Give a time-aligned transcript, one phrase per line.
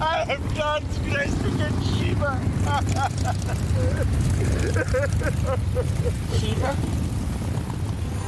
[0.00, 2.40] I am God's grace against Shiva.
[6.38, 6.76] Shiva?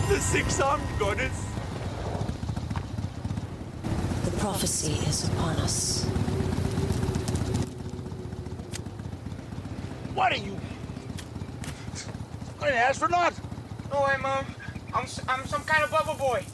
[0.09, 1.45] The six-armed goddess.
[4.25, 6.05] The prophecy is upon us.
[10.15, 10.59] What are you?
[12.61, 13.35] I'm an astronaut?
[13.91, 14.47] No way, Mom.
[14.95, 16.45] I'm, s- I'm some kind of bubble boy.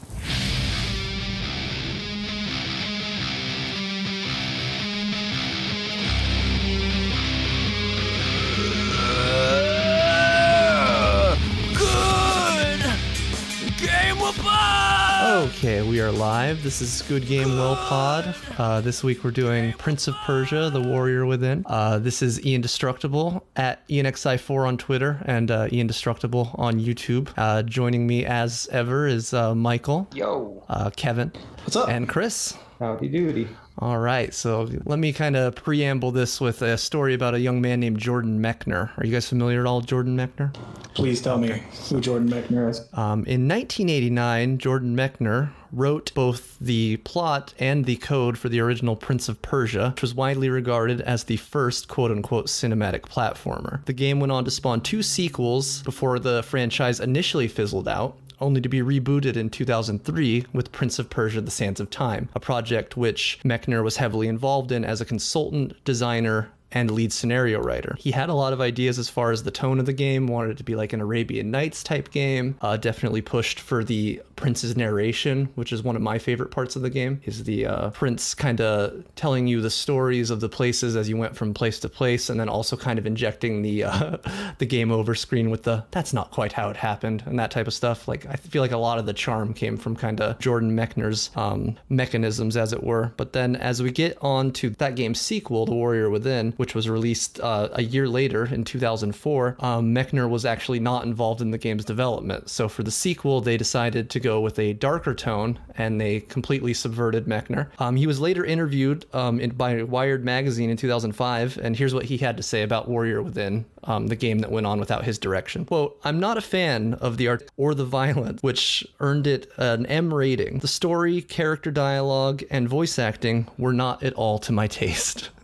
[15.39, 16.63] Okay, we are live.
[16.63, 18.35] This is Good Game Well Pod.
[18.57, 21.63] Uh, this week we're doing Prince of Persia: The Warrior Within.
[21.65, 27.29] Uh, this is Ian Destructible at IanXI4 on Twitter and uh, Ian Destructible on YouTube.
[27.37, 30.61] Uh, joining me as ever is uh, Michael, Yo.
[30.67, 31.31] uh, Kevin,
[31.63, 31.87] What's up?
[31.87, 32.57] and Chris.
[32.79, 33.47] Howdy doody.
[33.81, 37.61] All right, so let me kind of preamble this with a story about a young
[37.61, 38.91] man named Jordan Mechner.
[38.97, 40.53] Are you guys familiar at all with Jordan Mechner?
[40.95, 42.79] Please tell me who Jordan Mechner is.
[42.91, 48.97] Um, in 1989, Jordan Mechner wrote both the plot and the code for the original
[48.97, 53.85] Prince of Persia, which was widely regarded as the first quote unquote cinematic platformer.
[53.85, 58.17] The game went on to spawn two sequels before the franchise initially fizzled out.
[58.41, 62.39] Only to be rebooted in 2003 with Prince of Persia: The Sands of Time, a
[62.39, 67.95] project which Mechner was heavily involved in as a consultant, designer, and lead scenario writer.
[67.99, 70.51] He had a lot of ideas as far as the tone of the game, wanted
[70.51, 72.55] it to be like an Arabian Nights type game.
[72.61, 76.81] Uh, definitely pushed for the prince's narration, which is one of my favorite parts of
[76.81, 80.95] the game, is the uh, prince kind of telling you the stories of the places
[80.95, 84.17] as you went from place to place, and then also kind of injecting the uh,
[84.59, 87.67] the game over screen with the that's not quite how it happened and that type
[87.67, 88.07] of stuff.
[88.07, 91.31] Like I feel like a lot of the charm came from kind of Jordan Mechner's
[91.35, 93.11] um, mechanisms, as it were.
[93.17, 96.89] But then as we get on to that game's sequel, The Warrior Within, which was
[96.89, 101.57] released uh, a year later in 2004, um, Mechner was actually not involved in the
[101.57, 102.49] game's development.
[102.49, 106.73] So for the sequel, they decided to go with a darker tone and they completely
[106.73, 107.67] subverted Mechner.
[107.79, 112.03] Um, he was later interviewed um, in, by Wired magazine in 2005, and here's what
[112.03, 115.17] he had to say about Warrior Within, um, the game that went on without his
[115.17, 115.63] direction.
[115.63, 119.85] Quote, I'm not a fan of the art or the violence, which earned it an
[119.85, 120.59] M rating.
[120.59, 125.29] The story, character dialogue, and voice acting were not at all to my taste.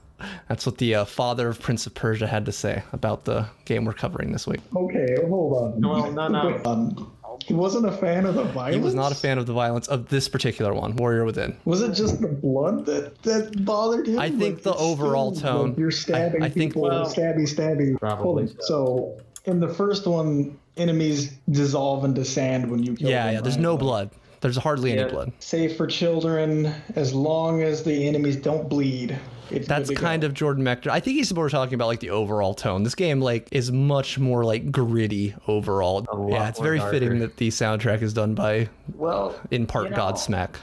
[0.49, 3.85] That's what the uh, father of Prince of Persia had to say about the game
[3.85, 4.61] we're covering this week.
[4.75, 5.81] Okay, hold on.
[5.81, 6.61] Well, no, no.
[6.65, 7.11] Um,
[7.45, 8.75] he wasn't a fan of the violence.
[8.75, 11.55] He was not a fan of the violence of this particular one, Warrior Within.
[11.65, 14.19] Was it just the blood that that bothered him?
[14.19, 17.05] I think Like, the overall still, tone- like, you're stabbing I- I think- people, Well,
[17.05, 17.99] stabby, stabby.
[17.99, 18.61] probably Hold on.
[18.61, 23.27] So in the first one, enemies dissolve into sand when you kill Yeah, them.
[23.27, 23.31] yeah.
[23.33, 23.41] yeah.
[23.41, 23.61] There's right?
[23.63, 24.09] no blood.
[24.41, 25.31] There's hardly any blood.
[25.39, 29.17] Safe for children as long as the enemies don't bleed.
[29.51, 30.27] It's That's kind go.
[30.27, 30.89] of Jordan Mechner.
[30.89, 32.83] I think he's more talking about like the overall tone.
[32.83, 36.05] This game like is much more like gritty overall.
[36.29, 39.91] Yeah, it's more very fitting that the soundtrack is done by Well, in part you
[39.91, 40.55] know, Godsmack.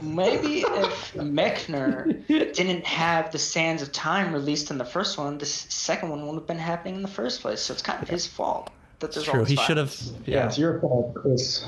[0.00, 5.52] Maybe if Mechner didn't have the Sands of Time released in the first one, this
[5.52, 7.60] second one wouldn't have been happening in the first place.
[7.60, 8.70] So it's kind of his fault
[9.00, 9.42] that there's all True.
[9.44, 9.94] this He should have.
[10.24, 10.46] Yeah, yeah.
[10.46, 11.66] it's your fault, Chris.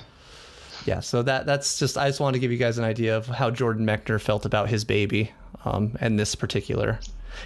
[0.86, 3.26] Yeah, so that that's just I just wanted to give you guys an idea of
[3.26, 5.32] how Jordan Mechner felt about his baby,
[5.64, 6.98] um, and this particular.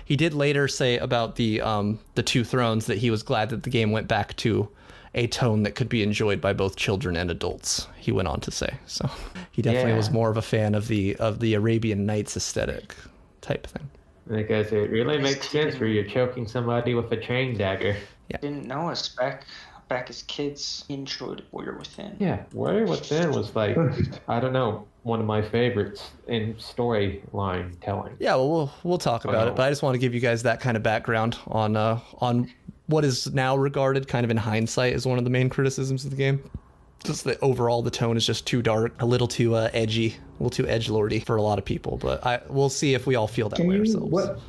[0.04, 3.62] He did later say about the um, the two thrones that he was glad that
[3.62, 4.68] the game went back to
[5.14, 7.88] a tone that could be enjoyed by both children and adults.
[7.96, 9.08] He went on to say so.
[9.52, 9.96] He definitely Yeah.
[9.96, 12.94] was more of a fan of the of the Arabian Nights aesthetic
[13.40, 13.88] type thing.
[14.28, 17.96] Because it really makes sense where you're choking somebody with a chain dagger.
[18.28, 18.36] Yeah.
[18.42, 19.46] Didn't know a back
[19.88, 20.84] back as kids.
[20.88, 22.16] He enjoyed Warrior Within.
[22.18, 23.76] Yeah, Warrior Within was like,
[24.28, 28.14] I don't know, one of my favorites in storyline telling.
[28.18, 29.52] Yeah, well, we'll we'll talk about Wow.
[29.52, 32.00] it, but I just want to give you guys that kind of background on uh,
[32.18, 32.50] on
[32.86, 36.10] what is now regarded, kind of in hindsight, as one of the main criticisms of
[36.10, 36.42] the game.
[37.04, 40.42] Just that overall the tone is just too dark, a little too uh, edgy, a
[40.42, 41.96] little too edge lordy for a lot of people.
[41.96, 44.10] But I we'll see if we all feel that Can way you ourselves.
[44.10, 44.40] what?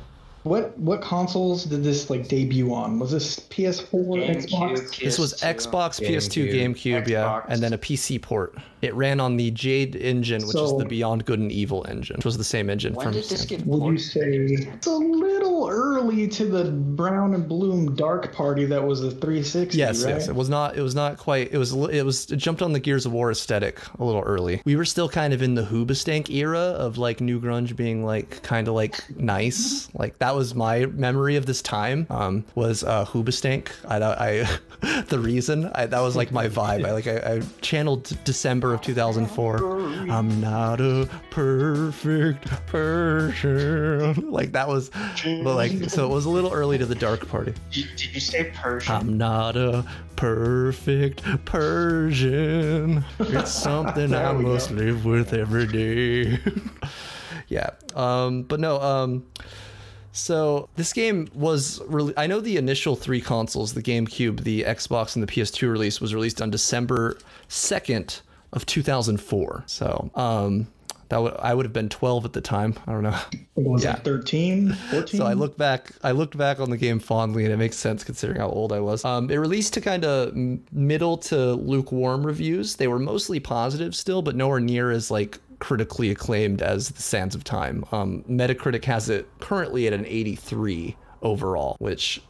[0.42, 2.98] What what consoles did this like debut on?
[2.98, 4.98] Was this PS4, GameCube, Xbox?
[4.98, 5.54] This was PS2.
[5.54, 8.56] Xbox, PS2, GameCube, GameCube, yeah, and then a PC port.
[8.80, 12.24] It ran on the Jade engine, which is the Beyond Good and Evil engine, which
[12.24, 13.12] was the same engine When from.
[13.12, 13.48] did this Samsung.
[13.48, 18.64] get Would you say it's a little early to the Brown and Bloom Dark Party
[18.64, 19.76] that was the 360?
[19.76, 20.14] Yes, right?
[20.14, 20.28] yes.
[20.28, 20.76] It was not.
[20.78, 21.52] It was not quite.
[21.52, 21.74] It was.
[21.74, 22.30] It was.
[22.30, 24.62] It jumped on the Gears of War aesthetic a little early.
[24.64, 28.42] We were still kind of in the Hoobastank era of like new grunge being like
[28.42, 29.90] kind of like nice.
[29.92, 32.06] Like that that was my memory of this time.
[32.08, 33.70] Um, was uh, Hoobastank.
[33.88, 36.86] I, I the reason I, that was like my vibe.
[36.86, 39.56] I like I, I channeled December of 2004.
[40.08, 44.30] I'm not a perfect person.
[44.30, 44.90] Like that was,
[45.24, 47.52] but like so it was a little early to the dark party.
[47.72, 48.94] Did, did you say Persian?
[48.94, 49.84] I'm not a
[50.14, 53.04] perfect Persian.
[53.18, 54.76] It's something I must go.
[54.76, 56.38] live with every day.
[57.48, 57.70] yeah.
[57.94, 59.24] Um, but no, um,
[60.12, 65.14] so this game was really I know the initial three consoles, the GameCube, the Xbox,
[65.16, 67.16] and the PS2 release was released on December
[67.48, 68.20] 2nd
[68.52, 69.64] of 2004.
[69.66, 70.66] So, um,
[71.08, 72.74] that would I would have been 12 at the time.
[72.86, 73.18] I don't know.
[73.56, 73.96] Was Yeah.
[73.96, 75.18] it 13, 14?
[75.20, 78.04] So I look back, I looked back on the game fondly, and it makes sense
[78.04, 79.04] considering how old I was.
[79.04, 80.34] Um, it released to kind of
[80.72, 82.76] middle to lukewarm reviews.
[82.76, 87.34] They were mostly positive still, but nowhere near as like critically acclaimed as The Sands
[87.34, 87.84] of Time.
[87.92, 92.20] Um, Metacritic has it currently at an 83 overall, which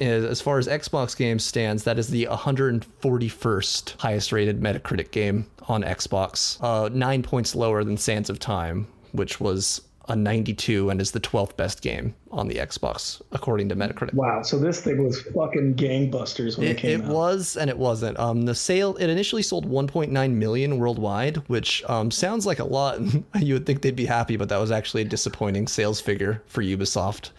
[0.00, 5.46] is, as far as Xbox games stands, that is the 141st highest rated Metacritic game
[5.68, 6.58] on Xbox.
[6.62, 11.20] Uh, nine points lower than Sands of Time, which was a 92 and is the
[11.20, 14.14] 12th best game on the Xbox, according to Metacritic.
[14.14, 17.12] Wow, so this thing was fucking gangbusters when it, It, came it out.
[17.12, 18.18] was and it wasn't.
[18.18, 23.00] Um, the sale it initially sold 1.9 million worldwide, which um, sounds like a lot.
[23.40, 26.62] you would think they'd be happy, but that was actually a disappointing sales figure for
[26.62, 27.30] Ubisoft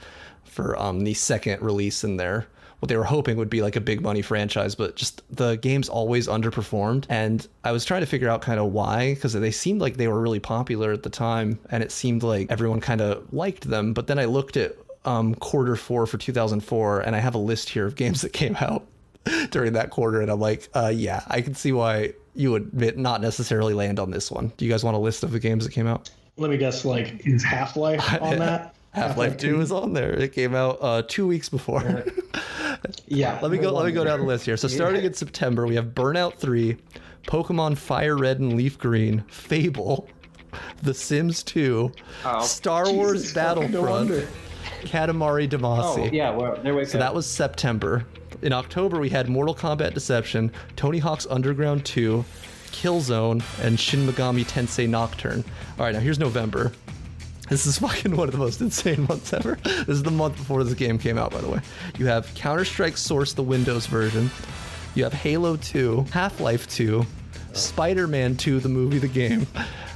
[0.49, 2.47] for um, the second release in there.
[2.79, 5.89] What they were hoping would be like a big money franchise, but just the games
[5.89, 7.05] always underperformed.
[7.09, 10.07] And I was trying to figure out kind of why, because they seemed like they
[10.07, 13.93] were really popular at the time, and it seemed like everyone kind of liked them.
[13.93, 17.69] But then I looked at um, quarter four for 2004, and I have a list
[17.69, 18.85] here of games that came out
[19.51, 23.21] during that quarter, and I'm like, uh, yeah, I can see why you would not
[23.21, 24.53] necessarily land on this one.
[24.55, 26.09] Do you guys want a list of the games that came out?
[26.37, 28.75] Let me guess, like, is Half Life on that?
[28.91, 30.11] Half Life Two is on there.
[30.13, 32.03] It came out uh, two weeks before.
[33.07, 33.39] Yeah.
[33.41, 33.71] let me go.
[33.71, 34.57] Let me go down the list here.
[34.57, 36.77] So starting in September, we have Burnout Three,
[37.23, 40.07] Pokemon Fire Red and Leaf Green, Fable,
[40.81, 41.91] The Sims 2,
[42.25, 44.27] Oh, Star Wars Jesus fucking no Battlefront, wonder.
[44.81, 46.09] Katamari Damacy.
[46.09, 46.87] Oh yeah, well there we go.
[46.87, 48.05] So that was September.
[48.41, 52.23] In October, we had Mortal Kombat Deception, Tony Hawk's Underground 2,
[52.71, 55.43] Killzone, and Shin Megami Tensei Nocturne.
[55.77, 56.71] All right, now here's November.
[57.49, 59.57] This is fucking one of the most insane months ever.
[59.63, 61.59] This is the month before this game came out, by the way.
[61.97, 64.29] You have Counter Strike Source, the Windows version.
[64.95, 67.05] You have Halo 2, Half Life 2,
[67.53, 69.47] Spider Man 2, the movie, the game.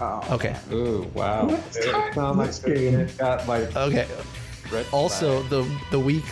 [0.01, 0.55] Oh, okay.
[0.71, 1.45] Ooh wow.
[1.47, 2.99] What's It time sound like game?
[3.01, 4.07] it got like Okay.
[4.91, 6.23] Also, the the week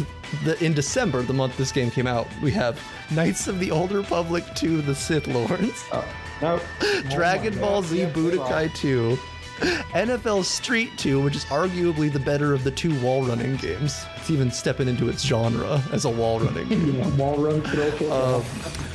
[0.44, 2.80] the in December, the month this game came out, we have
[3.12, 6.04] Knights of the Old Republic 2, The Sith Lords, Oh,
[6.42, 6.60] no.
[7.12, 7.90] Dragon Oh Ball God.
[7.90, 9.18] Z Yeah, Budokai 2,
[9.94, 14.06] NFL Street 2, which is arguably the better of the two wall running games.
[14.22, 16.68] It's even stepping into its genre as a wall running.
[16.92, 18.44] Yeah, wall run Uh,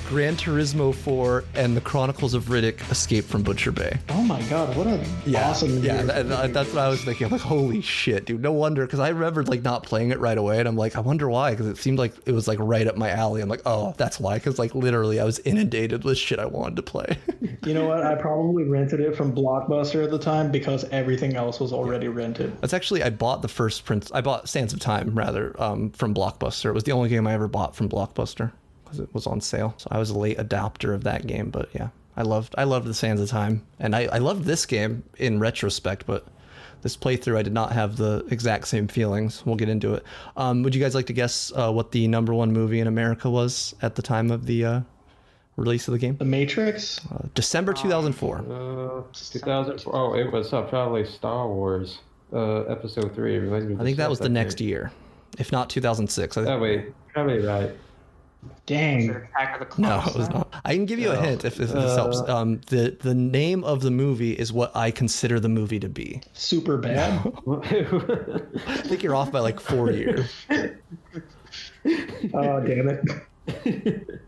[0.08, 3.98] Gran Turismo 4 and The Chronicles of Riddick Escape from Butcher Bay.
[4.10, 6.22] Oh my god, what a Yeah, awesome yeah, year.
[6.22, 7.26] that- that's what I was thinking.
[7.26, 8.40] I'm like, holy shit, dude.
[8.40, 11.00] No wonder, because I remembered like not playing it right away, and I'm like, I
[11.00, 13.40] wonder why, because it seemed like it was like right up my alley.
[13.42, 16.76] I'm like, oh, that's why, because like literally, I was inundated with shit I wanted
[16.76, 17.16] to play.
[17.64, 18.04] You know what?
[18.04, 22.56] I probably rented it from Blockbuster at the time because everything else was already rented.
[22.60, 24.08] that's actually I bought the first Prince.
[24.12, 26.66] I bought Sands of Time rather um, from Blockbuster.
[26.66, 28.52] It was the only game I ever bought from Blockbuster
[28.84, 29.74] because it was on sale.
[29.78, 32.86] So I was a late adopter of that game, but yeah, I loved I loved
[32.86, 36.26] the Sands of Time, and I I loved this game in retrospect, but.
[36.82, 39.44] This playthrough, I did not have the exact same feelings.
[39.44, 40.04] We'll get into it.
[40.36, 43.28] Um, would you guys like to guess uh, what the number one movie in America
[43.28, 44.80] was at the time of the uh,
[45.56, 46.16] release of the game?
[46.16, 47.00] The Matrix?
[47.10, 48.38] Uh, December 2004.
[48.38, 49.84] Uh, 2000.
[49.86, 51.98] Oh, it was uh, probably Star Wars,
[52.32, 53.38] uh, Episode Three.
[53.38, 54.92] Revenge of I think that was the next year,
[55.38, 56.36] if not 2006.
[56.36, 56.50] I think.
[56.54, 57.70] Oh wait, probably right.
[58.66, 59.10] Dang.
[59.10, 60.52] Attack of the No, it was not.
[60.64, 62.18] I can give you a hint if, if this helps.
[62.20, 65.88] Uh, Um, the the name of the movie is what I consider the movie to
[65.88, 66.20] be.
[66.32, 67.20] Super bad.
[67.62, 70.30] I think you're off by like four years.
[72.34, 74.20] Oh, damn it.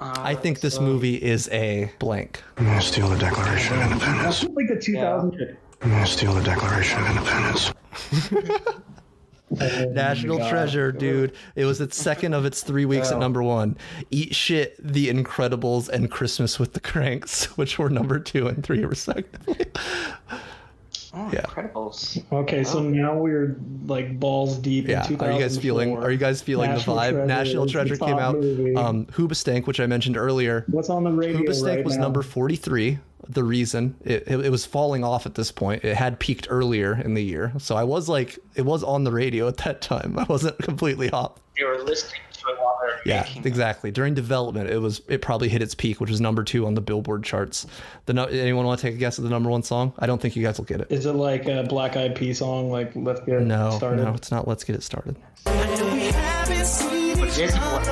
[0.00, 2.42] I think this movie is a blank.
[2.56, 4.40] I'm gonna steal the Declaration of Independence.
[4.40, 5.56] That's like the 2000.
[5.82, 7.72] I'm gonna steal the Declaration of Independence.
[9.48, 10.50] Oh National God.
[10.50, 11.32] treasure, dude.
[11.54, 13.20] It was its second of its three weeks at Oh.
[13.20, 13.76] number one.
[14.10, 18.84] Eat shit, The Incredibles, and Christmas with the Cranks, which were number two and three
[18.84, 19.66] respectively.
[21.14, 21.42] Oh, Yeah.
[21.42, 22.22] Incredibles.
[22.32, 25.06] Okay, so now we're like balls deep Yeah.
[25.08, 25.96] in Are you guys feeling?
[25.96, 27.10] Are you guys feeling National the vibe?
[27.12, 28.36] Treasure National Treasure came out.
[28.40, 28.74] movie.
[28.76, 30.64] Um, Hoobastank, which I mentioned earlier.
[30.68, 32.02] What's on the radio Hoobastank right was now?
[32.04, 32.98] number 43.
[33.28, 36.94] The reason it, it, it was falling off at this point, it had peaked earlier
[37.04, 37.52] in the year.
[37.58, 40.16] So I was like, it was on the radio at that time.
[40.18, 41.32] I wasn't completely off.
[41.56, 42.20] You were listening
[43.04, 43.90] Yeah, making exactly.
[43.90, 46.80] During development, it was it probably hit its peak, which was number two on the
[46.80, 47.66] Billboard charts.
[48.06, 49.92] The no, anyone want to take a guess at the number one song?
[49.98, 50.86] I don't think you guys will get it.
[50.90, 52.70] Is it like a Black Eyed Pea song?
[52.70, 54.02] Like Let's Get No, Started.
[54.04, 54.46] no, it's not.
[54.48, 55.16] Let's get it started.
[55.44, 55.54] But
[57.28, 57.86] it isn't what-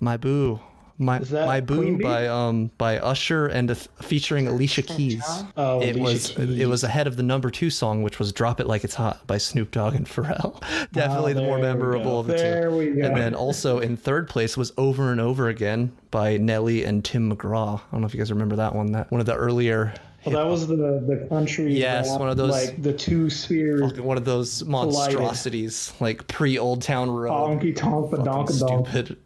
[0.00, 0.58] My Boo.
[1.02, 2.04] My Is that My Boo Queen Bee?
[2.04, 5.22] by um by Usher and uh, featuring Alicia Keys.
[5.56, 6.58] Oh, it Alicia was Keys.
[6.60, 9.26] it was ahead of the number two song, which was "Drop It Like It's Hot"
[9.26, 10.60] by Snoop Dogg and Pharrell.
[10.92, 12.76] Definitely Oh, the more memorable of the There two.
[12.76, 13.02] we go.
[13.06, 17.30] And then also in third place was "Over and Over Again" by Nelly and Tim
[17.34, 17.78] McGraw.
[17.78, 18.92] I don't know if you guys remember that one.
[18.92, 19.92] That one of the earlier.
[20.24, 21.74] Well, that was the the country.
[21.74, 24.00] Yes, rap, one of those- like the two spheres.
[24.00, 27.32] One of those monstrosities, like pre Old Town Road.
[27.32, 28.86] Honky tonk, Fucking badonka donk.
[28.88, 29.16] stupid.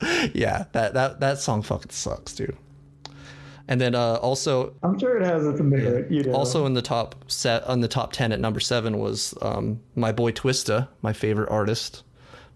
[0.34, 2.56] yeah, that that that song fucking sucks, dude.
[3.68, 6.10] And then uh, also I'm sure it has its merit.
[6.10, 6.32] You know.
[6.32, 10.10] also in the top set on the top ten at number seven was um, my
[10.12, 12.02] boy Twista, my favorite artist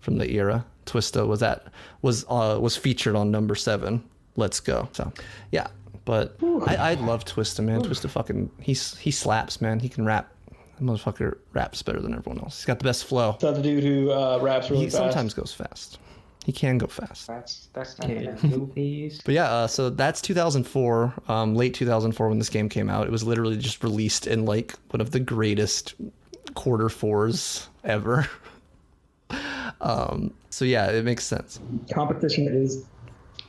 [0.01, 0.65] from the era.
[0.87, 1.67] Twista was at
[2.03, 4.03] was uh, was featured on number seven.
[4.37, 4.89] Let's go.
[4.93, 5.13] So
[5.53, 5.69] yeah,
[6.05, 6.37] but
[6.67, 7.83] I, I love Twista, man.
[7.83, 9.79] Twista fucking he's he slaps, man.
[9.79, 10.31] He can rap.
[10.51, 12.59] That motherfucker raps better than everyone else.
[12.59, 13.35] He's got the best flow.
[13.35, 14.97] Is that the dude who uh, raps really He fast?
[14.97, 15.99] sometimes goes fast.
[16.45, 17.27] He can go fast.
[17.27, 19.21] That's that's not Yeah, movies.
[19.25, 23.07] But yeah, uh, so that's 2004, um, late 2004 when this game came out.
[23.07, 25.95] It was literally just released in like one of the greatest
[26.55, 28.29] quarter fours ever.
[29.81, 31.61] um, so yeah, it makes sense.
[31.91, 32.85] Competition is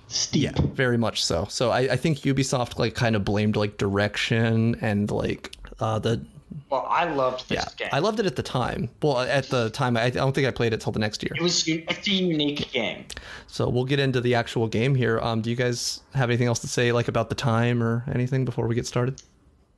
[0.07, 0.43] steep.
[0.43, 1.47] Yeah, very much so.
[1.49, 6.25] So I, I think Ubisoft like kind of blamed like direction and like uh, the
[6.69, 7.65] Well, I loved this yeah.
[7.77, 7.89] game.
[7.91, 8.89] I loved it at the time.
[9.01, 11.31] Well, at the time, I, I don't think I played it till the next year.
[11.35, 13.05] it was it's a unique game.
[13.47, 15.19] So we'll get into the actual game here.
[15.19, 18.45] Um, do you guys have anything else to say like about the time or anything
[18.45, 19.21] before we get started?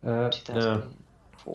[0.05, 0.83] Uh, no.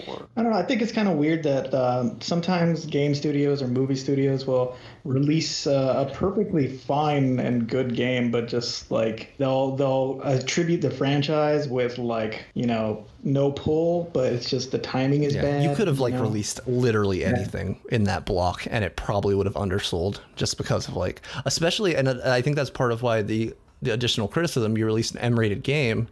[0.01, 0.29] 2004.
[0.37, 0.59] I don't know.
[0.59, 4.77] I think it's kind of weird that um, sometimes game studios or movie studios will
[5.05, 10.91] release uh, a perfectly fine and good game, but just like they'll they'll attribute the
[10.91, 15.63] franchise with like you know no pull, but it's just the timing is bad.
[15.63, 16.23] you could have like know?
[16.23, 20.97] released literally anything in that block, and it probably would have undersold just because of
[20.97, 24.87] like, especially, and uh, I think that's part of why the the additional criticism you
[24.87, 26.09] released an M-rated game.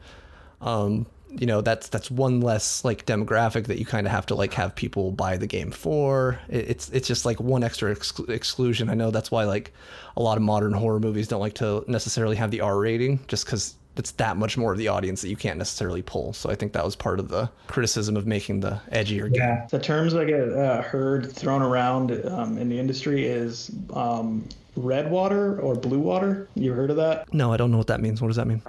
[0.61, 4.35] Um, you know that's that's one less like demographic that you kind of have to
[4.35, 6.39] like have people buy the game for.
[6.49, 8.89] It, it's it's just like one extra ex- exclusion.
[8.89, 9.73] I know that's why like
[10.17, 13.45] a lot of modern horror movies don't like to necessarily have the R rating, just
[13.45, 16.33] because it's that much more of the audience that you can't necessarily pull.
[16.33, 19.35] So I think that was part of the criticism of making the edgier game.
[19.35, 24.49] Yeah, the terms I get uh, heard thrown around um, in the industry is um,
[24.77, 26.49] red water or blue water.
[26.55, 27.33] You heard of that?
[27.35, 28.23] No, I don't know what that means.
[28.23, 28.63] What does that mean?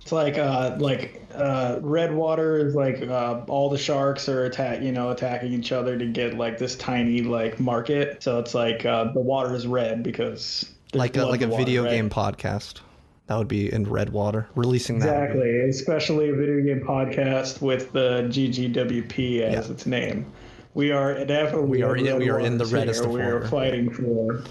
[0.00, 4.80] It's like uh, like uh, red water is like uh, all the sharks are attack
[4.82, 8.22] you know attacking each other to get like this tiny like market.
[8.22, 11.84] So it's like uh, the water is red because Like a like a water, video
[11.84, 11.90] right?
[11.90, 12.80] game podcast.
[13.28, 14.48] That would be in red water.
[14.54, 15.06] Releasing that.
[15.34, 19.72] would be- Exactly, especially a video game podcast with the GGWP as Yeah.
[19.72, 20.26] its name.
[20.74, 23.44] We are definitely We are in- we are in the waters reddest of We are
[23.46, 24.42] fighting for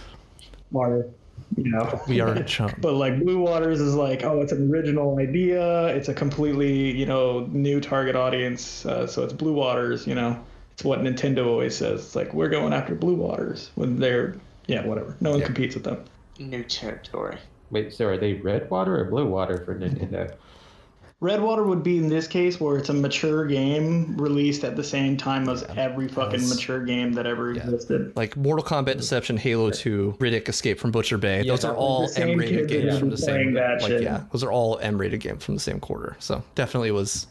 [0.72, 1.08] water.
[1.56, 2.76] You know, We are a chump.
[2.82, 5.88] But like Blue Waters is like, oh, it's an original idea.
[5.88, 8.86] It's a completely, you know, new target audience.
[8.86, 10.06] Uh, so it's Blue Waters.
[10.06, 10.38] You know,
[10.74, 12.02] it's what Nintendo always says.
[12.02, 14.36] It's like we're going after Blue Waters when they're,
[14.68, 15.16] yeah, whatever.
[15.22, 15.46] No one Yeah.
[15.46, 15.98] competes with them.
[16.38, 17.38] New territory.
[17.72, 20.34] Wait, so are they red water or blue water for Nintendo?
[21.20, 24.84] Red Water would be in this case where it's a mature game released at the
[24.84, 26.54] same time as every fucking Yes.
[26.54, 28.16] mature game that ever existed.
[28.16, 31.42] Like Mortal Kombat Deception, Halo 2, Riddick Escape from Butcher Bay.
[31.48, 33.34] those are all M-rated games have from the same.
[33.34, 34.04] playing that like shit.
[34.04, 36.16] yeah, those are all M-rated games from the same quarter.
[36.20, 37.26] So definitely was.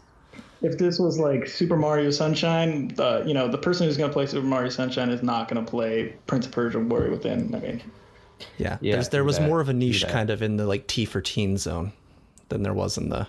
[0.62, 4.12] If this was like Super Mario Sunshine, uh, you know, the person who's going to
[4.12, 7.54] play Super Mario Sunshine is not going to play Prince of Persia Warrior Within.
[7.54, 7.82] I mean,
[8.58, 10.86] Yeah, Yeah, there's, there was that- more of a niche kind of in the like
[10.86, 11.92] T for teen zone
[12.48, 13.26] than there was in the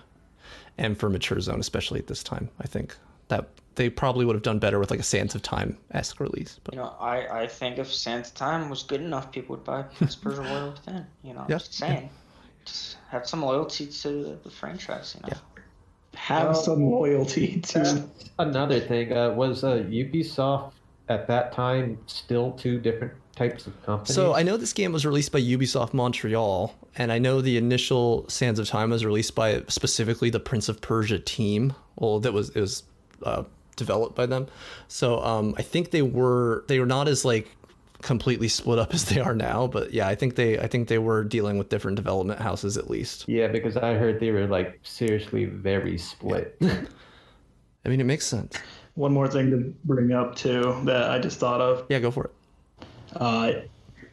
[0.78, 2.48] M for mature zone, especially at this time.
[2.60, 2.96] I think
[3.28, 6.58] that they probably would have done better with like a Sands of Time esque release.
[6.64, 9.64] But You know, I, I think if Sands of Time was good enough, people would
[9.64, 11.06] buy Prince of Persia Warrior Within.
[11.22, 12.10] You know, Yeah, just saying.
[12.64, 15.16] Just have some loyalty to the franchise.
[15.16, 15.36] You know.
[16.14, 18.04] have Well- some loyalty to.
[18.38, 20.72] Another thing uh, was uh, Ubisoft
[21.08, 24.14] at that time still two different types of companies?
[24.14, 28.28] So I know this game was released by Ubisoft Montreal, and I know the initial
[28.28, 31.72] Sands of Time was released by specifically the Prince of Persia team.
[31.96, 32.82] Well, that was it was
[33.22, 33.44] uh,
[33.76, 34.46] developed by them.
[34.88, 37.48] So um, I think they were they were not as like
[38.02, 40.98] completely split up as they are now, but yeah, I think they I think they
[40.98, 43.24] were dealing with different development houses at least.
[43.28, 46.58] yeah, because I heard they were like seriously very split.
[47.84, 48.58] I mean, it makes sense.
[48.94, 51.86] One more thing to bring up too that I just thought of.
[51.88, 52.32] Yeah, go for it.
[53.16, 53.52] Uh,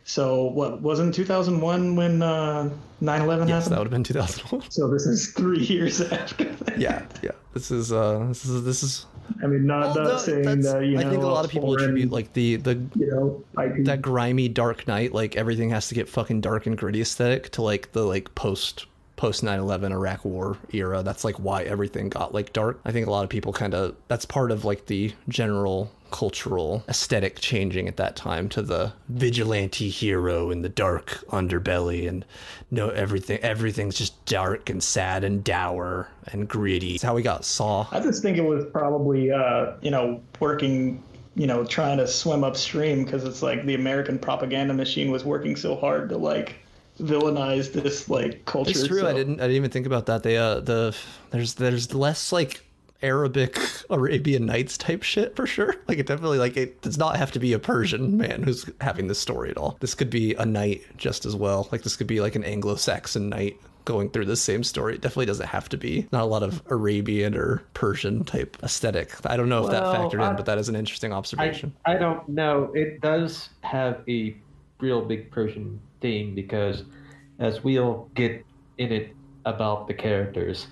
[0.04, 2.70] so what wasn't 2001 when uh,
[3.02, 3.72] 9/11 Yes, happened?
[3.72, 4.70] that would have been 2001.
[4.70, 6.46] So this is three years after.
[6.46, 6.78] That.
[6.80, 7.32] yeah, yeah.
[7.54, 9.06] This is uh, this is this is.
[9.42, 11.00] I mean, not, Well, not no, saying that you know.
[11.08, 13.86] I think a lot of people foreign, attribute like the the you know IP.
[13.86, 17.64] that grimy dark knight like everything has to get fucking dark and gritty aesthetic to
[17.64, 21.03] like the like post post 9-11 iraq war era.
[21.03, 22.79] That's like why everything got like dark.
[22.86, 26.84] I think a lot of people kind of that's part of like the general cultural
[26.88, 32.24] aesthetic changing at that time to the vigilante hero in the dark underbelly and
[32.72, 36.95] no everything everything's just dark and sad and dour and gritty.
[36.95, 37.88] It's how we got saw.
[37.91, 41.03] I just think it was probably uh, you know working
[41.36, 45.55] you know trying to swim upstream because it's like the American propaganda machine was working
[45.55, 46.55] so hard to like
[47.00, 48.72] villainize this like culture.
[48.72, 49.02] It's true.
[49.02, 49.40] so- I didn't.
[49.40, 50.24] I didn't even think about that.
[50.24, 50.96] They uh the
[51.32, 52.62] there's there's less like
[53.02, 53.58] Arabic
[53.90, 55.75] Arabian Nights type shit for sure.
[55.88, 59.08] Like it definitely like it does not have to be a Persian man who's having
[59.08, 59.78] this story at all.
[59.80, 61.68] This could be a knight just as well.
[61.72, 64.96] Like this could be like an Anglo-Saxon knight going through the same story.
[64.96, 69.14] It definitely doesn't have to be not a lot of Arabian or Persian type aesthetic.
[69.28, 71.72] I don't know if that Well, factored in, but that is an interesting I, observation.
[71.86, 72.72] I don't know.
[72.74, 74.36] It does have a
[74.80, 76.83] real big Persian theme because,
[77.39, 78.45] as we'll get
[78.77, 80.67] in it about the characters,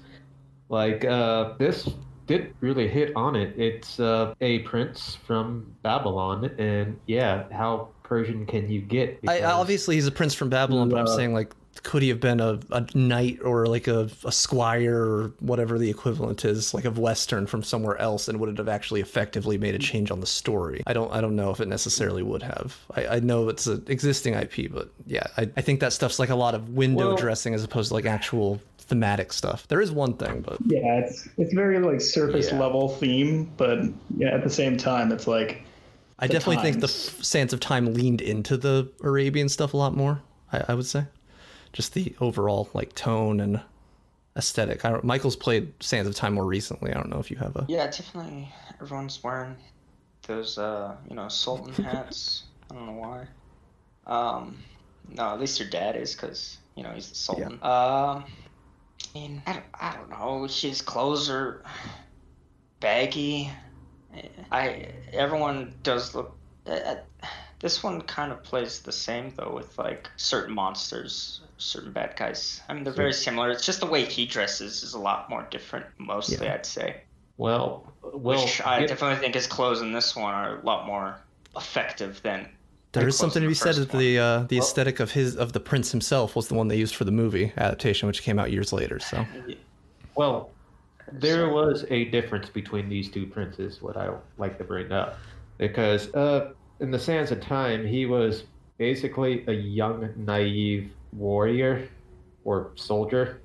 [0.69, 1.89] like uh, this
[2.27, 3.57] did really hit on it.
[3.57, 9.19] It's uh, a prince from Babylon, and yeah, how Persian can you get?
[9.27, 12.39] I, obviously he's a prince from Babylon, but I'm saying like could he have been
[12.39, 16.99] a, a knight or like a, a squire or whatever the equivalent is, like of
[16.99, 20.25] Western from somewhere else, and would it have actually effectively made a change on the
[20.27, 20.83] story?
[20.85, 22.77] I don't I don't know if it necessarily would have.
[22.95, 26.29] I, I know it's an existing IP, but yeah, I, I think that stuff's like
[26.29, 29.65] a lot of window Well- dressing as opposed to like actual thematic stuff.
[29.69, 32.59] There is one thing, but Yeah, it's it's very like surface Yeah.
[32.59, 33.79] level theme, but
[34.17, 35.63] yeah, at the same time, it's like
[36.19, 37.27] I definitely think the times.
[37.27, 40.21] Sands of Time leaned into the Arabian stuff a lot more.
[40.51, 41.05] I, I would say,
[41.73, 43.61] just the overall like tone and
[44.37, 44.85] aesthetic.
[44.85, 46.91] I don't, Michael's played Sands of Time more recently.
[46.91, 47.65] I don't know if you have a.
[47.67, 48.49] Yeah, definitely.
[48.81, 49.55] Everyone's wearing
[50.27, 52.43] those, uh, you know, Sultan hats.
[52.71, 53.27] I don't know why.
[54.05, 54.57] Um,
[55.09, 57.53] no, at least your dad is, cause you know he's the Sultan.
[57.61, 58.25] Um, I
[59.13, 60.45] mean, I don't, I don't know.
[60.45, 61.63] His clothes are
[62.79, 63.49] baggy.
[64.51, 66.35] I everyone does look.
[66.65, 66.95] Uh,
[67.59, 72.61] this one kind of plays the same though, with like certain monsters, certain bad guys.
[72.69, 73.49] I mean, they're very similar.
[73.51, 76.45] It's just the way he dresses is a lot more different, mostly.
[76.45, 76.55] Yeah.
[76.55, 77.01] I'd say.
[77.37, 80.85] well, well, Which I get- definitely think his clothes in this one are a lot
[80.85, 81.17] more
[81.55, 82.49] effective than.
[82.91, 85.11] There the is clothes something in to be said that the uh, the aesthetic of
[85.11, 88.21] his of the prince himself was the one they used for the movie adaptation, which
[88.21, 88.99] came out years later.
[88.99, 89.25] So
[90.15, 90.51] Well,
[91.11, 95.17] there was a difference between these two princes, what I like to bring up.
[95.57, 98.43] Because uh, in the Sands of Time, he was
[98.77, 101.87] basically a young, naive warrior
[102.43, 103.41] or soldier.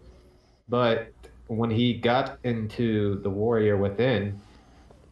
[0.68, 1.12] But
[1.46, 4.40] when he got into the warrior within,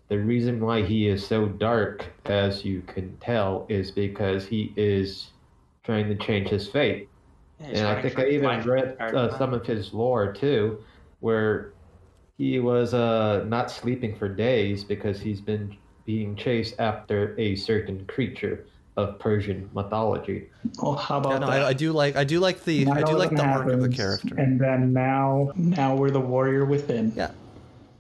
[0.08, 5.30] the reason why he is so dark, as you can tell, is because he is
[5.82, 7.08] trying to change his fate.
[7.60, 10.84] Yeah, and I think I even read uh, some of his lore too,
[11.20, 11.72] where
[12.36, 18.04] he was uh, not sleeping for days because he's been being chased after a certain
[18.06, 18.66] creature
[18.96, 20.48] of Persian mythology.
[20.82, 21.62] well, how about yeah, no, that?
[21.62, 23.80] I, I do like I do like the I do like the 9/11 arc of
[23.82, 24.34] the character.
[24.36, 27.12] And then now, now we're the warrior within.
[27.14, 27.30] Yeah.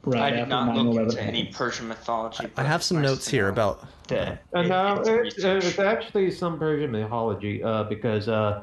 [0.04, 1.44] Right I did not look 9/11 into any.
[1.46, 2.44] Persian mythology.
[2.44, 4.42] I but have some notes here about that.
[4.54, 8.62] And it- now it's it, it's actually some Persian mythology uh, because, uh,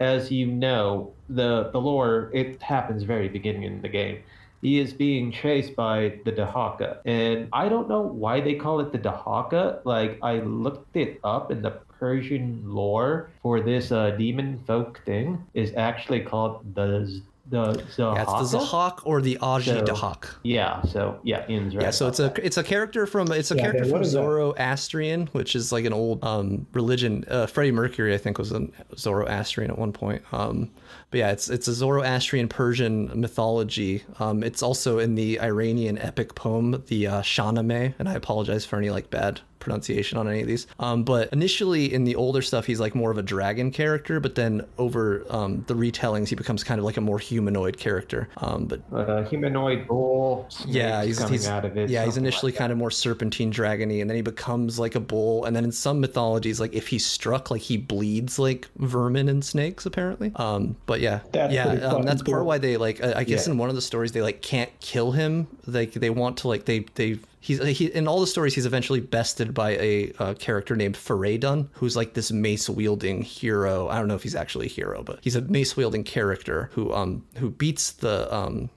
[0.00, 4.18] as you know, the the lore it happens very beginning in the game.
[4.64, 8.92] He is being chased by the Dahaka, and I don't know why they call it
[8.92, 9.84] the Dahaka.
[9.84, 15.44] Like I looked it up, in the Persian lore for this uh, demon folk thing
[15.52, 18.14] is actually called the the Zahaka.
[18.16, 20.24] yeah, it's the Zahak or the Aji So- Dahak.
[20.42, 21.82] Yeah, so yeah, Ian's right.
[21.84, 24.02] Yeah, so it's about a it's a character from it's a Yeah, character from what
[24.02, 24.18] is that?
[24.20, 27.24] Zoroastrian, which is like an old um, religion.
[27.28, 30.22] Uh, Freddie Mercury, I think, was a Zoroastrian at one point.
[30.32, 30.70] Um,
[31.10, 34.04] but yeah, it's it's a Zoroastrian Persian mythology.
[34.18, 38.76] Um, it's also in the Iranian epic poem, the uh, Shahnameh, and I apologize for
[38.76, 40.66] any like bad pronunciation on any of these.
[40.78, 44.34] Um, but initially in the older stuff, he's like more of a dragon character, but
[44.36, 48.28] then over um, the retellings, he becomes kind of like a more humanoid character.
[48.38, 50.48] Um, but Uh, humanoid bull.
[50.66, 51.90] yeah, he's, he's out of it.
[51.90, 55.00] yeah, he's initially like kind of more serpentine dragony, and then he becomes like a
[55.00, 55.44] bull.
[55.46, 59.44] And then in some mythologies, like if he's struck, like he bleeds like vermin and
[59.44, 60.30] snakes, apparently.
[60.36, 63.02] Um, but yeah, That's yeah, um, that's part why they like.
[63.02, 63.52] I, I guess Yeah.
[63.52, 65.46] in one of the stories, they like can't kill him.
[65.66, 67.18] Like they want to like they they.
[67.44, 68.54] He's he, in all the stories.
[68.54, 73.86] He's eventually bested by a uh, character named Faradun, who's like this mace wielding hero.
[73.88, 76.90] I don't know if he's actually a hero, but he's a mace wielding character who
[76.94, 78.70] um who beats the um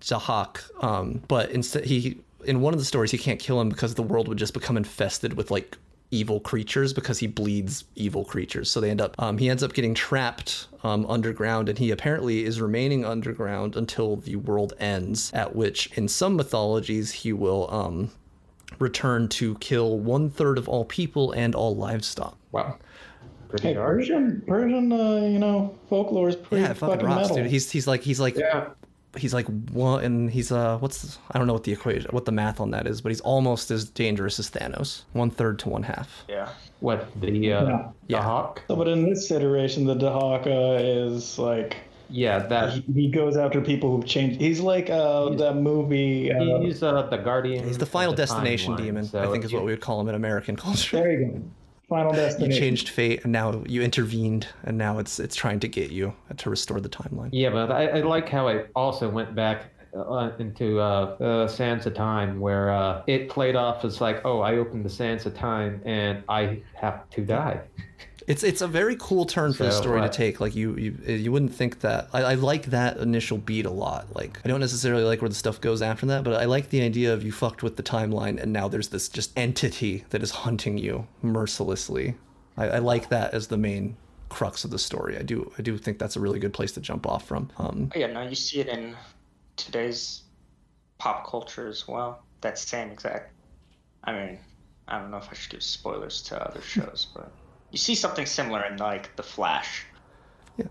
[0.00, 0.62] Zahak.
[0.82, 4.02] Um, but instead he in one of the stories he can't kill him because the
[4.02, 5.76] world would just become infested with like
[6.14, 8.70] evil creatures because he bleeds evil creatures.
[8.70, 12.44] So they end up um, he ends up getting trapped um, underground and he apparently
[12.44, 15.30] is remaining underground until the world ends.
[15.34, 18.10] At which in some mythologies he will um,
[18.78, 22.36] return to kill one third of all people and all livestock.
[22.52, 22.78] Wow.
[23.48, 23.96] Pretty Hey, dark.
[23.98, 27.36] Persian, Persian, uh, you know, folklore is pretty Yeah, it fucking fucking rocks, metal.
[27.36, 27.46] dude.
[27.50, 28.68] He's he's like he's like Yeah.
[29.16, 32.32] He's like one and he's uh what's I don't know what the equation what the
[32.32, 35.02] math on that is, but he's almost as dangerous as Thanos.
[35.12, 36.24] One third to one half.
[36.28, 36.48] Yeah.
[36.80, 37.88] What the uh, Yeah.
[38.08, 38.62] the hawk?
[38.68, 40.80] So, but in this iteration, the Dahaka
[41.14, 41.76] is like
[42.10, 44.40] Yeah, that he, he goes after people who've changed.
[44.40, 46.30] He's like uh, that movie.
[46.32, 47.64] Uh, he's uh, the guardian.
[47.66, 50.00] He's the Final the Destination timeline, demon, so I think is what we would call
[50.00, 50.96] him in American culture.
[50.98, 51.42] there you go.
[51.94, 55.92] Final You changed fate and now you intervened and now it's it's trying to get
[55.92, 57.28] you to restore the timeline.
[57.32, 61.86] Yeah, but I, I like how it also went back uh, into uh, uh, Sands
[61.86, 65.36] of Time, where uh, it played off as like, oh, I opened the Sands of
[65.36, 67.60] Time and I have to die.
[68.26, 70.40] It's it's a very cool turn for the story uh, to take.
[70.40, 72.08] Like you you you wouldn't think that.
[72.12, 74.14] I, I like that initial beat a lot.
[74.14, 76.82] Like I don't necessarily like where the stuff goes after that, but I like the
[76.82, 80.30] idea of you fucked with the timeline and now there's this just entity that is
[80.30, 82.14] hunting you mercilessly.
[82.56, 83.96] I, I like that as the main
[84.30, 85.18] crux of the story.
[85.18, 87.50] I do I do think that's a really good place to jump off from.
[87.58, 88.96] Um, Oh, yeah, no, you see it in
[89.56, 90.22] today's
[90.98, 92.22] pop culture as well.
[92.40, 93.32] That same exact.
[94.04, 94.38] I mean,
[94.88, 97.30] I don't know if I should give spoilers to other shows, but
[97.74, 99.84] you see something similar in like The Flash.
[100.56, 100.66] Yeah.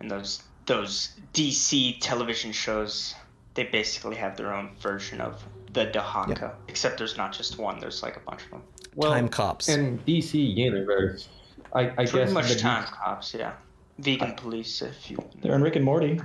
[0.00, 3.14] And those those DC television shows,
[3.52, 6.54] they basically have their own version of the Dahaka.
[6.68, 7.78] Except there's not just one.
[7.80, 8.62] There's like a bunch of them.
[8.94, 9.68] Well, Time cops.
[9.68, 11.28] and DC universe,
[11.74, 13.52] I, I Pretty guess much the, time cops, yeah.
[13.98, 15.18] Vegan police, if you.
[15.42, 16.18] They're in Rick and Morty.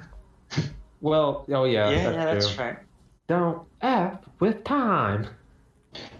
[0.99, 2.65] Well, oh yeah, Yeah, that's, yeah, that's true.
[2.65, 2.77] right.
[3.27, 5.27] Don't act with time.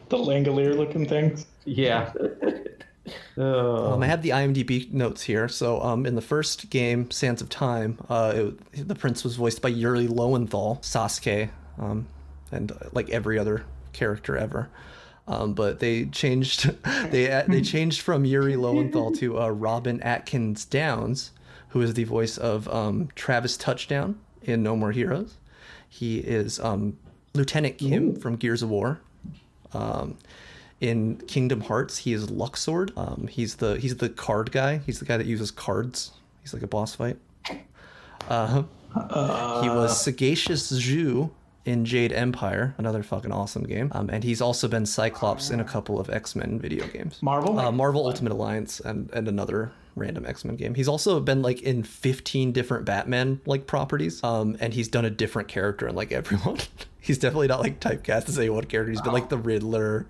[0.10, 1.48] The Langolier looking things.
[1.66, 2.14] Yeah.
[3.38, 5.48] oh, Um, I have the IMDb notes here.
[5.48, 8.34] So, um, in the first game, Sands of Time, uh,
[8.74, 12.08] it, the prince was voiced by Yuri Lowenthal, Sasuke, um,
[12.52, 14.70] and uh, like every other character ever.
[15.28, 16.72] Um, but they changed,
[17.12, 21.32] they uh, they changed from Yuri Lowenthal to uh, Robin Atkin Downes,
[21.70, 25.36] who is the voice of um, Travis Touchdown in No More Heroes.
[25.90, 26.98] He is um,
[27.34, 29.02] Lieutenant Kim from Gears of War.
[30.80, 32.96] In Kingdom Hearts, he is Luxord.
[32.96, 34.78] Um, he's the he's the card guy.
[34.86, 36.12] He's the guy that uses cards.
[36.42, 37.18] He's like a boss fight.
[38.30, 38.64] Uh,
[39.62, 41.32] he was Sagacious Zhu
[41.66, 43.92] in Jade Empire, another fucking awesome game.
[43.94, 47.22] Um, and he's also been Cyclops in a couple of X Men video games.
[47.22, 47.60] Marvel?
[47.60, 50.76] Uh, Marvel Ultimate Alliance and, and another random X-Men game.
[50.76, 54.24] He's also been like in 15 different Batman like properties.
[54.24, 56.60] Um, and he's done a different character in like everyone.
[57.00, 58.92] he's definitely not like typecast as any one character.
[58.92, 60.08] He's been like the Riddler.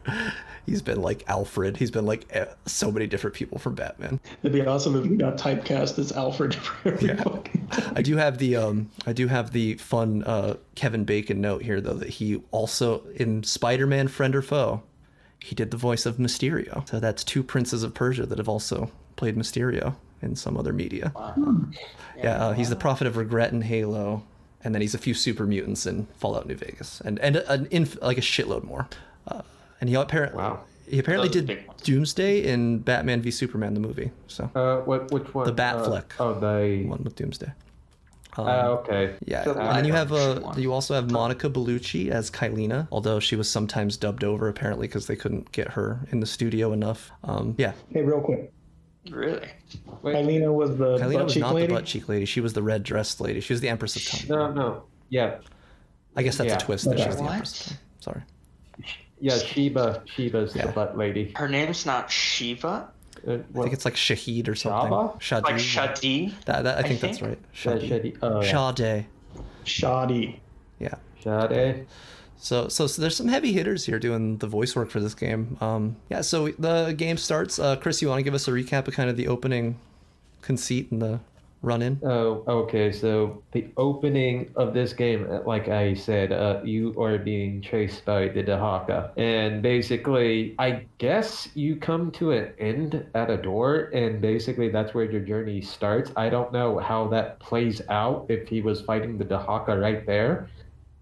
[0.66, 1.78] He's been like Alfred.
[1.78, 2.30] He's been like
[2.66, 4.20] so many different people from Batman.
[4.44, 8.90] It'd be awesome if we got typecast as Alfred fucking I do have the um
[9.06, 13.44] I do have the fun uh Kevin Bacon note here though that he also in
[13.44, 14.84] Spider-Man Friend or Foe
[15.40, 16.88] he did the voice of Mysterio.
[16.90, 21.12] So that's two princes of Persia that have also played Mysterio in some other media.
[22.18, 24.24] Yeah, uh, he's the prophet of regret in Halo
[24.64, 28.02] and then he's a few super mutants in Fallout New Vegas and and an inf-
[28.02, 28.88] like a shitload more.
[29.28, 29.42] Uh,
[29.80, 30.62] and he apparently Wow.
[30.90, 31.64] he apparently Those did.
[31.84, 34.12] Doomsday in Batman v Superman the movie.
[34.28, 35.12] So uh, what?
[35.12, 35.46] Which one?
[35.46, 36.14] The Bat uh, flick.
[36.20, 36.86] Oh, the.
[36.88, 37.52] one with Doomsday.
[38.40, 38.46] Oh,
[38.84, 39.16] okay.
[39.26, 43.20] Yeah, So and then you have uh, you also have Monica Bellucci as Kaileena, although
[43.20, 47.12] she was sometimes dubbed over apparently because they couldn't get her in the studio enough.
[47.24, 48.52] Um, yeah, Hey, real quick.
[49.12, 49.48] Really?
[50.02, 51.68] Wait, Kaileena was the Kaileena butt was not lady.
[51.68, 53.40] the butt cheek lady; she was the red dressed lady.
[53.42, 54.28] She was the Empress of Time.
[54.30, 54.84] no, no.
[55.10, 55.38] Yeah,
[56.16, 56.58] I guess that's Yeah.
[56.58, 57.32] a twist that she's the What?
[57.34, 57.74] Empress.
[58.00, 58.22] Sorry.
[59.20, 59.38] yeah.
[59.38, 60.04] Sheba.
[60.06, 60.68] Sheba's Yeah.
[60.68, 61.32] the butt lady.
[61.36, 62.90] Her name's not Shiva?
[63.28, 64.92] Uh, I think it's like Shahid or something.
[64.92, 65.20] Shaba?
[65.20, 65.44] Shadi.
[65.44, 66.34] Like Shadi?
[66.46, 67.40] That, that, I I think that's right.
[67.54, 67.90] Shadi- Shadi.
[67.90, 68.74] Shadi- oh, yeah.
[68.76, 69.06] Sade.
[69.64, 70.42] Shoddy.
[70.80, 70.94] Yeah.
[71.24, 71.88] Shade.
[72.38, 75.58] So, so, so there's some heavy hitters here doing the voice work for this game.
[75.60, 77.60] Um, yeah, so the game starts.
[77.60, 79.80] Uh, Chris, you want to give us a recap of kind of the opening
[80.42, 81.20] conceit and the
[81.62, 82.00] run in?
[82.04, 82.92] Oh, okay.
[82.92, 88.06] So the opening of this game, uh, like I said, uh, you are being chased
[88.06, 93.90] by the Dahaka, and basically, I guess you come to an end at a door,
[93.94, 96.12] and basically that's where your journey starts.
[96.16, 100.50] I don't know how that plays out if he was fighting the Dahaka right there.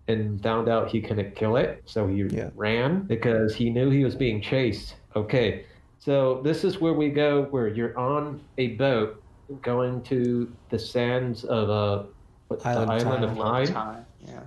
[0.08, 2.50] And found out he couldn't kill it, so he Yeah.
[2.56, 4.96] ran because he knew he was being chased.
[5.16, 5.66] Okay,
[5.98, 9.20] so this is where we go, where you're on a boat
[9.64, 12.06] going to the sands of a
[12.50, 13.66] what, Island of island of Time.
[13.66, 13.74] time.
[13.74, 14.06] Time.
[14.28, 14.40] Yeah.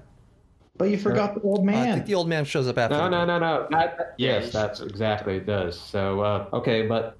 [0.77, 2.97] But you forgot the old Uh, I think the old man shows up after.
[2.97, 3.67] No, the no, no, no.
[3.73, 5.77] That, that- yes, that's exactly it does.
[5.79, 7.19] So uh, okay, but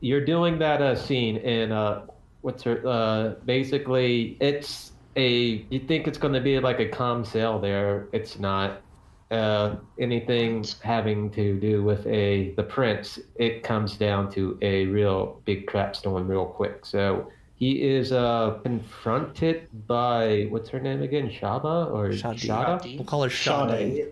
[0.00, 2.06] you're doing that uh, scene, in uh,
[2.40, 2.80] what's her?
[2.86, 4.87] Uh, basically, it's
[5.18, 5.66] a.
[5.68, 8.08] You think it's going to be like a calm sail there?
[8.12, 8.82] It's not.
[9.30, 15.42] Uh, anything having to do with a the prince, it comes down to a real
[15.44, 16.86] big crap storm real quick.
[16.86, 21.28] So he is uh confronted by what's her name again?
[21.28, 22.48] Shaba or Shadi.
[22.48, 22.96] Shada?
[22.96, 24.06] We'll call her Shadi.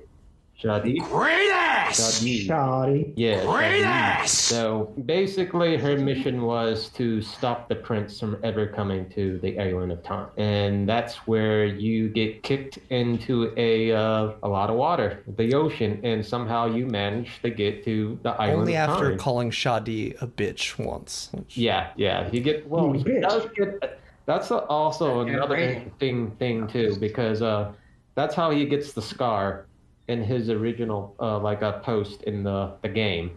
[0.58, 0.98] Shoddy.
[0.98, 1.10] Shadi.
[1.10, 2.00] Great ass!
[2.00, 2.46] Shadi.
[2.46, 3.12] Shoddy.
[3.16, 3.44] Yeah.
[3.44, 3.84] Great Shadi.
[3.84, 4.32] ass!
[4.32, 9.92] So basically, her mission was to stop the prince from ever coming to the island
[9.92, 15.22] of time, and that's where you get kicked into a uh, a lot of water,
[15.36, 18.60] the ocean, and somehow you manage to get to the island.
[18.60, 19.18] Only of after time.
[19.18, 21.28] calling Shadi a bitch once.
[21.32, 22.30] which- Yeah, yeah.
[22.32, 22.86] You get well.
[22.86, 23.22] You He bitch.
[23.28, 24.00] does get.
[24.24, 27.72] That's also another interesting thing too, because uh,
[28.16, 29.66] that's how he gets the scar
[30.08, 33.30] in his original uh, like a post in the the game,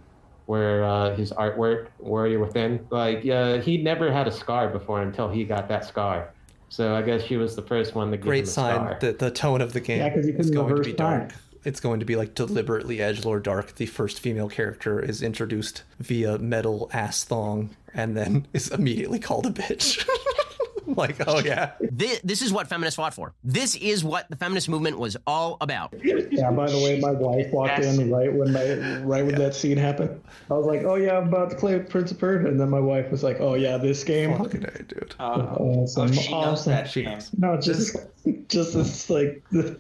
[0.45, 2.86] where uh, his artwork Warrior Within.
[2.89, 6.32] Like uh, he never had a scar before until he got that scar.
[6.69, 8.97] So I guess she was the first one to give him Great a sign scar.
[9.01, 11.29] that the tone of the game Yeah, 'cause you is going to reverse be dark.
[11.29, 11.39] time.
[11.65, 13.75] It's going to be like deliberately edgelord dark.
[13.75, 19.45] The first female character is introduced via metal ass thong and then is immediately called
[19.47, 20.08] a bitch.
[20.96, 21.72] like, oh yeah.
[21.82, 23.34] This, this is what feminists fought for.
[23.44, 25.94] This is what the feminist movement was all about.
[26.04, 26.52] Yeah.
[26.52, 30.22] By the way, my wife walked in right when my right when that scene happened.
[30.50, 32.80] I was like, "Oh yeah, I'm about to play Prince of Persia," and then my
[32.80, 35.15] wife was like, "Oh yeah, this game." Fucking A, dude.
[35.20, 35.24] Uh,
[35.60, 36.72] Awesome, oh, she knows awesome.
[36.74, 37.13] that She game.
[37.13, 37.30] knows.
[37.38, 37.96] No, just
[38.48, 39.80] just this like the, the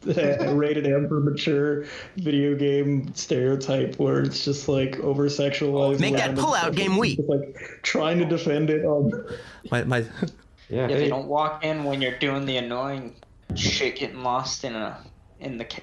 [0.04, 1.84] rated M for mature
[2.16, 6.00] video game stereotype where it's just like over sexualized.
[6.00, 7.18] Make that pull-out game weak.
[7.26, 9.12] Like trying to defend it on.
[9.70, 10.06] My, my, yeah,
[10.68, 13.16] Yeah, hey, they don't walk in when you're doing the annoying
[13.56, 15.04] shit getting lost in a
[15.40, 15.82] in the ca-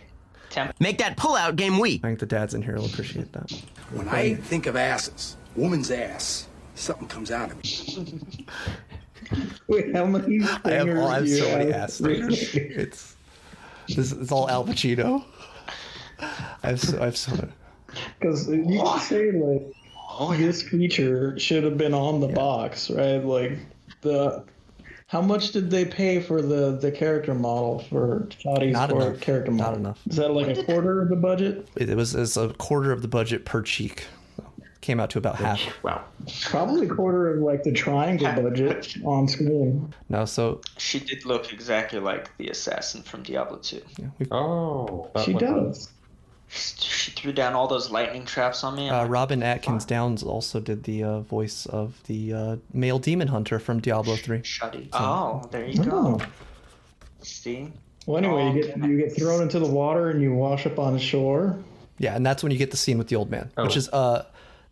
[0.50, 0.76] temple.
[0.80, 2.02] Make that pull-out game weak.
[2.04, 3.52] I think the dads in here will appreciate that.
[3.92, 8.46] When I think of asses, woman's ass, something comes out of me.
[9.68, 10.42] Wait, how many?
[10.42, 11.84] I have, all, I have so many have?
[11.84, 12.02] ass.
[12.02, 13.15] It's
[13.88, 15.24] this is all Al Pacino.
[16.64, 17.48] I have so I have so
[18.20, 23.24] Because you can say like this feature should have been on the box, right?
[23.24, 23.58] Like
[24.02, 24.44] the
[25.08, 29.22] how much did they pay for the the character model for Shotty's Not for enough.
[29.22, 30.00] character Not enough.
[30.08, 31.68] Is that like a quarter of the budget?
[31.76, 34.06] it, it was it's a quarter of the budget per cheek.
[34.86, 35.60] Came out to about half.
[35.82, 36.04] wow.
[36.44, 39.92] Probably a quarter of like the triangle budget on screen.
[40.10, 43.82] No, so She did look exactly like the assassin from Diablo 2.
[43.98, 45.90] yeah, Oh, She does.
[46.50, 48.88] She threw down all those lightning traps on me.
[48.88, 53.58] Uh, Robin Atkin Downes also did the uh, voice of the uh, male demon hunter
[53.58, 54.42] from Diablo 3.
[54.42, 54.88] Shuddy.
[54.94, 56.20] Oh, there you go.
[56.22, 56.26] Oh.
[57.24, 57.74] See?
[58.06, 61.00] Well, anyway, you get you get thrown into the water and you wash up on
[61.00, 61.58] shore.
[61.98, 63.78] Yeah, and that's when you get the scene with the old man, which Oh.
[63.80, 64.26] is uh,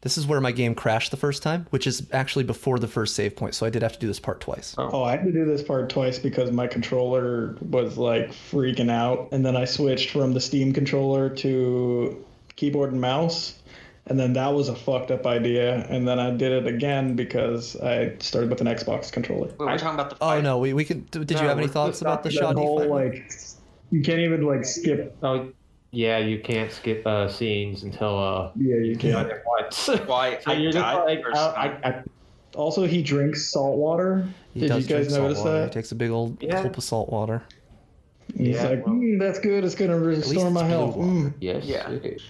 [0.03, 3.15] this is where my game crashed the first time, which is actually before the first
[3.15, 3.55] save point.
[3.55, 4.75] So I did have to do this part twice.
[4.77, 4.89] Oh.
[4.91, 9.29] oh, I had to do this part twice because my controller was like freaking out,
[9.31, 12.23] and then I switched from the Steam controller to
[12.57, 13.57] keyboard and mouse,
[14.07, 17.77] and then that was a fucked up idea, and then I did it again because
[17.77, 19.47] I started with an Xbox controller.
[19.47, 21.07] Wait, we're talking about the Oh no, we, we can.
[21.11, 22.89] Did you have any thoughts about the That shoddy whole fight?
[22.89, 23.31] like,
[23.89, 25.15] you can't even like skip.
[25.23, 25.53] Oh,
[25.93, 26.17] yeah.
[26.17, 28.51] You can't skip uh, scenes until uh.
[28.55, 29.29] Yeah, you can't.
[29.29, 29.87] it once.
[30.05, 31.79] Why so I you're just like, the first uh, time.
[31.83, 32.03] I, I,
[32.55, 34.27] Also, he drinks salt water.
[34.53, 35.63] He Did you guys notice water.
[35.65, 36.61] He takes a big old Yeah.
[36.63, 37.41] gulp of salt water.
[38.35, 39.63] He's Yeah, like, well- mm, that's good.
[39.63, 40.95] It's gonna restore my health.
[40.95, 41.33] Mm.
[41.39, 41.65] yes.
[41.65, 41.89] Yeah.
[41.89, 42.21] it is.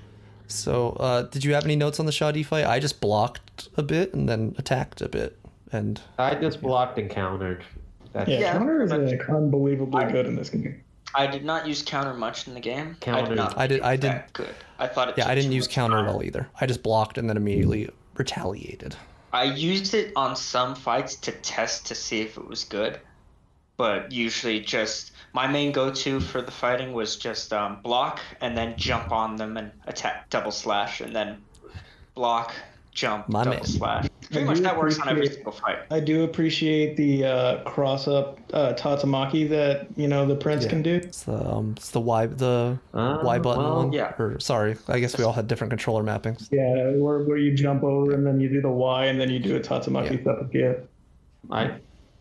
[0.47, 2.65] So, uh, did you have any notes on the shoddy fight?
[2.65, 5.39] I just blocked a bit and then attacked a bit,
[5.71, 7.63] and I just blocked and countered.
[8.12, 10.82] That's Yeah, Yeah, counter is like unbelievably I- good in this game.
[11.15, 12.97] I did not use counter much in the game.
[13.08, 13.58] I did not.
[13.58, 14.56] I did- I did- Good.
[14.80, 15.15] I thought it.
[15.17, 16.49] yeah, I didn't use counter at all either.
[16.60, 18.95] I just blocked and then immediately retaliated.
[19.32, 22.99] I used it on some fights to test to see if it was good,
[23.78, 28.76] but usually just my main go-to for the fighting was just um, block and then
[28.78, 31.41] jump on them and attack double slash and then
[32.13, 32.54] block
[32.91, 33.65] jump My double man.
[33.65, 34.06] slash.
[34.27, 35.77] Pretty I much do that works on every appreciate- single fight.
[35.91, 40.69] I do appreciate the uh, cross up uh, Tatsumaki that you know the prince Yeah.
[40.69, 40.95] can do.
[40.95, 43.93] It's the um, it's the Y the Uh, Y button well, one.
[43.93, 44.13] yeah.
[44.19, 46.47] Or sorry, I guess we all had different controller mappings.
[46.51, 49.39] Yeah, where, where you jump over and then you do the Y and then you
[49.39, 50.21] do a Tatsumaki Yeah.
[50.21, 50.53] step up.
[50.53, 50.73] Yeah.
[51.51, 51.71] I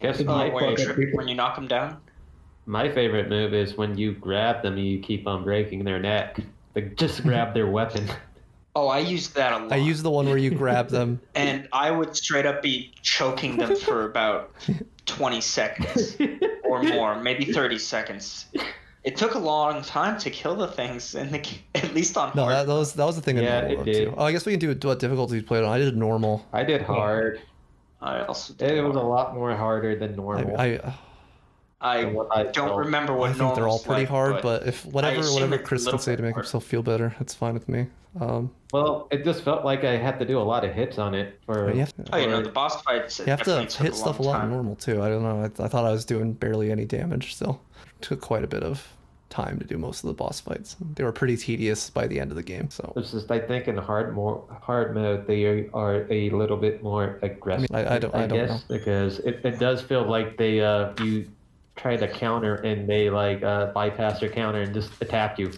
[0.01, 1.17] guess my, where you fuck up trip people.
[1.19, 1.97] when you knock them down.
[2.67, 6.39] my favorite move is when you grab them and you keep on breaking their neck.
[6.75, 8.07] Like just grab their weapon.
[8.75, 9.73] Oh, I used that a lot.
[9.73, 11.21] I use the one where you grab them.
[11.35, 14.51] and I would straight up be choking them for about
[15.07, 16.17] 20 seconds
[16.65, 18.47] or more, maybe 30 seconds.
[19.05, 22.45] It took a long time to kill the things, in the, at least on No,
[22.45, 22.55] hard.
[22.57, 24.05] that, that was that was the thing in Yeah, normal it though, did.
[24.07, 24.15] too.
[24.17, 25.71] Oh, I guess we can do what difficulty you played on.
[25.71, 26.47] I did normal.
[26.53, 27.43] I did hard.
[28.01, 30.57] I also did It was a lot more harder than normal.
[30.59, 30.93] I, uh,
[31.81, 31.99] I
[32.31, 32.77] I don't felt.
[32.79, 35.99] remember what I think they're all pretty like, hard, but if whatever whatever Chris can
[35.99, 36.45] say to make harder.
[36.47, 37.89] himself feel better, it's fine with me.
[38.21, 41.15] Um, Well, it just felt like I had to do a lot of hits on
[41.15, 41.73] it for.
[41.73, 43.19] you have, Oh, you know, the boss fights.
[43.19, 44.51] you have to definitely took hit stuff a lot in time.
[44.51, 45.03] normal too.
[45.03, 45.41] I don't know.
[45.43, 47.61] I, I thought I was doing barely any damage still.
[48.01, 48.87] took quite a bit of
[49.31, 50.77] time to do most of the boss fights.
[50.95, 52.69] They were pretty tedious by the end of the game.
[52.69, 56.83] So It's just I think in hard more hard mode they are a little bit
[56.83, 57.69] more aggressive.
[57.73, 58.77] I- I don't- I don't guess know.
[58.77, 61.27] because it, it does feel like they uh you
[61.77, 65.51] try to counter and they like uh bypass your counter and just attack you.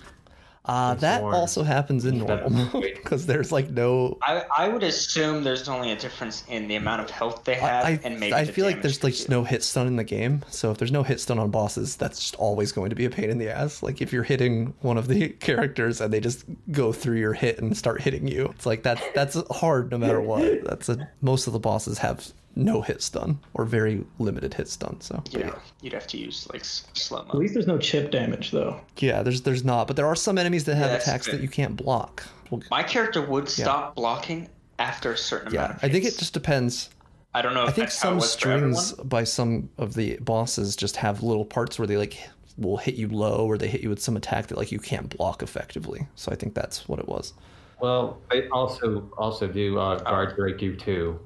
[0.67, 1.35] Uh, that sworn.
[1.35, 2.97] also happens in normal wait.
[2.97, 4.17] because there's like no.
[4.23, 7.85] I, I would assume there's only a difference in the amount of health they have
[7.85, 9.27] I, I, and maybe I the feel like there's like do.
[9.29, 10.43] no hit stun in the game.
[10.49, 13.11] So if there's no hit stun on bosses, that's just always going to be a
[13.11, 13.83] pain in the ass.
[13.83, 17.59] Like if you're hitting one of the characters and they just go through your hit
[17.59, 20.65] and start hitting you, it's like that's that's hard no matter what.
[20.65, 25.01] That's a most of the bosses have no hit stun or very limited hit stun.
[25.01, 28.11] So but Yeah, you'd have to use like s- slow At least there's no chip
[28.11, 28.81] damage though.
[28.99, 31.37] yeah, there's there's not, but there are some enemies that have that's attacks good.
[31.37, 32.23] that you can't block.
[32.51, 36.17] Well, My character would stop blocking after a certain yeah, amount of I think it
[36.19, 36.91] just depends.
[37.37, 37.65] I don't know.
[37.65, 40.97] If I think that's how it some was strings by some of the bosses just
[40.97, 42.17] have little parts where they like
[42.57, 45.17] will hit you low or they hit you with some attack that like you can't
[45.17, 46.07] block effectively.
[46.15, 47.33] So I think that's what it was.
[47.81, 51.19] Well, I also also do uh, guard break you too.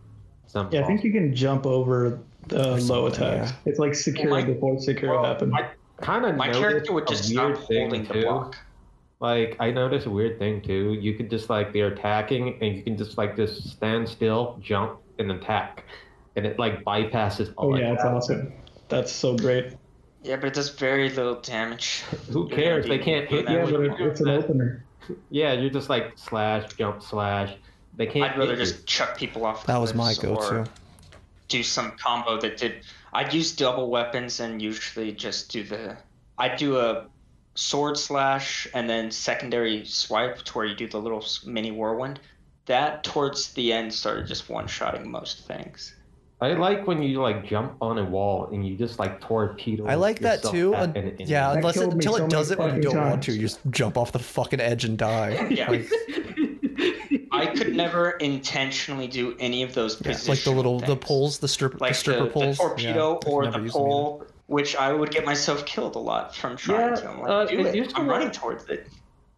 [0.48, 3.50] Some Yeah, I think you can jump over the low something, attacks.
[3.52, 3.56] yeah.
[3.70, 5.54] It's like secure Well, my- before secure well, happens.
[6.00, 8.56] Kind of My character would just stop holding the block.
[9.20, 10.92] Like I noticed a weird thing too.
[10.94, 14.98] You could just like they're attacking and you can just like just stand still, jump,
[15.18, 15.84] and attack,
[16.36, 18.12] and it like bypasses oh, all Oh yeah, it's that.
[18.14, 18.52] awesome.
[18.88, 19.74] That's so great.
[20.22, 22.02] Yeah, but it does very little damage.
[22.30, 22.86] Who cares?
[22.86, 23.64] They can't hit doing you.
[23.64, 24.84] Yeah, but with it, your- it's an opener.
[25.30, 27.54] Yeah, you're just like slash, jump, slash.
[27.98, 28.32] They can't.
[28.32, 28.64] I'd rather hit you.
[28.64, 29.66] just chuck people off.
[29.66, 30.60] That was my go-to.
[30.60, 30.66] or
[31.48, 32.84] Do some combo that did.
[33.12, 35.96] I'd use double weapons and usually just do the.
[36.38, 37.06] I'd do a
[37.56, 42.20] sword slash and then secondary swipe to where you do the little mini whirlwind.
[42.66, 45.94] That towards the end started just one-shotting most things.
[46.40, 49.86] I like when you like jump on a wall and you just like torpedo.
[49.86, 50.72] I like that too.
[50.72, 52.76] at un- an yeah, That unless it, killed me until so it does it when
[52.76, 55.48] you don't fucking want to, you just jump off the fucking edge and die.
[55.50, 55.68] Yeah.
[55.68, 55.88] Like,
[57.38, 60.28] I could never intentionally do any of those yeah, positions.
[60.28, 62.56] like the little the poles, the stripper, like the stripper the, poles.
[62.58, 63.88] the torpedo yeah, I could or the use them either.
[63.88, 67.08] pole, which I would get myself killed a lot from trying Yeah, to.
[67.10, 67.74] I'm like, uh, do it it.
[67.74, 68.16] used to I'm work.
[68.16, 68.88] running towards it.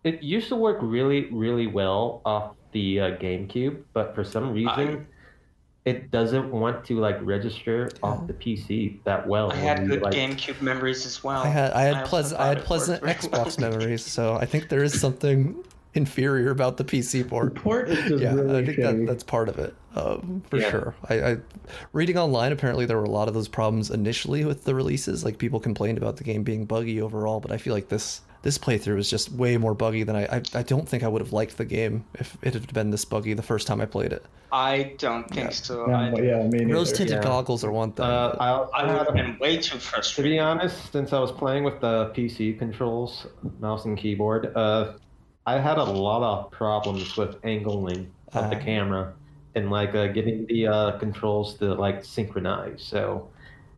[0.05, 5.07] It used to work really, really well off the uh, GameCube, but for some reason,
[5.85, 9.51] it doesn't want to like register off the PC that well.
[9.51, 11.43] I had good like- GameCube memories as well.
[11.43, 13.71] I had I had pleasant I had pleasant Xbox well.
[13.71, 15.63] memories, so I think there is something
[15.95, 17.55] inferior about the PC port.
[17.55, 20.71] Port is just yeah, really I think that, that's part of it, um, for Yeah.
[20.71, 20.95] sure.
[21.09, 21.37] I, I
[21.93, 25.25] reading online, apparently there were a lot of those problems initially with the releases.
[25.25, 28.57] Like people complained about the game being buggy overall, but I feel like this this
[28.57, 30.37] playthrough is just way more buggy than I.
[30.37, 33.05] I, I don't think I would have liked the game if it had been this
[33.05, 34.25] buggy the first time I played it.
[34.53, 35.89] I don't think so.
[35.89, 36.75] Yeah, I, but yeah, me neither.
[36.75, 37.23] Rose tinted yeah.
[37.23, 38.07] goggles are one thing.
[38.07, 40.31] Uh, I, I I would had have been way too frustrated.
[40.31, 43.27] To be honest, since I was playing with the PC controls,
[43.61, 44.95] mouse and keyboard, uh,
[45.51, 48.61] I had a lot of problems with angling of the Ah.
[48.61, 49.13] camera
[49.57, 52.81] and like uh, getting the uh, controls to like synchronize.
[52.83, 53.29] So,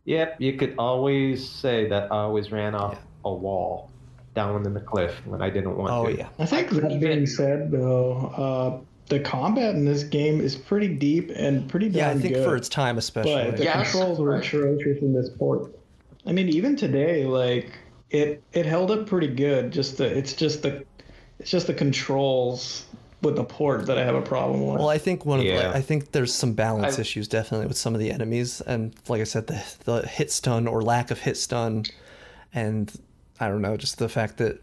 [0.05, 3.89] yep, you could always say that I always ran off a wall
[4.35, 6.13] down in the cliff when I didn't want oh to.
[6.13, 10.55] Oh yeah, I think that being said, though, uh, the combat in this game is
[10.55, 12.09] pretty deep and pretty yeah.
[12.11, 12.43] I think good.
[12.45, 13.45] for its time, especially.
[13.49, 13.91] but the Yes.
[13.91, 14.43] controls were Right.
[14.45, 15.73] atrocious in this port.
[16.27, 17.71] I mean, even today, like
[18.11, 19.71] it, it held up pretty good.
[19.71, 20.85] Just the, it's just the,
[21.39, 22.85] it's just the controls
[23.21, 24.79] with the port that I have a problem with.
[24.79, 25.69] Well, I think one of Yeah.
[25.71, 28.93] the, I think there's some balance I- issues definitely with some of the enemies, and
[29.07, 31.85] like I said, the the hit stun or lack of hit stun,
[32.53, 32.91] and
[33.39, 34.59] I don't know, just the fact that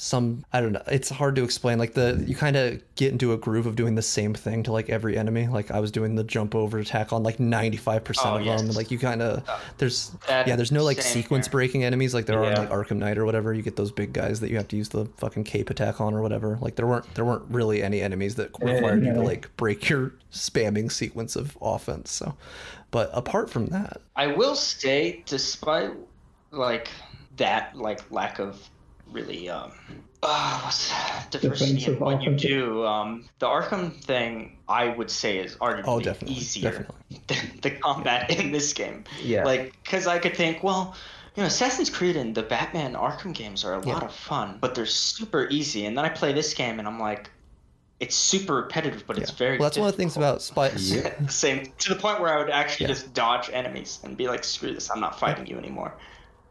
[0.00, 1.78] some I don't know, it's hard to explain.
[1.78, 4.72] Like the you kind of get into a groove of doing the same thing to
[4.72, 5.48] like every enemy.
[5.48, 8.62] Like I was doing the jump over attack on like 95 percent Oh, of yes.
[8.62, 8.70] them.
[8.76, 11.50] Like you kind of uh, there's that- yeah, there's no like sequence here.
[11.52, 13.52] breaking enemies like there are in like Arkham Knight or whatever.
[13.52, 16.14] You get those big guys that you have to use the fucking cape attack on
[16.14, 16.58] or whatever.
[16.60, 20.12] Like there weren't there weren't really any enemies that required you to like break your
[20.32, 22.12] spamming sequence of offense.
[22.12, 22.36] So,
[22.92, 25.90] but apart from that, I will say, despite
[26.52, 26.88] like
[27.36, 28.60] that, like lack of
[29.12, 29.72] really um,
[30.22, 30.88] uh, what's
[31.30, 35.84] diversity in Defensive what you do, um, the Arkham thing I would say is arguably
[35.86, 37.20] Oh, definitely, easier definitely.
[37.28, 39.04] than the combat in this game.
[39.22, 39.44] Yeah.
[39.44, 40.94] Like, because I could think, well.
[41.36, 43.94] You know, Assassin's Creed and the Batman Arkham games are a Yeah.
[43.94, 45.86] lot of fun, but they're super easy.
[45.86, 47.30] And then I play this game, and I'm like,
[48.00, 49.56] it's super repetitive, but it's very.
[49.56, 50.50] well, that's one of the things difficult.
[50.50, 51.26] about Spy.
[51.28, 52.92] Same to the point where I would actually Yeah.
[52.94, 54.90] just dodge enemies and be like, "Screw this!
[54.90, 55.96] I'm not fighting you anymore."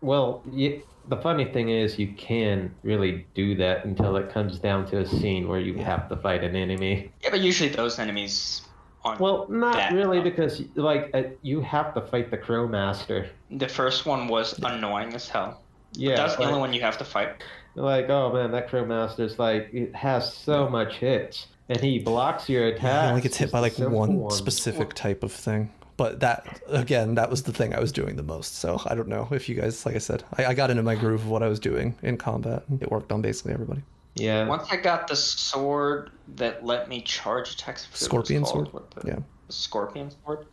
[0.02, 4.86] Well, y the funny thing is, you can really do that until it comes down
[4.88, 7.12] to a scene where you have to fight an enemy.
[7.24, 8.62] Yeah, but usually those enemies
[9.06, 9.20] aren't.
[9.20, 10.30] Well, not that really, fun.
[10.30, 13.30] because like uh, you have to fight the Crow Master.
[13.50, 15.62] the first one was annoying as hell.
[15.94, 17.42] Yeah, That's the only one you have to fight.
[17.76, 22.50] like oh man, that Crow Master's like it has so much hits, and he blocks
[22.50, 23.04] your attack.
[23.04, 25.72] He only gets hit by like one specific type of thing.
[25.98, 28.56] But that again, that was the thing I was doing the most.
[28.60, 30.96] So I don't know if you guys, like I said, I, I got into my
[30.96, 32.64] groove of what I was doing in combat.
[32.80, 33.82] It worked on basically everybody.
[34.14, 34.48] Yeah.
[34.48, 37.88] Once I got the sword that let me charge attacks.
[37.92, 38.70] I forget what it's Scorpion sword?
[38.96, 39.20] the- Yeah.
[39.48, 40.46] the Scorpion sword.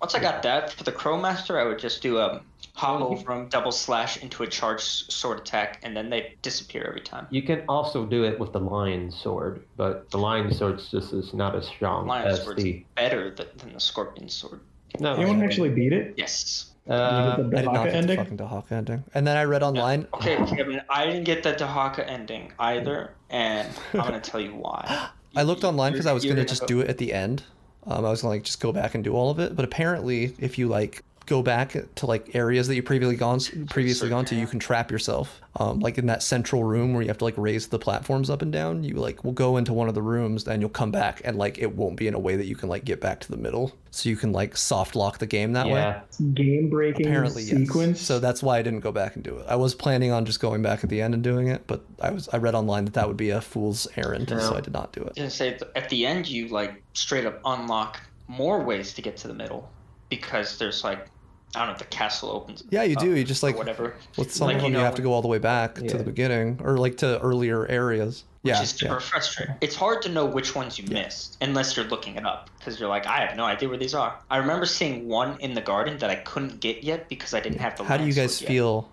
[0.00, 2.40] Once I got that for the Crow Master, I would just do a
[2.74, 6.34] hop Well, you- over 'em, double slash into a charge sword attack, and then they
[6.42, 7.26] disappear every time.
[7.30, 11.32] You can also do it with the lion sword, but the lion sword's just is
[11.34, 12.84] not as strong Lion as sword's the.
[12.96, 14.60] better th- than the Scorpion sword.
[14.98, 16.14] No, Anyone actually beat it?
[16.16, 16.70] Yes.
[16.88, 18.16] uh, the I did not Dahaka get ending?
[18.16, 19.04] the fucking Dahaka ending.
[19.14, 20.06] And then I read online.
[20.14, 25.08] Okay, Kevin, I didn't get the Dahaka ending either, and I'm gonna tell you why.
[25.36, 27.12] I looked online because I was You're gonna gonna just go- do it at the
[27.12, 27.44] end.
[27.86, 30.34] Um, I was gonna like just go back and do all of it, but apparently,
[30.38, 33.38] if you like go back to like areas that you previously gone
[33.70, 35.40] previously gone to, you can trap yourself.
[35.56, 38.42] Um, like in that central room where you have to like raise the platforms up
[38.42, 38.82] and down.
[38.84, 41.58] You like will go into one of the rooms and you'll come back and like
[41.58, 43.72] it won't be in a way that you can like get back to the middle.
[43.92, 45.72] So you can like soft lock the game that way.
[45.72, 46.00] yeah.
[46.34, 47.56] Game breaking Apparently, yes.
[47.56, 48.00] sequence.
[48.00, 49.46] So that's why I didn't go back and do it.
[49.48, 52.10] I was planning on just going back at the end and doing it, but I
[52.10, 54.92] was I read online that that would be a fool's errand, so I did not
[54.92, 55.06] do it.
[55.06, 59.02] I was gonna say at the end you like straight up unlock more ways to
[59.02, 59.68] get to the middle
[60.10, 61.06] because there's like
[61.54, 62.62] I don't know if the castle opens.
[62.70, 63.16] Yeah, you do.
[63.16, 63.94] You just like whatever.
[64.16, 65.96] with some Like, of them, you, know, have to go all the way back to
[65.98, 68.24] the beginning or like to earlier areas.
[68.42, 68.98] Which yeah, is super yeah.
[69.00, 69.54] frustrating.
[69.60, 72.88] It's hard to know which ones you missed unless you're looking it up because you're
[72.88, 74.16] like, I have no idea where these are.
[74.30, 77.58] I remember seeing one in the garden that I couldn't get yet because I didn't
[77.58, 77.84] have the.
[77.84, 78.88] How do you guys feel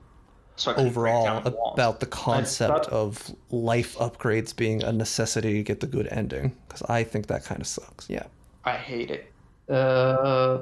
[0.58, 4.92] So I couldn't break overall the about the concept thought- of life upgrades being a
[4.92, 6.58] necessity to get the good ending?
[6.68, 8.10] Because I think that kind of sucks.
[8.10, 8.24] Yeah.
[8.66, 9.32] I hate it.
[9.74, 10.60] Uh,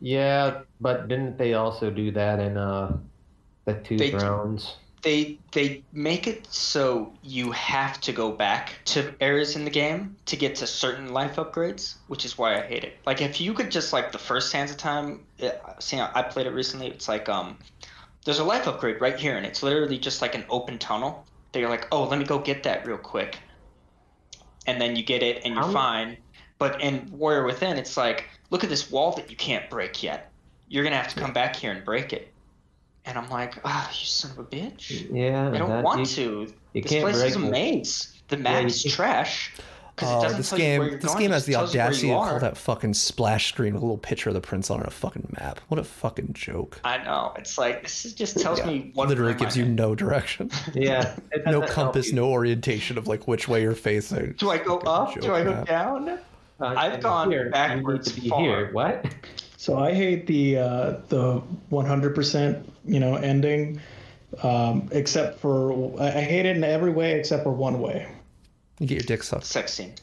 [0.00, 2.96] yeah, but didn't they also do that in uh,
[3.64, 4.76] the two They- thrones?
[5.02, 10.16] they they make it so you have to go back to areas in the game
[10.26, 12.96] to get to certain life upgrades, which is why I hate it.
[13.06, 16.46] Like if you could just like the first Sands of Time, it, seeing I played
[16.48, 17.56] it recently, it's like um,
[18.24, 21.24] there's a life upgrade right here, and it's literally just like an open tunnel.
[21.52, 23.38] That you're like, oh, let me go get that real quick,
[24.66, 26.16] and then you get it and you're How- fine.
[26.58, 30.30] But in Warrior Within, it's like, look at this wall that you can't break yet.
[30.68, 32.28] You're gonna have to come back here and break it.
[33.04, 35.08] And I'm like, ah, you son of a bitch.
[35.12, 36.52] Yeah, I don't that- want you, to.
[36.74, 38.12] You this can't place break is a the- maze.
[38.28, 39.54] The map you is can't- trash.
[39.96, 41.74] 'cause it Oh, doesn't this tell you where game this going, game has the tells
[41.74, 44.40] you where audacity to call that fucking splash screen with a little picture of the
[44.40, 45.58] prince on a fucking map.
[45.66, 46.80] What a fucking joke.
[46.84, 47.32] I know.
[47.36, 49.74] It's like this is just tells me what Literally gives I'm you in.
[49.74, 50.50] no direction.
[50.74, 54.34] Yeah, no compass, no orientation of like which way you're facing.
[54.38, 55.20] Do I go Fucking up?
[55.20, 55.66] Do I go map.
[55.66, 56.18] down?
[56.60, 58.40] Uh, I've gone here, backwards to be far.
[58.40, 58.72] here.
[58.72, 59.06] What?
[59.56, 63.80] So I hate the uh, the 100% you know ending,
[64.42, 68.08] um, except for I I hate it in every way except for one way.
[68.78, 69.44] You get your dick sucked.
[69.44, 69.94] Sex scene.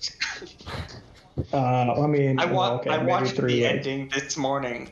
[1.54, 3.72] Uh, I mean, I, wa- okay, I maybe watched three the ways.
[3.78, 4.92] ending this morning.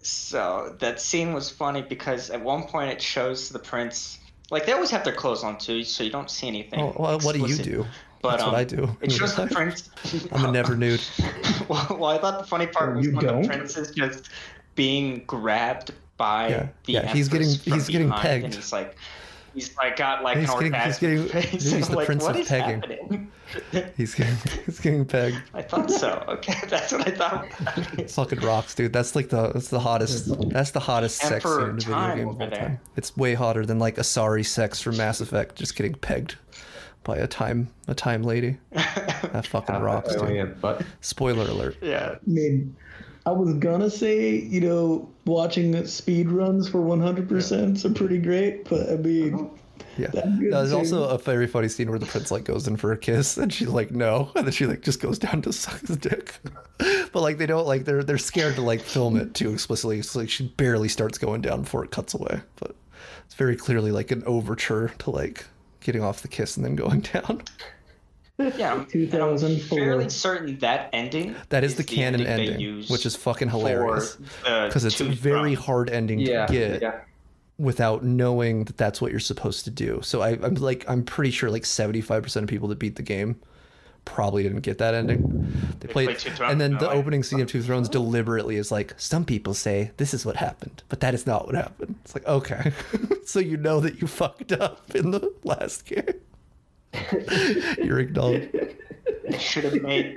[0.00, 4.18] So that scene was funny because at one point it shows the prince.
[4.50, 6.80] Like they always have their clothes on too, so you don't see anything.
[6.80, 7.86] Oh, well, what do you do?
[8.20, 8.96] But, That's um, what I do.
[9.00, 9.90] It shows the prince.
[10.32, 11.00] I'm a never nude.
[11.68, 13.42] well, well, I thought the funny part was You when don't?
[13.42, 14.28] the prince is just
[14.74, 18.44] being grabbed by Yeah, the yeah, he's getting- he's getting pegged.
[18.46, 18.96] and he's like,
[19.54, 21.50] he's like got like He's an getting- he's getting- face.
[21.50, 23.30] he's I'm the like, prince what of is pegging." happening?
[23.96, 25.38] He's getting he's getting pegged.
[25.54, 26.22] I thought so.
[26.28, 27.46] Okay, that's what I thought.
[27.98, 28.92] it's fucking rocks, dude.
[28.92, 31.94] That's like the that's the hottest that's the hottest sex scene Emperor in a video
[31.94, 32.58] time game of all there.
[32.58, 32.80] time.
[32.96, 36.36] It's way hotter than like Asari sex from Mass Effect just getting pegged
[37.08, 38.58] by a time a time lady.
[39.32, 40.36] That fucking rocks, Oh, dude.
[40.36, 41.76] yeah, but Spoiler alert.
[41.82, 42.14] yeah.
[42.14, 42.76] I mean,
[43.26, 48.88] I was gonna say, you know, watching speed runs for 100% are pretty great, but
[48.90, 49.44] I mean, uh-huh.
[49.96, 50.08] Yeah.
[50.12, 50.76] That's good No, there's too.
[50.76, 53.52] also a very funny scene where the prince like goes in for a kiss and
[53.52, 56.34] she's like no, and then she like just goes down to suck his dick.
[57.12, 60.02] But like they don't like they're they're scared to like film it too explicitly.
[60.02, 62.42] So like she barely starts going down before it cuts away.
[62.60, 62.76] But
[63.24, 65.44] it's very clearly like an overture to like
[65.88, 67.42] getting off the kiss and then going down.
[68.38, 71.34] Yeah, I'm, and I'm fairly certain that ending.
[71.48, 75.64] That is the canon they ending, which is fucking hilarious because it's a very Throne.
[75.64, 77.00] hard ending yeah, to get yeah.
[77.56, 80.00] without knowing that that's what you're supposed to do.
[80.02, 83.40] So I, I'm like, I'm pretty sure like 75% of people that beat the game
[84.08, 85.20] probably didn't get that ending.
[85.80, 86.52] They played, played Two Thrones?
[86.52, 86.94] and then No the way.
[86.94, 87.92] opening scene of oh, Two Thrones oh.
[87.92, 91.54] deliberately is like, some people say this is what happened, but that is not what
[91.54, 91.94] happened.
[92.04, 92.72] It's like, okay,
[93.24, 96.04] so you know that you fucked up in the last game.
[97.78, 98.48] You're acknowledged.
[99.28, 100.16] They should have made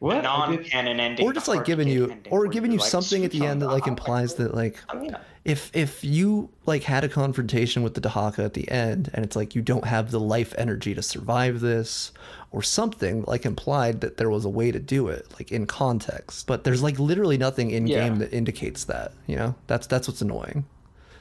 [0.00, 0.18] What?
[0.18, 1.26] a non-canon ending.
[1.26, 3.86] Or just like giving you, or giving you're like, something at the end that like
[3.86, 8.44] implies that like I mean, if if you like had a confrontation with the Dahaka
[8.44, 12.12] at the end and it's like you don't have the life energy to survive this
[12.50, 16.46] or something like implied that there was a way to do it like in context.
[16.46, 18.18] But there's like literally nothing in game Yeah.
[18.20, 19.54] that indicates that you know?
[19.66, 20.64] That's that's what's annoying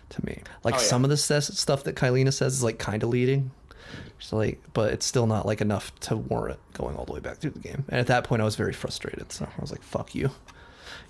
[0.10, 0.42] to me.
[0.64, 0.84] Like Oh, yeah.
[0.84, 3.52] some of the ses- stuff that Kaileena says is like kind of leading.
[4.20, 7.38] So like but it's still not like enough to warrant going all the way back
[7.38, 7.84] through the game.
[7.90, 10.32] And at that point I was very frustrated so I was like fuck you.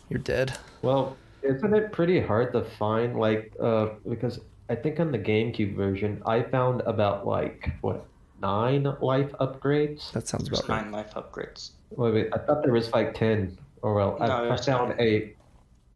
[0.09, 0.57] You're dead.
[0.81, 4.39] Well, isn't it pretty hard to find like uh because
[4.69, 8.05] I think on the GameCube version I found about like what
[8.41, 10.11] nine life upgrades.
[10.11, 11.71] that sounds There's about right nine life upgrades.
[11.91, 13.57] Wait, wait, I thought there was like ten.
[13.81, 15.37] Or well, No, I, I found eight.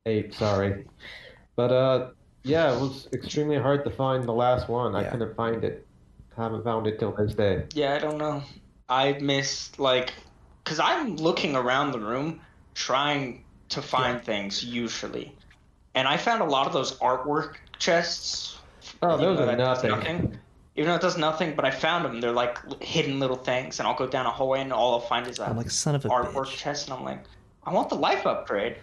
[0.05, 0.85] Eight, sorry.
[1.55, 2.09] But uh,
[2.43, 4.95] yeah, it was extremely hard to find the last one.
[4.95, 5.85] I couldn't find it.
[6.35, 7.65] Haven't found it till this day.
[7.73, 8.41] Yeah, I don't know.
[8.89, 10.13] I missed like,
[10.63, 12.41] cause I'm looking around the room
[12.73, 15.35] trying to find things usually,
[15.93, 18.57] and I found a lot of those artwork chests.
[19.01, 20.37] Oh, those are that does nothing.
[20.75, 22.21] Even though it does nothing, but I found them.
[22.21, 25.27] They're like hidden little things, and I'll go down a hallway, and all I'll find
[25.27, 27.23] is a I'm like son of a artwork bitch chest, and I'm like,
[27.65, 28.77] I want the life upgrade.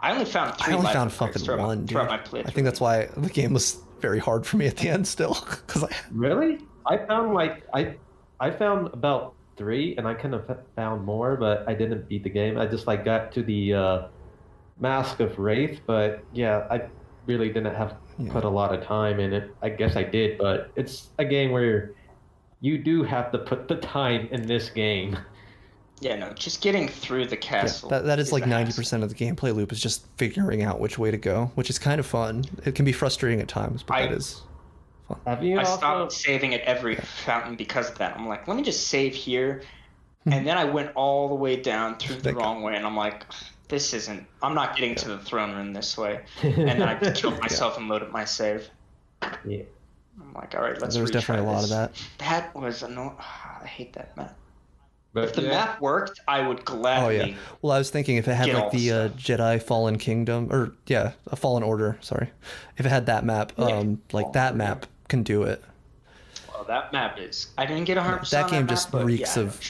[0.00, 0.72] I only found three.
[0.72, 1.88] I only life found upgrades fucking throughout my- one, dude.
[1.90, 4.88] throughout my I think that's why the game was very hard for me at the
[4.88, 5.34] end still,
[5.66, 6.60] because I Really?
[6.86, 7.96] I found like I,
[8.38, 12.30] I found about three, and I could have found more, but I didn't beat the
[12.30, 12.56] game.
[12.58, 14.02] I just like got to the uh,
[14.78, 16.82] Mask of Wraith, but yeah, I
[17.26, 18.32] really didn't have Yeah.
[18.32, 19.54] put a lot of time in it.
[19.62, 21.92] I guess I did, but it's a game where
[22.60, 25.16] you do have to put the time in this game.
[26.00, 27.88] Yeah, no, just getting through the yeah, castle.
[27.90, 30.98] that, that is like ninety percent of the gameplay loop is just figuring out which
[30.98, 32.44] way to go, which is kind of fun.
[32.64, 34.42] It can be frustrating at times, but I- that is
[35.26, 35.76] Have you I also?
[35.76, 38.16] stopped saving at every fountain because of that.
[38.16, 39.62] I'm like, let me just save here.
[40.24, 40.32] Hmm.
[40.32, 43.24] And then I went all the way down through the wrong way, and I'm like,
[43.72, 44.26] this isn't.
[44.42, 46.20] I'm not getting to the throne room this way.
[46.42, 48.68] And then I killed myself and loaded my save.
[49.46, 49.62] Yeah.
[50.20, 50.94] I'm like, all right, let's.
[50.94, 51.92] there was retry definitely a lot of that.
[52.18, 53.16] That was annoying.
[53.62, 54.36] I hate that map.
[55.14, 55.48] But If the yeah.
[55.48, 57.20] map worked, I would gladly.
[57.20, 57.34] Oh yeah.
[57.62, 59.08] Well, I was thinking if it had like the uh.
[59.10, 61.96] Jedi Fallen Kingdom, or yeah, a Fallen Order.
[62.02, 62.30] Sorry,
[62.76, 63.66] if it had that map, Yeah.
[63.66, 65.62] um, like that map can do it.
[66.52, 67.48] Well, that map is.
[67.58, 68.26] I didn't get 100.
[68.30, 69.60] That game on just map, but reeks yeah, of-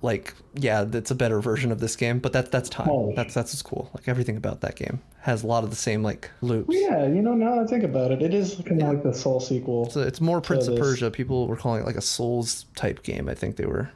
[0.00, 0.54] what you're talking about.
[0.54, 2.88] Like yeah, that's a better version of this game, but that that's time.
[2.90, 3.12] Oh.
[3.14, 3.90] That's that's what's cool.
[3.94, 6.74] Like everything about that game has a lot of the same like loops.
[6.74, 9.12] Yeah, you know, now that I think about it, it is kind of like the
[9.12, 9.90] Soul sequel.
[9.90, 10.80] So it's more Prince of this.
[10.80, 11.10] Persia.
[11.10, 13.28] People were calling it like a Souls type game.
[13.28, 13.90] I think they were.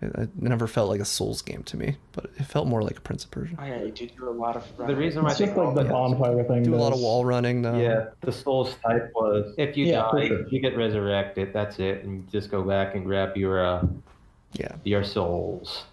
[0.00, 2.96] It, it never felt like a Souls game to me, but it felt more like
[2.98, 3.56] a Prince of Persia.
[3.60, 4.64] Oh yeah, you do do a lot of.
[4.76, 6.62] The reason why I It's think just like the all bonfire thing.
[6.62, 7.76] Do a lot of wall running though.
[7.76, 10.48] Yeah, the Souls type was if you Yeah, die, sure.
[10.50, 11.52] you get resurrected.
[11.52, 13.84] That's it, and just go back and grab your uh,
[14.52, 14.74] Yeah.
[14.84, 15.84] your souls.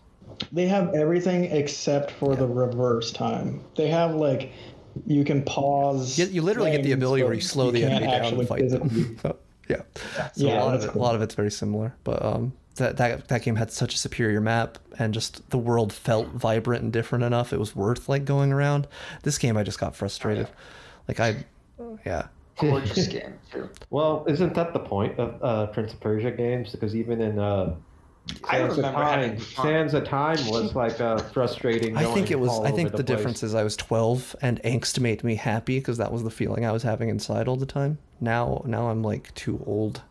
[0.51, 3.63] They have everything except for the reverse time.
[3.75, 4.51] They have like
[5.05, 6.17] you can pause.
[6.17, 8.69] You, you literally get the ability where you slow the enemy down actually and fight
[8.69, 9.19] them.
[9.21, 9.37] So,
[9.69, 9.81] yeah.
[10.33, 12.53] So Yeah, a lot of that's it, a lot of it's very similar, but um,
[12.75, 16.83] that that that game had such a superior map, and just the world felt vibrant
[16.83, 17.53] and different enough.
[17.53, 18.87] It was worth like going around.
[19.23, 20.47] This game, I just got frustrated.
[21.07, 21.45] Like I,
[22.05, 22.27] yeah.
[22.57, 23.69] gorgeous game too.
[23.89, 26.71] Well, isn't that the point of uh, Prince of Persia games?
[26.71, 27.75] Because even in uh, I
[28.49, 29.19] Sands of remember Time.
[29.19, 29.65] having fun.
[29.65, 31.95] Sands of Time was like a frustrating.
[31.95, 32.59] I think it was.
[32.61, 35.97] I think the, the difference is I was 12 and angst made me happy because
[35.97, 37.99] that was the feeling I was having inside all the time.
[38.19, 40.01] Now, now I'm like too old,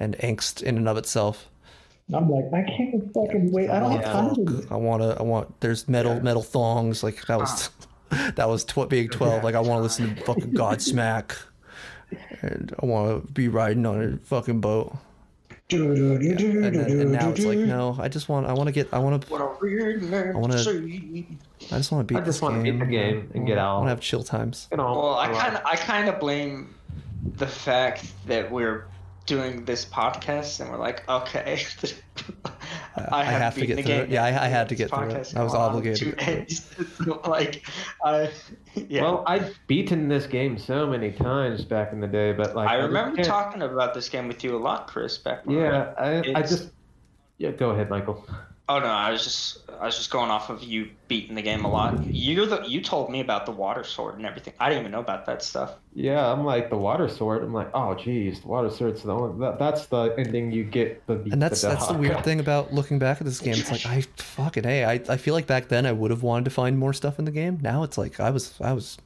[0.00, 1.48] and angst in and of itself.
[2.12, 3.68] I'm like, I can't fucking wait.
[3.68, 4.66] I don't have time to.
[4.70, 5.16] I want to.
[5.18, 5.60] I want.
[5.60, 7.02] There's metal metal thongs.
[7.02, 7.70] Like that was.
[7.80, 7.86] Ah.
[8.36, 9.42] that was tw- being 12.
[9.42, 11.36] Like I want to listen to fucking Godsmack.
[12.40, 14.96] And I want to be riding on a fucking boat.
[15.68, 15.96] And,
[16.62, 17.96] then, and now it's like no.
[17.98, 18.46] I just want.
[18.46, 18.88] I want to get.
[18.92, 19.28] I want to.
[19.28, 21.26] What a weird I wanna- see.
[21.72, 22.20] I just want to beat.
[22.20, 24.68] I just wanna beat the game and get out I want to have chill times.
[24.70, 26.74] You know, Well, I kind of, I kind of blame
[27.36, 28.86] the fact that we're
[29.26, 31.64] doing this podcast and we're like, okay,
[33.12, 34.10] I haven't have to get through game it.
[34.10, 35.32] Yeah, I- I had to get through it.
[35.36, 37.66] I was obligated two to get through like,
[38.04, 38.30] I,
[38.74, 39.02] yeah.
[39.02, 42.76] Well, I've beaten this game so many times back in the day, but like I
[42.76, 45.18] remember can't- talking about this game with you a lot, Chris.
[45.18, 46.70] Back when Yeah, I, I just
[47.38, 47.50] yeah.
[47.50, 48.26] Go ahead, Michael.
[48.68, 51.64] Oh no, I was just I was just going off of you beating the game
[51.64, 52.04] a lot.
[52.04, 54.54] You're the you told me about the water sword and everything.
[54.58, 55.76] I didn't even know about that stuff.
[55.94, 57.44] Yeah, I'm like the water sword.
[57.44, 59.38] I'm like, oh geez, the water sword's the only.
[59.38, 61.06] That, that's the ending you get.
[61.06, 63.54] The And that's that's the weird thing about looking back at this game.
[63.54, 66.46] It's like I fucking hey, I, I feel like back then I would have wanted
[66.46, 67.60] to find more stuff in the game.
[67.62, 68.98] Now it's like I was I was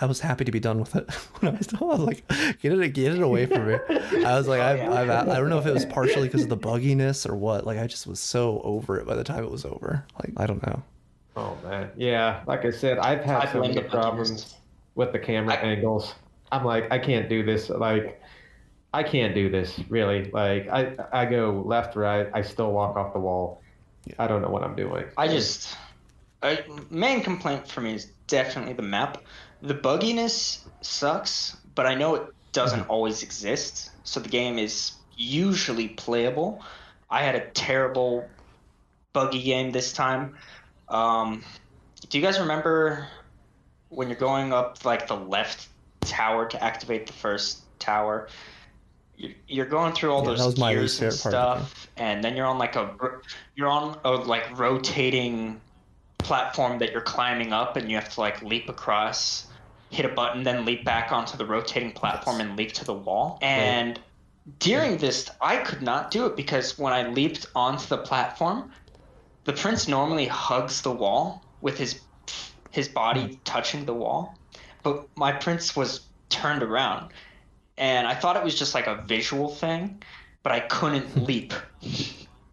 [0.00, 1.10] I was happy to be done with it.
[1.40, 2.26] when I was, I was like,
[2.60, 3.74] get it get it away from me.
[4.24, 6.56] I was like, I've, I've, I don't know if it was partially because of the
[6.56, 7.66] bugginess or what.
[7.66, 10.04] Like I just was so over it by the time it was over.
[10.18, 10.82] Like I don't know.
[11.36, 12.42] Oh man, yeah.
[12.46, 14.54] Like I said, I've had I so blame many the problems
[14.94, 16.14] with the camera I- angles.
[16.52, 17.68] I'm like, I can't do this.
[17.70, 18.22] Like,
[18.94, 19.80] I can't do this.
[19.88, 20.30] Really.
[20.30, 22.28] Like, I I go left, right.
[22.32, 23.62] I still walk off the wall.
[24.18, 25.04] I don't know what I'm doing.
[25.16, 25.76] I just
[26.42, 26.58] a
[26.90, 29.22] main complaint for me is definitely the map.
[29.62, 33.90] The bugginess sucks, but I know it doesn't always exist.
[34.04, 36.62] So the game is usually playable.
[37.10, 38.28] I had a terrible
[39.12, 40.36] buggy game this time.
[40.88, 41.42] Um,
[42.08, 43.06] do you guys remember
[43.88, 45.68] when you're going up like the left
[46.02, 48.28] tower to activate the first tower?
[49.16, 52.22] You- You're going through all Yeah, those gears and favorite part of the stuff, and
[52.22, 52.94] then you're on like a
[53.54, 55.60] you're on a like rotating
[56.26, 59.46] platform that you're climbing up, and you have to like leap across,
[59.90, 63.38] hit a button, then leap back onto the rotating platform and leap to the wall.
[63.42, 64.00] And
[64.58, 68.72] during this, I could not do it because when I leaped onto the platform,
[69.44, 72.00] the prince normally hugs the wall with his
[72.72, 73.34] his body hmm.
[73.44, 74.36] touching the wall,
[74.82, 77.12] but my prince was turned around,
[77.78, 80.02] and I thought it was just like a visual thing,
[80.42, 81.54] but I couldn't leap.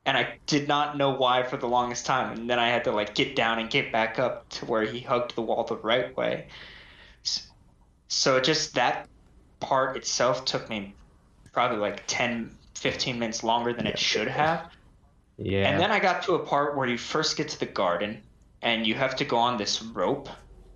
[0.06, 2.91] And I did not know why for the longest time, and then I had to
[2.91, 6.16] like get down and get back up to where he hugged the wall the right
[6.18, 6.47] way.
[8.10, 9.08] So just that
[9.62, 10.93] part itself took me
[11.54, 14.70] probably like 10, 15 minutes longer than it should have.
[15.38, 15.70] Yeah.
[15.70, 18.22] And then I got to a part where you first get to the garden
[18.62, 20.30] and you have to go on this rope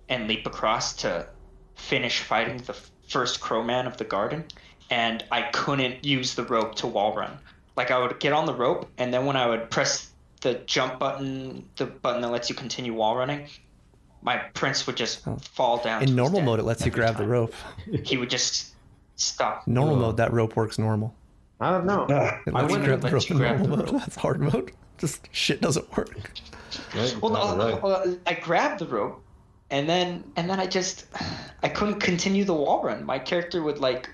[0.08, 1.26] and leap across to
[1.74, 2.74] finish fighting the
[3.08, 4.44] first crowman of the garden.
[4.90, 7.38] And I couldn't use the rope to wall run.
[7.78, 10.10] Like I would get on the rope and then when I would press
[10.40, 13.46] the jump button, the button that lets you continue wall running,
[14.20, 15.36] my prince would just oh.
[15.36, 16.02] fall down.
[16.02, 17.54] In his normal mode, it lets you every grab the rope.
[18.04, 18.74] He would just
[19.14, 19.66] stop.
[19.68, 21.14] Normal mode, that rope works normal.
[21.60, 22.02] I don't know.
[22.04, 23.92] It I lets you wouldn't grab the let rope you in grab normal the mode.
[23.92, 24.00] rope.
[24.00, 24.72] That's hard mode.
[24.98, 26.32] Just shit doesn't work.
[26.96, 27.80] Yeah, Well, no, right.
[27.80, 29.22] well, I grabbed the rope,
[29.70, 31.06] and then and then I just
[31.62, 33.04] I couldn't continue the wall run.
[33.04, 34.10] My character would like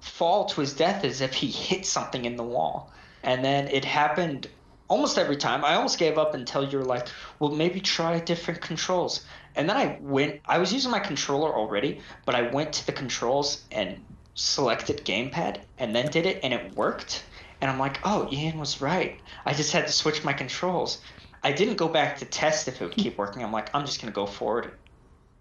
[0.00, 2.92] fall to his death as if he hit something in the wall,
[3.22, 4.48] and then it happened
[4.88, 5.64] almost every time.
[5.64, 9.24] I almost gave up until you're like, well, maybe try different controls.
[9.54, 10.40] And then I went.
[10.46, 15.60] I was using my controller already, but I went to the controls and selected gamepad,
[15.78, 17.24] and then did it, and it worked.
[17.60, 19.20] And I'm like, oh, Ian was right.
[19.44, 21.00] I just had to switch my controls.
[21.42, 23.42] I didn't go back to test if it would keep working.
[23.42, 24.72] I'm like, I'm just gonna go forward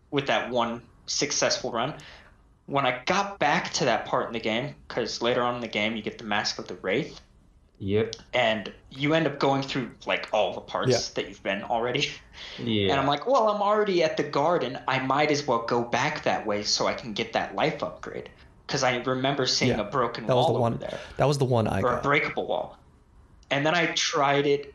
[0.09, 1.93] with that one successful run.
[2.67, 5.67] When I got back to that part in the game, because later on in the
[5.67, 7.19] game you get the Mask of the Wraith,
[7.79, 8.15] Yep.
[8.33, 10.97] and you end up going through like all the parts Yeah.
[11.15, 12.09] that you've been already.
[12.59, 12.91] Yeah.
[12.91, 14.77] And I'm like, well, I'm already at the garden.
[14.87, 18.29] I might as well go back that way so I can get that life upgrade.
[18.67, 20.77] Because I remember seeing Yeah, a broken That was wall the over one.
[20.77, 22.77] there That was the one I or a breakable wall.
[23.49, 24.73] And then I tried it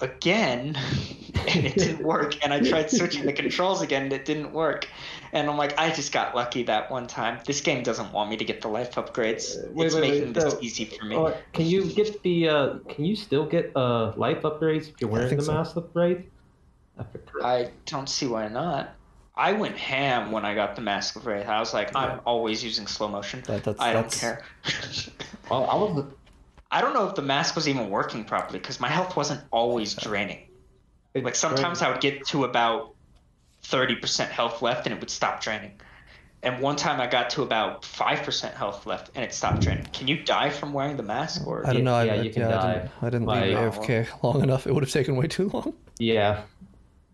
[0.00, 0.76] again
[1.48, 2.42] and it didn't work.
[2.44, 4.88] And I tried switching the controls again and it didn't work.
[5.32, 7.40] And I'm like, I just got lucky that one time.
[7.44, 9.56] This game doesn't want me to get the life upgrades.
[9.56, 11.16] Uh, wait, it's wait, wait, making this so- easy for me.
[11.16, 12.48] Uh, can you get the?
[12.48, 15.52] Uh, can you still get uh life upgrades if you're wearing the so.
[15.54, 16.30] mask upgrade?
[16.98, 17.04] I.
[17.42, 18.94] I don't see why not.
[19.36, 21.46] I went ham when I got the Mask of Wraith.
[21.46, 23.40] I was like, I'm always using slow motion.
[23.46, 24.42] That- that's- I don't that's- care.
[25.48, 26.04] Well, I was
[26.70, 29.94] I don't know if the mask was even working properly because my health wasn't always
[29.94, 30.48] draining.
[31.14, 32.94] It Like sometimes I would get to about
[33.64, 35.80] 30% health left and it would stop draining.
[36.42, 39.86] And one time I got to about 5% health left and it stopped draining.
[39.92, 42.00] Can you die from wearing the mask or I don't know.
[42.02, 42.72] yeah, I, you can yeah, I die.
[42.74, 44.66] didn't, I didn't leave AFK long enough.
[44.66, 45.74] It would have taken way too long.
[45.98, 46.42] Yeah,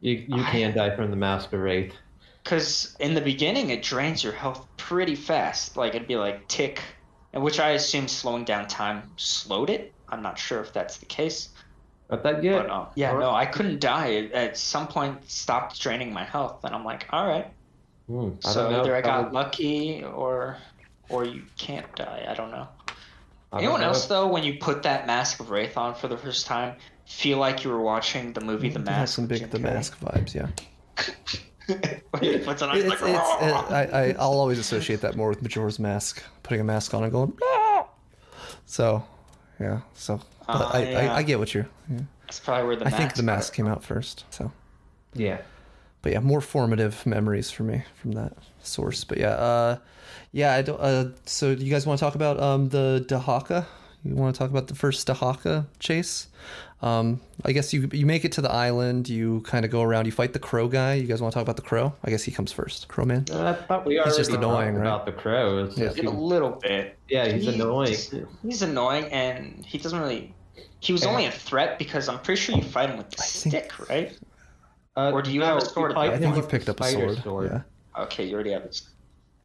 [0.01, 1.95] you you can die from the mask of wraith.
[2.43, 5.77] because in the beginning it drains your health pretty fast.
[5.77, 6.83] Like it'd be like tick,
[7.35, 9.93] and which I assume slowing down time slowed it.
[10.09, 11.49] I'm not sure if that's the case,
[12.09, 14.07] But that yeah, but um, yeah, no, I couldn't die.
[14.09, 17.49] It, at some point, stopped draining my health, and I'm like, all right.
[18.09, 20.57] I so either I got probably- lucky or
[21.09, 22.25] or you can't die.
[22.29, 22.69] I don't know.
[23.53, 25.95] I don't Anyone know else if- though, when you put that Mask of Wraith on
[25.95, 26.77] for the first time,
[27.07, 29.15] feel like you were watching the movie The It has Mask?
[29.15, 30.35] some big the mask vibes.
[30.35, 30.49] Yeah.
[31.67, 35.17] When he puts it on, It's, it's, like, it, I, I, I'll always associate that
[35.17, 37.33] more with Majora's Mask, putting a mask on and going.
[37.43, 37.87] "Ah!"
[38.67, 39.03] So,
[39.61, 39.81] yeah.
[39.95, 40.99] So, but Uh, I, yeah.
[41.15, 41.69] I, I get what you're.
[41.91, 42.01] Yeah.
[42.27, 44.25] That's probably where the I think the mask it came out first.
[44.31, 44.53] So,
[45.15, 45.39] Yeah.
[46.03, 49.05] but yeah, more formative memories for me from that source.
[49.05, 49.79] But yeah, uh,
[50.33, 50.55] yeah.
[50.55, 50.81] I don't.
[50.81, 53.67] Uh, so, do you guys want to talk about um the Dahaka?
[54.05, 56.29] You want to talk about the first Dahaka chase?
[56.85, 59.09] Um, I guess you you make it to the island.
[59.09, 60.05] You kind of go around.
[60.05, 60.95] You fight the crow guy.
[60.95, 61.95] You guys want to talk about the crow?
[62.05, 62.89] I guess he comes first.
[62.89, 63.25] Crow man.
[63.33, 64.83] I thought we He's already just annoying, right?
[64.83, 65.65] about the crow.
[65.65, 65.87] It's Yeah.
[65.89, 66.99] just A little bit.
[67.09, 67.97] yeah, he's He- annoying.
[68.43, 70.35] He's annoying, and he doesn't really.
[70.81, 73.55] He was only a threat because I'm pretty sure you fight him with the think-
[73.73, 74.13] stick, right?
[74.95, 77.51] Uh, Or do you have a sword I think you've picked up a spider sword.
[77.51, 78.81] Yeah, Okay, you already have it.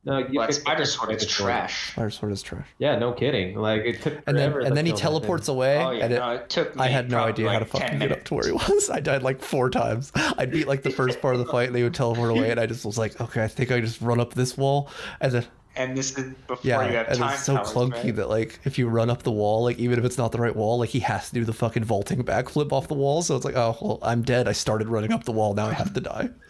[0.06, 1.48] No, you Well, that picked spider the sword is spider sword.
[1.50, 1.92] trash.
[1.92, 2.68] fire sword is trash.
[2.78, 3.56] Yeah, no kidding.
[3.56, 5.56] Like it took And then and then he teleports thing.
[5.56, 5.78] away.
[5.84, 6.84] Oh yeah, and it, no, it took me.
[6.84, 8.90] I had no probably idea how to fucking 10 get up to where he was.
[8.94, 10.12] I died like four times.
[10.16, 12.60] I'd beat like the first part of the fight, and they would teleport away, and
[12.60, 14.90] I just was like, okay, I think I just run up this wall,
[15.20, 15.46] and then
[15.80, 18.16] And this is before yeah, you have and time it's so powers, clunky right?
[18.16, 20.56] that like if you run up the wall, like even if it's not the right
[20.56, 23.22] wall, like he has to do the fucking vaulting backflip off the wall.
[23.22, 24.46] So it's like, oh well, I'm dead.
[24.48, 25.54] I started running up the wall.
[25.54, 26.32] Now I have to die.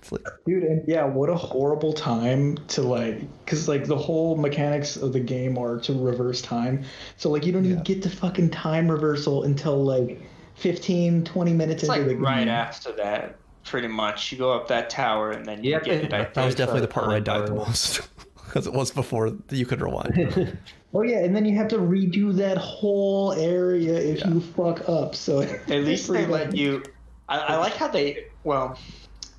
[0.00, 4.36] It's like Dude, and yeah, what a horrible time to like, because like the whole
[4.36, 6.84] mechanics of the game are to reverse time.
[7.18, 7.82] So like you don't even Yeah.
[7.82, 10.22] get to fucking time reversal until like
[10.54, 12.48] 15, 20 minutes It's into like the right game.
[12.48, 14.32] after that, pretty much.
[14.32, 16.34] You go up that tower and then you Yeah, get it.
[16.34, 18.00] That was definitely the part where I died the most
[18.48, 20.58] because it was before you could rewind.
[20.94, 25.14] Oh yeah, and then you have to redo that whole area if you fuck up.
[25.14, 26.82] So At least they let you.
[27.28, 28.24] I, I like how they.
[28.44, 28.78] Well,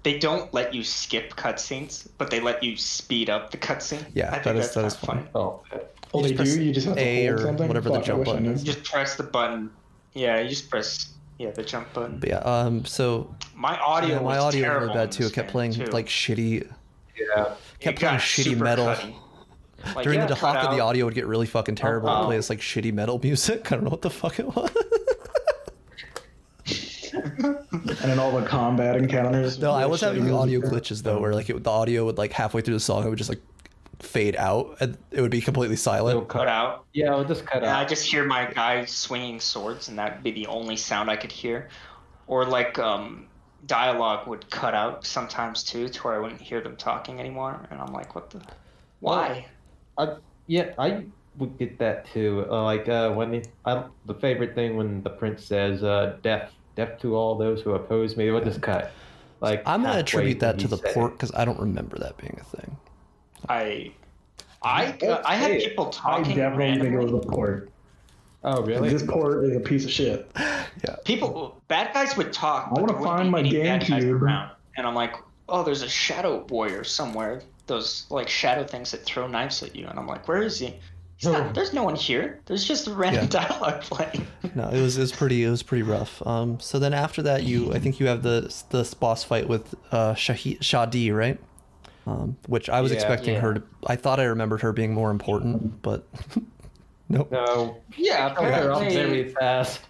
[0.03, 4.05] they don't let you skip cutscenes, but they let you speed up the cutscene.
[4.14, 5.30] Yeah, I think that is- that's that kinda fun.
[5.34, 5.64] Oh,
[6.14, 6.64] Oh, You they just do.
[6.64, 7.68] You just have to A hold or something.
[7.68, 8.64] whatever the Fuck, I jump button is.
[8.64, 9.72] You just press the button.
[10.14, 11.14] Yeah, you just press.
[11.39, 12.20] Yeah, the jump button.
[12.20, 14.10] But yeah, um, so My audio.
[14.10, 15.26] yeah, my was audio was terrible really bad too.
[15.26, 15.86] It kept playing too.
[15.86, 16.72] like shitty,
[17.18, 17.55] yeah.
[17.80, 18.86] Kept It playing shitty metal.
[18.86, 19.16] cutty.
[19.96, 22.10] Like, During yeah, the cut Dahaka, the audio would get really fucking terrible.
[22.10, 22.24] Oh.
[22.24, 23.66] It play this like shitty metal music.
[23.72, 24.70] I don't know what the fuck it was.
[28.02, 29.60] And then all the combat encounters.
[29.60, 30.40] no, I was shitty having music.
[30.40, 33.10] audio glitches though, where like it, the audio would like halfway through the song, it
[33.10, 33.42] would just like
[34.00, 36.16] fade out, and it would be completely silent.
[36.16, 36.86] It'll cut out.
[36.94, 40.32] Yeah, I'll just cut And I just hear my guy swinging swords, and that'd be
[40.32, 41.70] the only sound I could hear.
[42.28, 43.28] Or like um,
[43.66, 47.60] dialogue would cut out sometimes too, to where I wouldn't hear them talking anymore.
[47.72, 48.41] And I'm like, what the?
[48.99, 49.45] Why?
[49.97, 50.16] I,
[50.47, 51.05] yeah, I
[51.38, 52.45] would get that too.
[52.49, 56.51] Uh, like uh, when the, I, the favorite thing when the prince says, uh, "Death,
[56.76, 58.91] death to all those who oppose me." It would just cut.
[59.41, 62.43] Like I'm gonna attribute that to the port because I don't remember that being a
[62.43, 62.76] thing.
[63.47, 63.91] I,
[64.62, 66.36] I, I had Hey, people I talking.
[66.36, 67.28] definitely think it was randomly.
[67.28, 67.70] a port.
[68.44, 68.90] Oh, really?
[68.90, 70.30] This port is a piece of shit.
[70.38, 70.96] Yeah.
[71.04, 72.72] People, bad guys would talk.
[72.76, 74.22] I wanna find my any bad GameCube.
[74.22, 74.52] around.
[74.78, 75.14] And I'm like,
[75.50, 77.42] oh, there's a shadow warrior somewhere.
[77.68, 79.88] Those like shadow things that throw knives at you.
[79.88, 80.74] And I'm like, where is he?
[81.18, 82.40] He's not, there's no one here.
[82.46, 83.42] There's just a random Yeah.
[83.48, 84.26] dialogue playing.
[84.56, 86.26] No, it was it was pretty it was pretty rough.
[86.26, 89.76] Um, so then after that, you I think you have the the boss fight with
[89.92, 91.38] uh Shahi, Shahdee, right?
[92.08, 93.00] Um, which I was Yeah.
[93.00, 93.42] expecting Yeah.
[93.42, 93.64] her to.
[93.86, 96.08] I thought I remembered her being more important, but
[97.10, 97.32] nope.
[97.32, 98.93] No, Yeah, cut her off apparently.
[98.95, 99.82] very fast.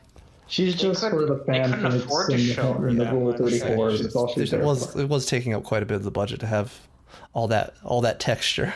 [0.48, 3.04] She's just couldn't- for the fan couldn't fights to and show her the, and the
[3.06, 3.38] that Rule much.
[3.38, 3.92] 34.
[3.98, 5.02] That's all she's it was for.
[5.02, 6.80] it was taking up quite a bit of the budget to have
[7.34, 8.74] all that all that texture.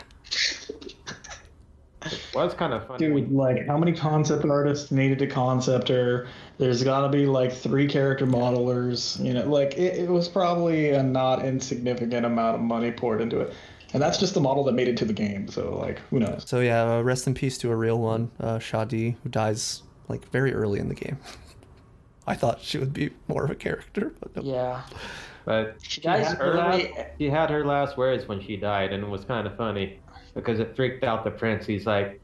[2.36, 3.00] Well, it's kind of funny.
[3.08, 6.28] Dude, like, how many concept artists needed to concept her?
[6.58, 9.24] There's got to be like three character modelers.
[9.24, 13.40] You know, like it, it was probably a not insignificant amount of money poured into
[13.40, 13.54] it,
[13.94, 15.48] and that's just the model that made it to the game.
[15.48, 16.44] So, like, who knows?
[16.48, 20.30] So yeah, uh, rest in peace to a real one, uh, Shahdee, who dies like
[20.32, 21.18] very early in the game.
[22.28, 24.46] I thought she would be more of a character, but nope.
[24.46, 24.82] Yeah.
[25.46, 26.60] But She dies had her early.
[26.94, 30.00] last- she had her last words when she died, and it was kind of funny
[30.34, 31.66] because it freaked out the prince.
[31.66, 32.22] He's like,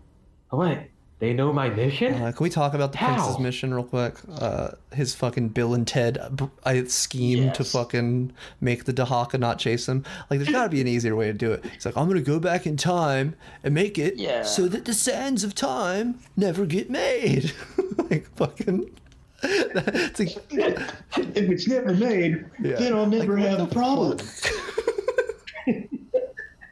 [0.51, 0.89] "Oh wait,
[1.20, 2.13] They know my mission.
[2.13, 3.13] Uh, can we talk about the How?
[3.15, 4.15] prince's mission real quick?
[4.39, 9.59] Uh, his fucking Bill and Ted br- I scheme to fucking make the Dahaka not
[9.59, 10.05] chase him.
[10.30, 11.65] Like, there's got to be an easier way to do it.
[11.65, 14.43] He's like, I'm gonna go back in time and make it Yeah.
[14.43, 17.51] so that the sands of time never get made.
[18.09, 18.89] like, fucking.
[19.43, 22.76] It's like, If it's never made, Yeah.
[22.76, 24.17] then I'll never Like, have a problem.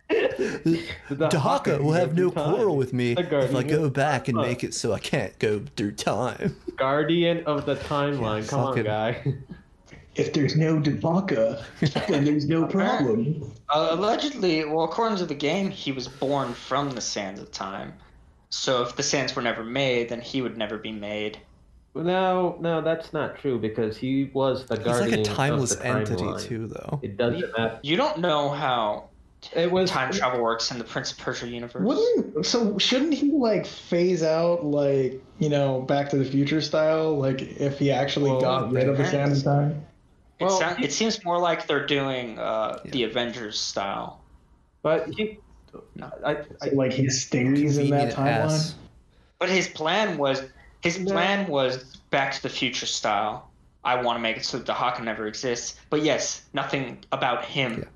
[0.10, 2.54] The Dahaka will have no time.
[2.56, 5.94] quarrel with me if I go back and make it so I can't go through
[5.94, 6.56] time.
[6.78, 8.48] Guardian of the timeline.
[8.48, 9.36] Come on, guy.
[10.16, 11.62] If there's no Dahaka,
[12.08, 13.52] then there's no problem.
[13.70, 17.94] Uh, allegedly, well, according to the game, he was born from the sands of time.
[18.50, 21.38] So if the sands were never made, then he would never be made.
[21.94, 25.12] No, no, that's not true because he was the He's guardian.
[25.20, 26.42] like a timeless entity timeline.
[26.42, 27.00] too, though.
[27.04, 27.80] It doesn't matter.
[27.84, 29.10] You don't know how
[29.56, 31.84] It was time travel works in the Prince of Persia universe.
[31.84, 32.78] Wouldn't so?
[32.78, 37.18] Shouldn't he like phase out like you know Back to the Future style?
[37.18, 39.86] Like if he actually Well, got rid of the sand of time.
[40.40, 44.22] It, Well, sound, he- it seems more like they're doing uh, the Avengers style.
[44.84, 45.40] But he,
[45.96, 46.12] No.
[46.24, 48.28] I, So, I, like he stays in that timeline.
[48.28, 48.76] ass.
[49.40, 50.44] But his plan was
[50.82, 53.50] his plan was Back to the Future style.
[53.84, 55.80] I want to make it so that the Hawk never exists.
[55.90, 57.90] But yes, nothing about him changes.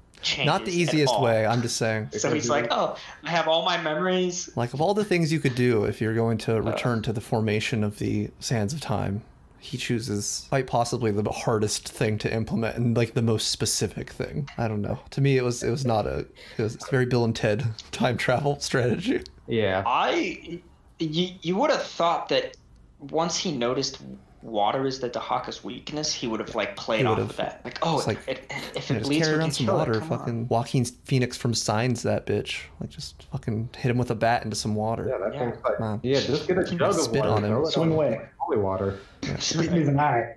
[0.46, 1.24] Not the at easiest all.
[1.24, 1.46] way.
[1.46, 2.10] I'm just saying.
[2.12, 4.50] So he's like, oh, I have all my memories.
[4.56, 6.62] Like of all the things you could do if you're going to uh.
[6.62, 9.24] return to the formation of the sands of time,
[9.60, 14.50] he chooses quite possibly the hardest thing to implement and like the most specific thing.
[14.58, 15.00] I don't know.
[15.12, 16.20] To me, it was it was not a.
[16.58, 19.22] It was it's very Bill and Ted time travel strategy.
[19.48, 19.84] yeah.
[19.86, 20.62] I,
[21.00, 22.58] you, you would have thought that
[23.00, 24.02] once he noticed
[24.42, 27.62] water is the Dahaka's weakness, he would have like played off of that.
[27.64, 29.92] Like, oh, it's like, it, if Yeah, it just bleeds, carry around some water.
[29.94, 30.00] it.
[30.00, 30.20] Come on.
[30.20, 32.62] Fucking Joaquin Phoenix from Signs, that bitch.
[32.80, 35.08] Like just fucking hit him with a bat into some water.
[35.08, 35.52] Yeah, that Yeah.
[35.52, 36.00] thing's like, Man.
[36.04, 37.30] yeah, just get a jug of Spit water.
[37.32, 37.66] on him.
[37.68, 38.22] Swing away.
[38.38, 39.00] Holy water.
[39.40, 40.36] Spit in his eye.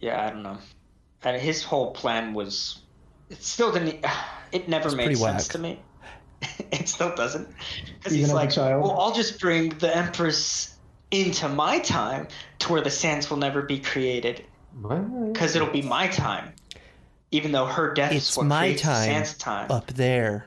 [0.00, 0.58] Yeah, I don't know.
[1.24, 2.80] And his whole plan was,
[3.30, 4.04] it still didn't.
[4.50, 5.52] It never made sense whack.
[5.52, 5.78] to me.
[6.72, 7.46] it still doesn't,
[7.98, 8.82] because he's as a like, child?
[8.82, 10.74] well, I'll just bring the Empress
[11.10, 12.28] into my time
[12.60, 14.44] to where the sands will never be created,
[14.82, 16.52] because it'll be my time.
[17.30, 20.46] Even though her death It's is what my creates time sands time, Up there.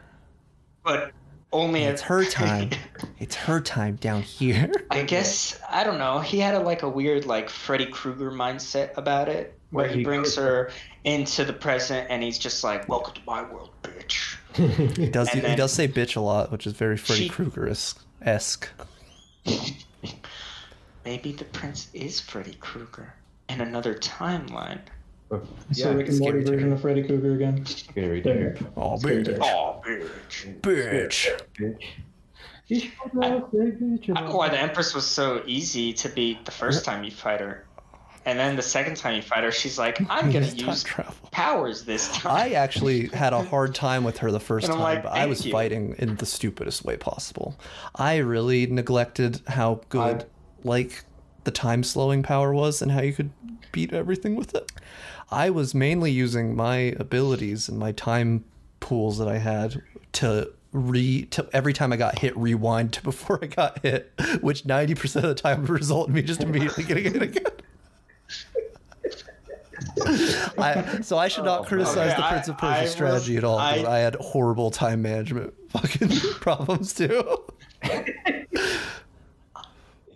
[0.84, 1.12] but
[1.54, 2.72] only It's her time.
[3.20, 4.72] It's her time down here.
[4.90, 6.20] I guess I don't know.
[6.20, 10.04] He had a, like a weird like Freddy Krueger mindset about it, where he he
[10.04, 10.72] brings her
[11.04, 14.38] into the present and he's just like, "Welcome to my world, bitch."
[14.98, 15.30] He does.
[15.34, 17.68] And he does say bitch a lot, which is very Freddy Krueger
[18.22, 18.70] esque.
[21.06, 23.14] Maybe the prince is Freddy Krueger
[23.50, 24.80] in another timeline.
[25.30, 25.42] So
[25.72, 27.66] Yeah, Rick and Morty version of Freddy Krueger again.
[27.66, 28.54] Scary There.
[28.54, 28.68] dude.
[28.76, 29.40] Oh, bitch.
[29.42, 30.60] Oh, bitch!
[30.62, 31.42] Bitch.
[31.58, 31.84] Bitch.
[32.68, 32.92] You should
[33.22, 36.52] have said bitch I don't know why the Empress was so easy to beat the
[36.52, 37.66] first time you fight her,
[38.26, 41.14] and then the second time you fight her, she's like, "I'm gonna use travel.
[41.32, 44.80] powers this time." I actually had a hard time with her the first And I'm
[44.80, 47.60] time, like, but I was you." fighting in the stupidest way possible.
[47.96, 50.26] I really neglected how good,
[50.64, 51.04] like,
[51.44, 53.32] the time slowing power was and how you could
[53.72, 54.72] beat everything with it.
[55.32, 58.44] I was mainly using my abilities and my time
[58.80, 59.82] pools that I had
[60.14, 64.64] to re to every time I got hit rewind to before I got hit, which
[64.64, 67.44] 90% of the time would result in me just immediately getting hit again.
[70.58, 73.38] I, so I should not oh, criticize Okay, the Prince of Persia I was- strategy
[73.38, 76.10] at all because I- I, had horrible time management fucking
[76.40, 77.44] problems too.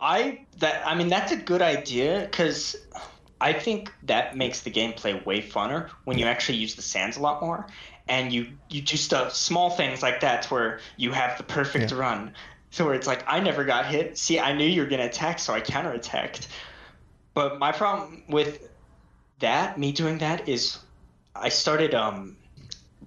[0.06, 2.76] I that I mean that's a good idea because
[3.42, 7.22] I think that makes the gameplay way funner when you actually use the sands a
[7.22, 7.66] lot more,
[8.08, 11.98] and you you do stuff small things like that where you have the perfect Yeah.
[11.98, 12.34] run,
[12.70, 14.18] so where it's like I never got hit.
[14.18, 16.48] See, I knew you were gonna attack, so I counterattacked.
[17.34, 18.70] But my problem with
[19.40, 20.78] that, me doing that, is
[21.36, 22.38] I started um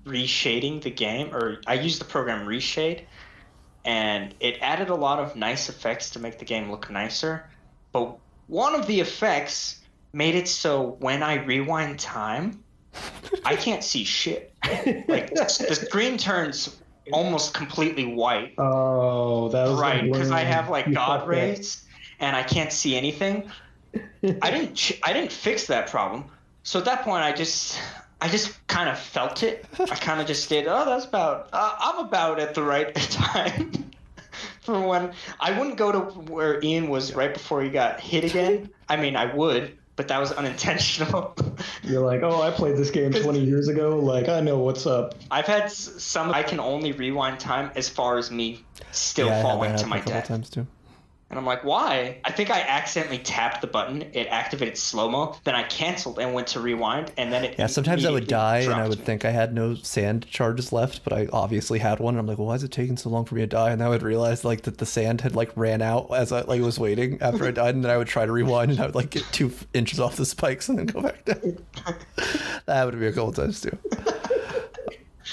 [0.04, 3.04] reshading the game, or I used the program Reshade,
[3.84, 7.48] and it added a lot of nice effects to make the game look nicer.
[7.92, 9.80] But one of the effects
[10.12, 12.62] made it so when I rewind time,
[13.44, 14.52] I can't see shit.
[15.08, 16.76] Like the screen turns
[17.12, 20.02] almost completely white, Oh, that was right?
[20.04, 21.84] Because I have like God rays,
[22.20, 23.50] and I can't see anything.
[23.94, 24.74] I didn't.
[24.74, 26.26] ch- I didn't fix that problem.
[26.64, 27.78] So at that point, I just.
[28.20, 29.64] I just kind of felt it.
[29.78, 30.66] I kind of just did.
[30.66, 31.48] Oh, that's about.
[31.52, 33.90] Uh, I'm about at the right time
[34.60, 38.70] for when I wouldn't go to where Ian was right before he got hit again.
[38.88, 41.36] I mean, I would, but that was unintentional.
[41.84, 43.98] You're like, oh, I played this game 20 years ago.
[43.98, 45.14] Like, I know what's up.
[45.30, 46.30] I've had some.
[46.30, 49.78] I can only rewind time as far as me still yeah, I have falling that
[49.78, 50.28] to happen my a couple death.
[50.28, 50.66] times too.
[51.30, 52.20] And I'm like, why?
[52.24, 54.02] I think I accidentally tapped the button.
[54.14, 55.36] It activated slow mo.
[55.44, 57.56] Then I canceled and went to rewind, and then it.
[57.58, 59.04] Yeah, sometimes I would die and I would me.
[59.04, 62.14] think I had no sand charges left, but I obviously had one.
[62.14, 63.70] And I'm like, well, why is it taking so long for me to die?
[63.70, 66.40] And then I would realize like that the sand had like ran out as I
[66.42, 68.86] like was waiting after I died, and then I would try to rewind and I
[68.86, 71.58] would like get two inches off the spikes and then go back down.
[72.16, 73.76] that happened to me a couple times too.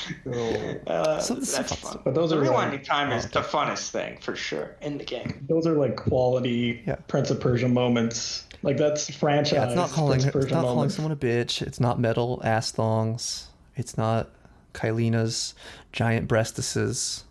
[0.88, 2.01] Uh, So that's fun fun.
[2.03, 5.03] But those the are rewinding like- time is the funnest thing for sure in the
[5.03, 5.45] game.
[5.47, 6.95] Those are like quality Yeah.
[7.08, 8.45] Prince of Persia moments.
[8.64, 9.53] Like that's franchise.
[9.53, 11.62] Yeah, it's not calling Prince her, of Persia it's not calling someone a bitch.
[11.62, 13.47] It's not metal ass thongs.
[13.76, 14.30] It's not
[14.74, 15.53] Kaileena's
[15.91, 17.24] giant breastises,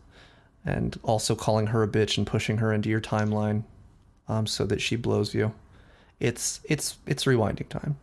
[0.64, 3.64] and also calling her a bitch and pushing her into your timeline,
[4.28, 5.52] um, so that she blows you.
[6.20, 7.96] It's it's it's rewinding time.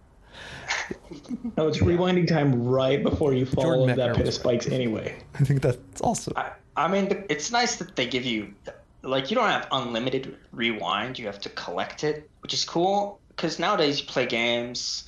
[1.58, 4.68] No, it's rewinding time right before you fall Jordan into that pit of was spikes
[4.68, 5.18] anyway.
[5.36, 8.54] I think that's also I, I mean, it's nice that they give you,
[9.04, 11.20] like, you don't have unlimited rewind.
[11.20, 13.20] You have to collect it, which is cool.
[13.30, 15.06] Because nowadays you play games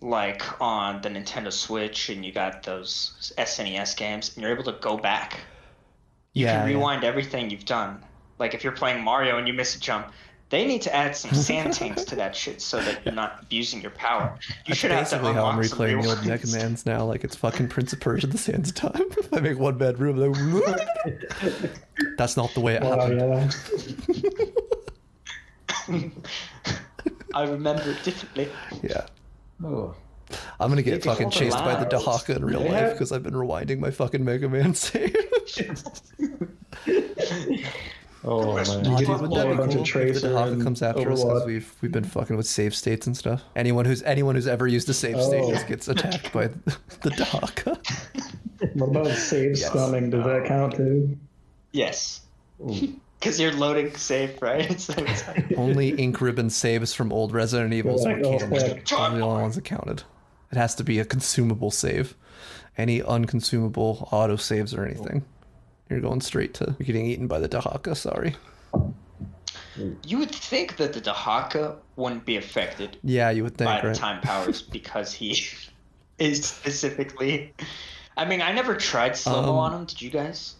[0.00, 4.78] like on the Nintendo Switch, and you got those SNES games, and you're able to
[4.80, 5.40] go back.
[6.32, 6.58] You yeah.
[6.58, 6.76] can yeah.
[6.76, 8.02] rewind everything you've done.
[8.38, 10.12] Like if you're playing Mario and you miss a jump,
[10.48, 13.80] they need to add some sand tanks to that shit so that you're not abusing
[13.82, 14.38] your power.
[14.40, 16.26] You That's should have to basically how I'm replaying the old rewinds.
[16.26, 17.04] Mega Man's now.
[17.04, 18.92] Like it's fucking Prince of Persia: The Sands of Time.
[19.18, 20.36] if I make one bad room, like,
[22.16, 23.56] that's not the way it Wow, happened.
[25.88, 26.08] yeah.
[27.34, 28.48] I remember it differently.
[28.82, 29.06] Yeah.
[29.64, 29.94] Oh.
[30.58, 33.22] I'm gonna get fucking chased by the lives, Dahaka in real they life because I've
[33.22, 35.14] been rewinding my fucking Mega Man save.
[38.28, 38.82] Oh Let's man.
[38.84, 40.82] do Aw, dude, wouldn't that a be bunch cool of if the Tracer Dahaka comes
[40.82, 43.42] after us because we've we've been fucking with save states and stuff.
[43.54, 45.50] Anyone who's anyone who's ever used a save state Oh.
[45.52, 46.46] just gets attacked by
[47.02, 47.78] the Dahaka.
[48.74, 50.10] What about save scumming?
[50.10, 51.16] Does that count too?
[51.72, 52.22] Yes.
[52.58, 54.80] Because you're loading safe, right?
[54.80, 58.48] So like, Only ink ribbon saves from old Resident Evils Like, were oh, canon.
[58.48, 58.60] quick.
[58.88, 60.02] Those are the only ones that counted.
[60.50, 62.16] It has to be a consumable save.
[62.78, 65.24] Any unconsumable auto saves or anything.
[65.90, 68.34] You're going straight to getting eaten by the Dahaka, sorry.
[70.04, 73.88] you would think that the Dahaka wouldn't be affected Yeah, you would think, by the
[73.88, 73.96] right?
[73.96, 75.30] time powers because he
[76.18, 77.54] is specifically.
[78.16, 79.84] I mean, I never tried slow mo Um, on him.
[79.84, 80.54] Did you guys?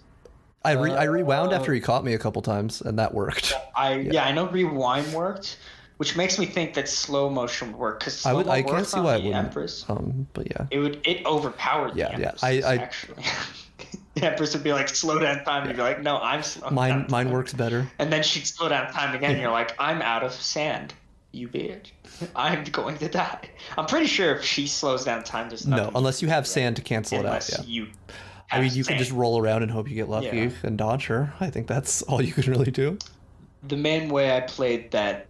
[0.65, 3.55] I re- I rewound Uh, after he caught me a couple times and that worked.
[3.77, 4.25] I yeah.
[4.25, 5.59] I know rewind worked,
[5.97, 9.01] which makes me think that slow motion would work because I would I can't see
[9.01, 9.47] why it the wouldn't.
[9.47, 9.85] Empress.
[9.89, 10.67] Um, but yeah.
[10.71, 12.33] It would it overpowered the Yeah, yeah.
[12.43, 13.25] I- I- actually.
[14.23, 15.63] Empress would be like slow down time.
[15.63, 16.69] and You'd be like, no, I'm slow.
[16.69, 17.87] Oh, mine down mine time." works better.
[17.99, 19.33] And then she'd slow down time again.
[19.33, 20.95] and You're like, I'm out of sand.
[21.33, 21.91] You bitch.
[22.35, 23.51] I'm going to die.
[23.77, 26.83] I'm pretty sure if she slows down time, there's No, unless you have sand to
[26.83, 27.47] cancel it out.
[27.49, 27.63] Yeah.
[27.67, 27.89] you.
[28.51, 30.51] I mean, you can just roll around and hope you get lucky Yeah.
[30.63, 31.35] and dodge her.
[31.41, 32.99] I think that's all you can really do.
[33.63, 35.27] the main way I played that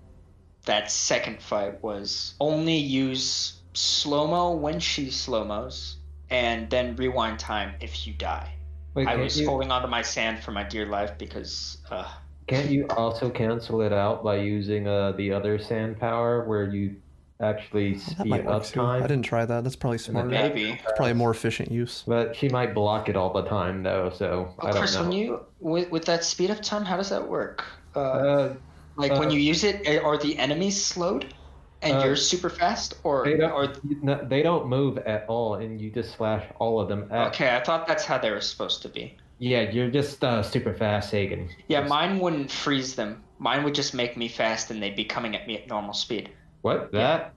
[0.67, 5.97] that second fight was only use slow mo when she slow mos,
[6.29, 8.53] and then rewind time if you die.
[8.97, 12.11] Wait, I was you, holding onto my sand for my dear life because uh,
[12.47, 16.97] can't you also cancel it out by using uh, the other sand power where you
[17.41, 18.81] actually speed up too.
[18.81, 19.03] time?
[19.03, 19.65] I didn't try that.
[19.65, 20.29] That's probably smarter.
[20.29, 20.71] maybe.
[20.73, 22.05] It's probably a more efficient use.
[22.07, 25.03] But she might block it all the time though, so I Oh, don't Chris, know.
[25.03, 27.65] when you with, with that speed up time, how does that work?
[27.95, 28.55] Uh, uh,
[28.97, 31.35] like when uh, you use it, eh, are the enemies slowed,
[31.83, 33.73] and Uh, you're super fast, or they don't, or
[34.03, 37.09] no, they don't move at all, and you just slash all of them.
[37.11, 37.55] At, okay?
[37.55, 39.17] I thought that's how they were supposed to be.
[39.39, 41.49] Yeah, you're just uh, super fast, Hagen.
[41.69, 43.23] Yeah, Just- mine wouldn't freeze them.
[43.39, 46.31] Mine would just make me fast, and they'd be coming at me at normal speed.
[46.63, 47.35] What that?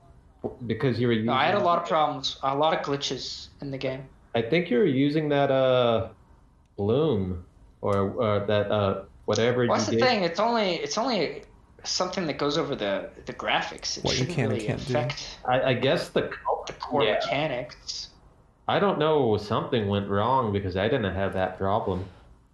[0.66, 1.26] Because you were using.
[1.26, 4.06] No, I had a lot of problems, a lot of glitches in the game.
[4.34, 6.08] I think you were using that uh,
[6.78, 7.44] bloom,
[7.82, 10.02] or or that uh whatever What's the did.
[10.02, 10.24] thing?
[10.24, 11.44] It's only it's only
[11.84, 13.98] something that goes over the the graphics.
[13.98, 16.32] It What you shouldn't can really can't affect I, I guess the
[16.68, 17.14] the core Yeah.
[17.16, 18.10] mechanics.
[18.68, 22.06] I don't know something went wrong because I didn't have that problem.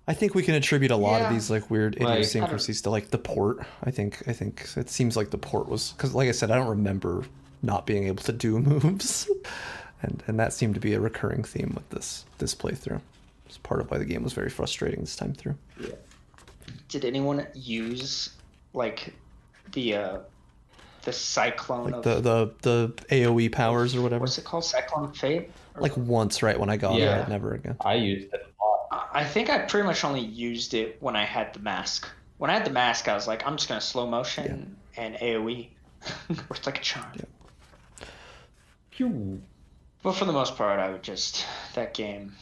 [0.08, 1.28] I think we can attribute a lot Yeah.
[1.28, 3.58] of these like weird Like- idiosyncrasies to like the port.
[3.84, 6.56] I think I think it seems like the port was because like I said, I
[6.56, 7.24] don't remember
[7.64, 9.30] not being able to do moves,
[10.04, 13.02] and and that seemed to be a recurring theme with this this playthrough.
[13.48, 15.56] It's part of why the game was very frustrating this time through.
[15.80, 15.90] Yeah.
[16.90, 18.30] Did anyone use
[18.76, 19.14] like
[19.72, 20.18] the uh
[21.04, 24.22] the cyclone Like of the the the AOE powers or whatever.
[24.22, 24.66] what's it called?
[24.66, 25.50] Cyclone Fate.
[25.76, 27.22] Or- Like once, right when I got Yeah.
[27.24, 27.78] it, never again.
[27.84, 29.10] I used it a lot.
[29.14, 32.08] I think I pretty much only used it when I had the mask.
[32.38, 35.70] When I had the mask, I was like, I'm just gonna slow motion and AOE.
[36.50, 37.08] Worked like a charm.
[38.92, 39.42] Phew.
[40.04, 42.34] But for the most part, I would just that game.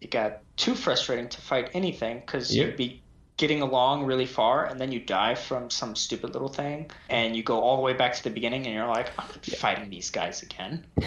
[0.00, 2.66] It got too frustrating to fight anything because Yep.
[2.66, 3.02] you'd be
[3.36, 7.42] getting along really far and then you die from some stupid little thing and you
[7.42, 10.08] go all the way back to the beginning and you're like, I'm not fighting these
[10.10, 10.84] guys again.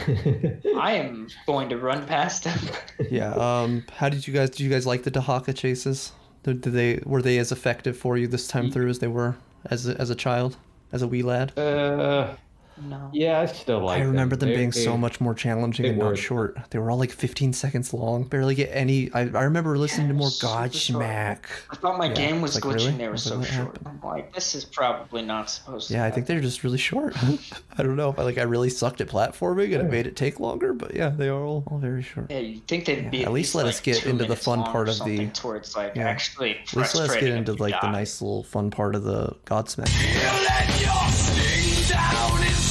[0.77, 2.59] I am going to run past them.
[3.09, 3.31] Yeah.
[3.33, 3.85] Um.
[3.95, 4.51] How did you guys?
[4.51, 6.11] Did you guys like the Dahaka chases?
[6.43, 9.37] Did, did they were they as effective for you this time through as they were
[9.65, 10.57] as a, as a child,
[10.91, 11.57] as a wee lad?
[11.57, 12.35] uh,
[12.83, 13.09] no.
[13.13, 13.99] yeah, I still like.
[13.99, 14.03] It.
[14.03, 16.05] I remember them, They- being they- so much more challenging and were.
[16.09, 16.57] not short.
[16.69, 18.23] They were all like 15 seconds long.
[18.23, 19.11] Barely get any.
[19.13, 20.29] I, I remember listening to more.
[20.29, 21.39] Godsmack.
[21.71, 22.75] I thought my Yeah, game was it's glitching.
[22.75, 22.91] really?
[22.97, 23.47] They were so short.
[23.77, 23.87] happened?
[23.87, 25.93] I'm like, this is probably not supposed to.
[25.95, 27.15] Yeah, I think they're just really short.
[27.77, 30.15] I don't know if I like I really sucked at platforming and it made it
[30.15, 32.27] take longer, but yeah, they are all, all very short.
[32.29, 34.87] Yeah, you'd think they'd Yeah, be at least let us get into the fun part
[34.89, 36.07] of the- something Towards like yeah.
[36.07, 38.95] actually At least let us get into if you like the nice little fun part
[38.95, 39.89] of the Godsmack.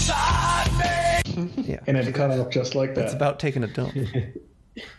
[0.09, 3.05] Yeah, And it cut off just like that.
[3.05, 3.95] it's about taking a dump.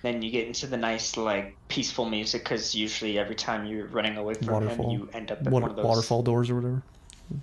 [0.04, 4.18] Then you get into the nice like peaceful music because usually every time you're running
[4.18, 4.90] away from Waterfall.
[4.92, 6.82] him, you end up in Water, one of those waterfall doors or whatever.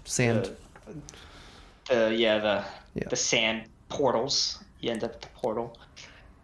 [0.05, 0.51] Sand.
[1.89, 2.65] The, the yeah the
[2.95, 3.09] Yeah.
[3.09, 4.59] the sand portals.
[4.81, 5.79] You end up at the portal.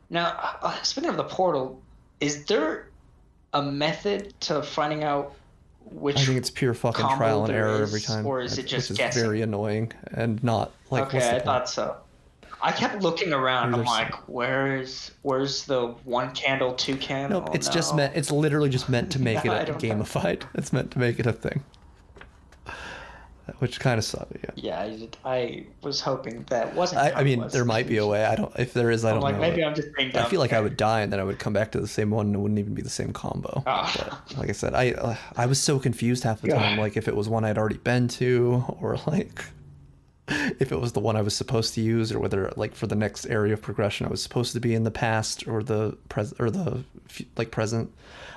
[0.08, 1.78] Now, uh, speaking of the portal,
[2.20, 2.88] is there
[3.52, 5.34] a method to finding out
[5.90, 6.16] which?
[6.16, 8.24] I think it's pure fucking trial and error is, every time.
[8.26, 9.22] or is it which just is guessing?
[9.22, 11.06] very annoying and not like.
[11.14, 11.44] okay, I point?
[11.44, 11.96] thought so.
[12.64, 13.74] I kept looking around.
[13.74, 17.40] I'm like, where's where's the one candle, two candle?
[17.40, 18.14] Nope, it's just meant.
[18.16, 19.88] It's literally just meant to make it a don't know.
[20.04, 20.44] gamified.
[20.54, 21.64] It's meant to make it a thing.
[23.58, 24.30] Which kind of sucks.
[24.40, 24.50] Yeah.
[24.54, 27.00] Yeah, I, I was hoping that wasn't.
[27.00, 27.52] I, I mean, was.
[27.52, 28.24] there might be a way.
[28.24, 28.52] I don't.
[28.56, 29.40] If there is, I I'm don't like, know.
[29.40, 29.64] maybe.
[29.64, 31.72] I'm just being I feel like I would die and then I would come back
[31.72, 33.62] to the same one and it wouldn't even be the same combo.
[33.66, 34.22] Ah.
[34.36, 36.76] Like I said, I uh, I was so confused half the time.
[36.76, 36.82] God.
[36.82, 39.44] Like if it was one I'd already been to, or like
[40.58, 42.94] if it was the one I was supposed to use, or whether like for the
[42.96, 46.40] next area of progression I was supposed to be in the past or the present
[46.40, 46.84] or the
[47.36, 47.92] like present.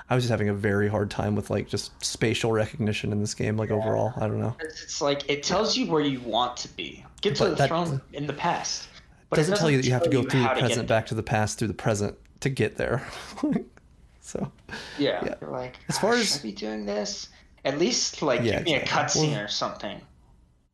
[0.08, 3.34] I was just having a very hard time with like just spatial recognition in this
[3.34, 3.58] game.
[3.58, 4.56] Like overall, I don't know.
[4.60, 7.04] It's, like it tells you where you want to be.
[7.22, 8.88] Get to But the that- throne in the past.
[9.32, 11.16] But It doesn't tell you that you have to go through the present back to
[11.16, 13.02] the past through the present to get there.
[14.22, 14.52] so
[15.00, 15.36] Yeah, yeah.
[15.42, 17.30] you're like, As far "Ah, as- I be doing this?
[17.66, 20.00] At least like Yeah, give me a cutscene Well- or something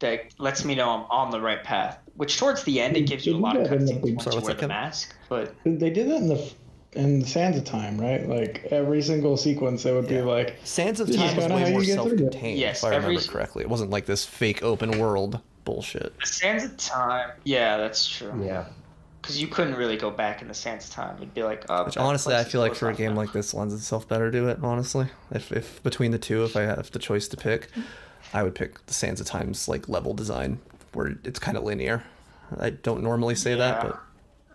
[0.02, 1.98] that lets me know I'm on the right path.
[2.18, 4.16] Which towards the end it gives you a lot of that in the cutscenes big-
[4.18, 5.16] once Sorry, you what's wear the mask.
[5.30, 6.52] But They did that in the
[6.94, 8.28] in Sands of Time, right?
[8.28, 11.70] Like every single sequence, it would be like, Sands of Time was kinda way how
[11.70, 12.18] more you get through it.
[12.20, 13.64] self-contained, Yes, if I every- remember correctly.
[13.64, 16.20] It wasn't like this fake open world bullshit.
[16.20, 18.34] the Sands of Time, yeah, that's true.
[18.46, 18.66] Yeah.
[19.22, 21.16] Because you couldn't really go back in the Sands of Time.
[21.22, 23.18] You'd be like, oh, Which honestly, I feel like for a game now.
[23.22, 24.58] like this lends itself better to it.
[24.62, 27.70] Honestly, if if between the two, if I have the choice to pick,
[28.34, 30.60] I would pick the Sands of Time's like level design,
[30.94, 32.04] where it's kind of linear.
[32.60, 34.02] I don't normally say that, but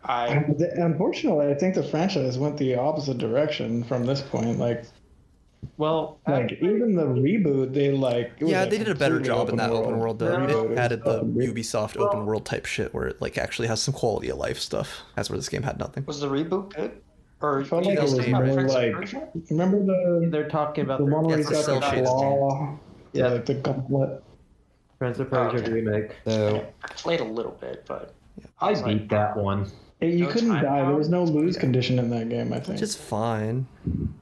[0.05, 0.29] I
[0.77, 4.59] unfortunately, I think the franchise went the opposite direction from this point.
[4.59, 4.85] Like,
[5.79, 8.33] Well, like even the reboot, they like.
[8.39, 10.19] it was yeah, they did a better job in that open world.
[10.19, 10.37] Though.
[10.37, 10.73] reboot.
[10.73, 11.55] It added the fucking weird.
[11.55, 15.03] Ubisoft open world type shit, where it like actually has some quality of life stuff.
[15.17, 16.05] That's where this game had nothing.
[16.07, 17.01] was the reboot good?
[17.41, 18.93] Or I felt like it was talking about more like.
[18.93, 19.29] Persia?
[19.51, 22.07] Remember the they're talking about the the one where That's he's got the cell shaded
[22.07, 22.79] claw,
[23.17, 23.29] Yeah.
[23.29, 24.23] like the gauntlet.
[24.99, 25.73] Prince of Persia okay.
[25.73, 26.13] remake.
[26.25, 28.15] So I played a little bit, but
[28.61, 29.71] I was like, beat that one.
[30.01, 30.83] Hey, you No couldn't time die.
[30.87, 31.37] There was no bound?
[31.37, 32.53] lose condition in that game.
[32.53, 32.77] I think.
[32.77, 33.67] Which is fine.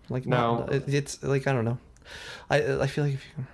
[0.09, 0.59] Like No.
[0.67, 1.79] not- it's like I don't know.
[2.51, 3.45] I I feel like if you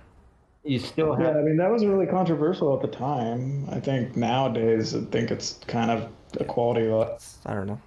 [0.63, 3.67] You still Yeah, have I mean that was really controversial at the time.
[3.71, 7.23] I think nowadays I think it's kind of a quality lot.
[7.45, 7.79] I don't know.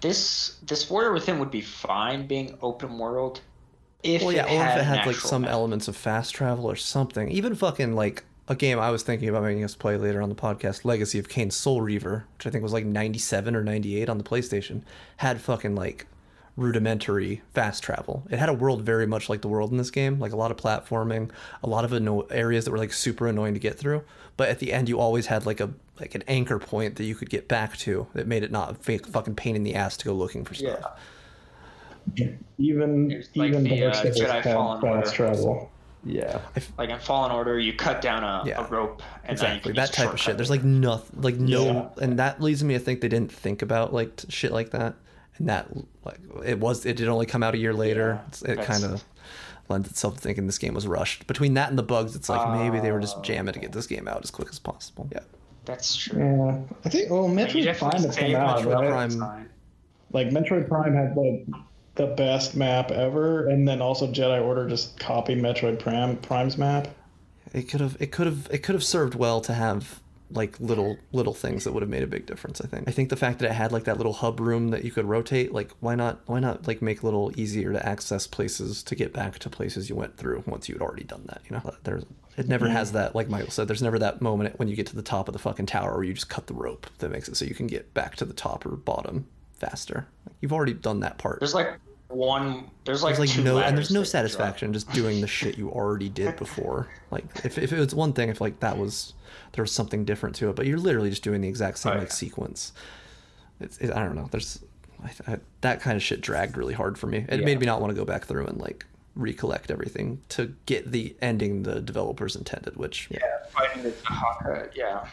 [0.00, 3.40] this this Warrior Within would be fine being open world
[4.04, 5.50] if well, yeah, or had if it had like some map.
[5.50, 7.30] elements of fast travel or something.
[7.30, 10.34] Even fucking like a game I was thinking about making us play later on the
[10.34, 14.18] podcast, Legacy of Kain Soul Reaver, which I think was like 97 or 98 on
[14.18, 14.82] the PlayStation,
[15.16, 16.06] had fucking like
[16.56, 18.24] rudimentary fast travel.
[18.30, 20.50] It had a world very much like the world in this game, like a lot
[20.50, 21.30] of platforming,
[21.62, 24.02] a lot of anno- areas that were like super annoying to get through.
[24.36, 27.14] But at the end, you always had like a like an anchor point that you
[27.14, 29.96] could get back to that made it not a fake fucking pain in the ass
[29.98, 30.78] to go looking for stuff.
[30.80, 30.90] Yeah.
[32.58, 35.10] Even It's like even the, Dark uh, Jedi had Fallen Order.
[35.10, 35.70] travel.
[36.04, 36.40] yeah.
[36.78, 38.64] Like in Fallen Order, you cut down a, Yeah.
[38.64, 42.04] a rope and exactly that type of a shit there's like nothing like no Yeah.
[42.04, 44.94] and that leads me to think they didn't think about like t- shit like that
[45.38, 45.66] and that
[46.04, 49.02] like it was it did only come out a year later Yeah, it kind of
[49.70, 52.48] lends itself to thinking this game was rushed between that and the bugs it's like
[52.60, 55.20] maybe they were just jamming to get this game out as quick as possible yeah
[55.64, 56.20] That's true.
[56.20, 57.10] Yeah, I think.
[57.10, 59.18] Well, Metroid definitely Prime had saved come out, Metroid right?
[59.18, 59.50] Prime.
[60.12, 61.46] Like Metroid Prime had like
[61.96, 66.88] the best map ever, and then also Jedi Order just copied Metroid Prime Prime's map.
[67.52, 70.00] it could have it could have it could have served well to have
[70.30, 72.60] like little little things that would have made a big difference.
[72.60, 72.88] I think.
[72.88, 75.04] I think the fact that it had like that little hub room that you could
[75.04, 78.94] rotate, like why not why not like make a little easier to access places to
[78.94, 81.42] get back to places you went through once you'd already done that.
[81.48, 82.04] You know, there's
[82.36, 83.68] it never has that like Michael said.
[83.68, 86.04] There's never that moment when you get to the top of the fucking tower where
[86.04, 88.34] you just cut the rope that makes it so you can get back to the
[88.34, 90.06] top or bottom faster.
[90.26, 91.40] Like, you've already done that part.
[91.40, 91.78] There's like
[92.08, 92.70] one.
[92.84, 94.10] There's like, There's like two no, and there's no that you drop.
[94.10, 96.88] satisfaction just doing the shit you already did before.
[97.10, 99.14] Like if, if it was one thing, if like that was
[99.52, 101.98] there was something different to it, but you're literally just doing the exact same Oh,
[101.98, 102.14] like yeah.
[102.14, 102.72] sequence.
[103.60, 104.28] It's it, I don't know.
[104.30, 104.60] There's
[105.02, 107.24] I, I, that kind of shit dragged really hard for me.
[107.28, 107.44] It Yeah.
[107.44, 108.84] made me not want to go back through and like
[109.16, 112.76] recollect everything to get the ending the developers intended.
[112.76, 113.18] Which Yeah,
[113.50, 114.70] fighting the Dahaka.
[114.74, 115.06] Yeah,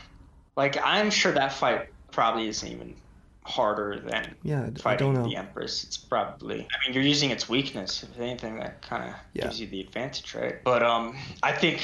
[0.57, 2.95] like I'm sure that fight probably isn't even
[3.43, 5.29] harder than Yeah, I d- I fighting don't know.
[5.29, 5.83] the Empress.
[5.83, 6.61] It's probably.
[6.61, 8.03] I mean, you're using its weakness.
[8.03, 9.43] If anything, that kind of Yeah.
[9.45, 10.63] gives you the advantage, right?
[10.63, 11.81] But um, I think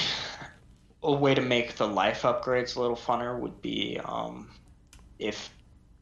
[1.04, 4.50] a way to make the life upgrades a little funner would be um,
[5.20, 5.54] if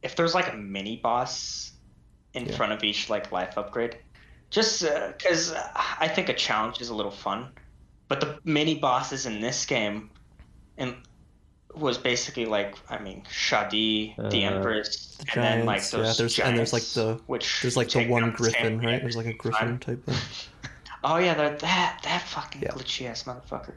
[0.01, 1.71] if there's like a mini boss
[2.33, 3.97] in front of each like life upgrade.
[4.51, 5.53] Just because
[5.99, 7.49] I think a challenge is a little fun,
[8.07, 10.11] but the mini bosses in this game,
[10.77, 10.95] and
[11.77, 16.05] was basically like I mean Shahdee, the Uh, Empress, the and then like giants, those
[16.07, 16.13] yeah.
[16.17, 19.01] There's and there's like the which there's like the one griffin, right?
[19.01, 19.79] There's like a griffin time.
[19.79, 20.15] type thing.
[21.07, 22.69] Oh yeah, that that that fucking Yeah.
[22.71, 23.73] glitchy ass motherfucker.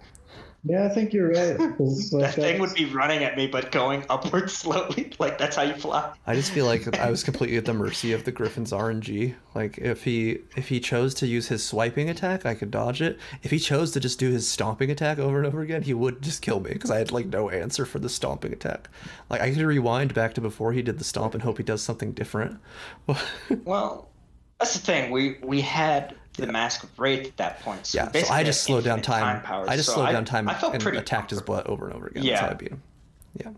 [0.64, 1.56] Yeah, I think you're right.
[1.78, 5.12] 'cause, like, That thing would be running at me, but going upwards slowly.
[5.18, 6.12] Like that's how you fly.
[6.26, 9.34] I just feel like I was completely at the mercy of the Griffin's RNG.
[9.54, 13.18] Like if he if he chose to use his swiping attack, I could dodge it.
[13.42, 16.20] If he chose to just do his stomping attack over and over again, he would
[16.22, 18.88] just kill me because I had like no answer for the stomping attack.
[19.30, 21.82] Like I could rewind back to before he did the stomp and hope he does
[21.82, 22.58] something different.
[23.64, 24.08] Well,
[24.58, 25.10] that's the thing.
[25.12, 27.86] We we had the Mask of Wraith at that point.
[27.86, 29.64] So yeah, so I just slowed down infinite time.
[29.68, 31.86] I just so slowed I- down time I felt and pretty attacked his butt over
[31.86, 32.22] and over again.
[32.24, 32.40] That's Yeah.
[32.46, 32.82] how I beat him.
[33.36, 33.50] Yeah.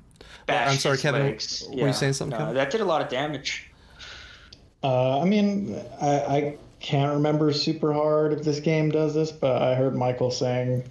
[0.46, 1.22] bash I'm sorry, Kevin.
[1.22, 1.64] legs.
[1.70, 2.54] Were you saying something, No, Kevin?
[2.56, 3.70] that did a lot of damage.
[4.82, 9.60] Uh, I mean, I, I can't remember super hard if this game does this, but
[9.62, 10.84] I heard Michael saying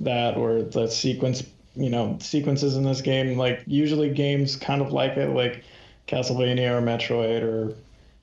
[0.00, 1.44] that where the sequence,
[1.76, 5.62] you know, sequences in this game, like usually games kind of like it, like
[6.08, 7.74] Castlevania or Metroid or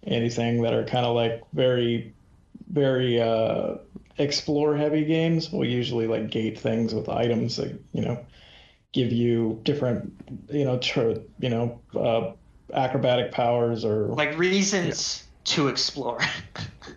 [0.05, 2.13] anything that are kind of like very,
[2.75, 3.75] very uh,
[4.17, 8.23] explore heavy games will usually like gate things with items that you know
[8.95, 10.13] give you different,
[10.49, 12.31] you know, tr- you know, uh,
[12.73, 16.19] acrobatic powers or Like reasons to explore.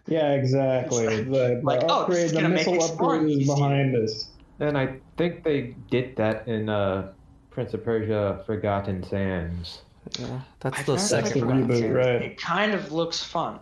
[0.07, 1.05] Yeah, exactly.
[1.05, 3.47] It's the, the like, oh, this upgrade, is the gonna make missile exploring upgrade is
[3.47, 4.29] behind us.
[4.61, 7.13] And I think they did that in uh,
[7.51, 9.83] Prince of Persia: Forgotten Sands.
[10.19, 10.41] Yeah.
[10.61, 12.23] That's I've the second That's the about reboot, right.
[12.23, 13.61] It kind of looks fun.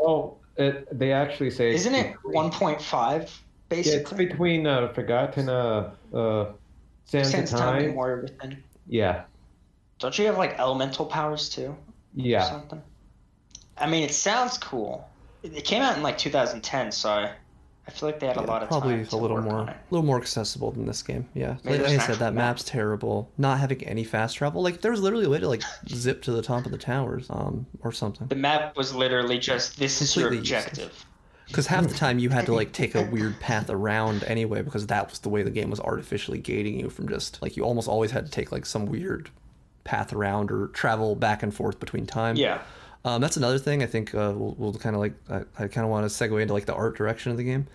[0.00, 3.30] Oh, it, they actually say Isn't it 1.5
[3.70, 6.52] Yeah, it's between uh, Forgotten uh, uh,
[7.04, 7.94] Sands Sans of time and.
[7.94, 8.62] Warrior Within.
[8.88, 9.24] Yeah,
[9.98, 11.68] Don't you have like elemental powers too?
[11.68, 11.76] Or
[12.14, 12.44] yeah.
[12.44, 12.82] something?
[13.76, 15.08] I mean, it sounds cool.
[15.42, 17.32] It, it came out in like 2010, so I,
[17.86, 20.04] I feel like they had a lot of probably time a little more, a little
[20.04, 21.28] more accessible than this game.
[21.34, 22.56] Yeah, Maybe like, I said, that map.
[22.56, 23.30] map's terrible.
[23.38, 26.32] Not having any fast travel, like there was literally a way to like zip to
[26.32, 28.26] the top of the towers, um, or something.
[28.26, 31.04] The map was literally just this is your objective.
[31.46, 34.88] Because half the time you had to like take a weird path around anyway, because
[34.88, 37.88] that was the way the game was artificially gating you from just like you almost
[37.88, 39.30] always had to take like some weird
[39.84, 42.34] path around or travel back and forth between time.
[42.36, 42.62] Yeah.
[43.06, 45.84] Um, that's another thing I think uh, we'll, we'll kind of like I, I kind
[45.84, 47.68] of want to segue into like the art direction of the game.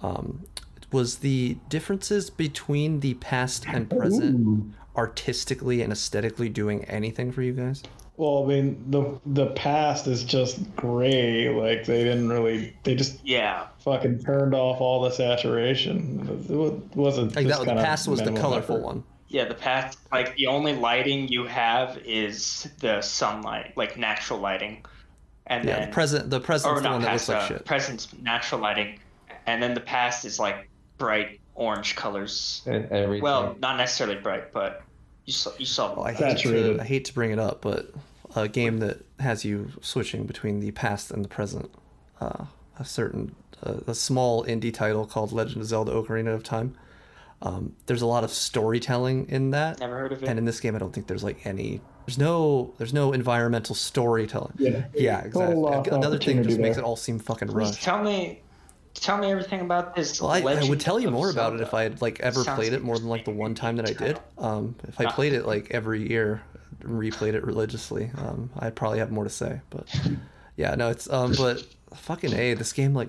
[0.00, 0.46] Um,
[0.90, 7.52] was the differences between the past and present artistically and aesthetically doing anything for you
[7.52, 7.82] guys?
[8.16, 11.48] Well, I mean, the the past is just gray.
[11.48, 13.66] Like they didn't really, they just Yeah.
[13.80, 16.28] fucking turned off all the saturation.
[16.48, 18.84] It wasn't Like that, the past was the colorful effort.
[18.86, 19.04] one.
[19.32, 24.84] Yeah, the path like the only lighting you have is the sunlight, like natural lighting.
[25.46, 27.46] And Yeah, then the present the present's or the not one that looks like uh,
[27.48, 27.64] shit.
[27.64, 28.98] present's natural lighting.
[29.46, 30.68] And then the past is like
[30.98, 32.62] bright orange colors.
[32.66, 33.22] And everything.
[33.22, 34.82] Well, not necessarily bright, but
[35.24, 37.90] you saw you saw Well, I hate to I hate to bring it up, but
[38.36, 41.70] a game that has you switching between the past and the present,
[42.20, 42.44] uh,
[42.78, 46.76] a certain uh, a small indie title called Legend of Zelda: Ocarina of Time.
[47.42, 50.28] Um, there's a lot of storytelling in that, Never heard of it.
[50.28, 51.80] and in this game, I don't think there's like any.
[52.06, 54.54] There's no there's no environmental storytelling.
[54.58, 54.84] Yeah.
[54.94, 55.54] yeah, exactly.
[55.56, 57.82] lost Another thing that just opportunity makes it all seem fucking Please rushed.
[57.82, 58.40] tell me
[58.94, 60.20] tell me everything about this.
[60.20, 62.42] Well, I, I would tell you of more about it if I had like ever
[62.44, 64.20] Sounds played it more than like the one time that I did.
[64.38, 66.42] Um, if I played it like every year,
[66.80, 69.60] and replayed it religiously, um, I'd probably have more to say.
[69.70, 69.88] But
[70.56, 71.64] yeah, no, it's um, but
[71.94, 73.08] fucking a, this game like,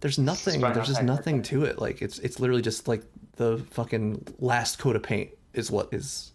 [0.00, 1.78] there's nothing, there's just nothing to it.
[1.80, 3.02] Like it's it's literally just like
[3.38, 6.32] the fucking last coat of paint is what is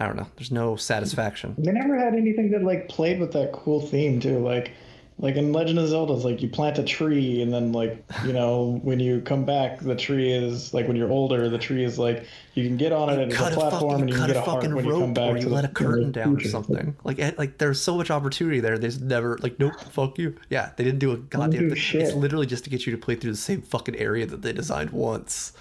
[0.00, 0.26] I don't know.
[0.36, 1.54] There's no satisfaction.
[1.58, 4.38] They never had anything that like played with that cool theme too.
[4.38, 4.70] Like,
[5.18, 8.32] like in Legend of Zelda, it's like you plant a tree, and then like you
[8.32, 11.98] know when you come back, the tree is like when you're older, the tree is
[11.98, 14.14] like you can get on it and it's a cut a platform, fucking, and you
[14.14, 15.32] can cut get a a heart fucking when you come rope, back.
[15.32, 16.94] or you the- let a curtain down or something.
[17.02, 18.78] Like, eh, like there's so much opportunity there.
[18.78, 20.36] They just never like, nope, fuck you.
[20.48, 21.76] Yeah, they didn't do a goddamn do thing.
[21.76, 22.02] shit.
[22.02, 24.52] It's literally just to get you to play through the same fucking area that they
[24.52, 25.52] designed once.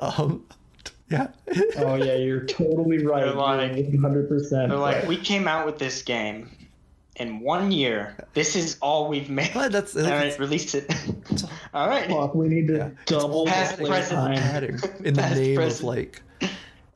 [0.00, 0.44] Um,
[1.10, 1.28] yeah.
[1.78, 3.24] Oh yeah, you're totally right.
[3.24, 4.70] They're like- hundred percent.
[4.70, 6.50] They're like, we came out with this game
[7.16, 8.16] in one year.
[8.34, 9.50] This is all we've made.
[9.54, 10.92] But that's- all that's- right, released it.
[11.74, 12.08] all right.
[12.08, 14.62] Fuck, we need to double Past, the present, time.
[15.04, 15.80] in the Past, name present.
[15.80, 16.22] of like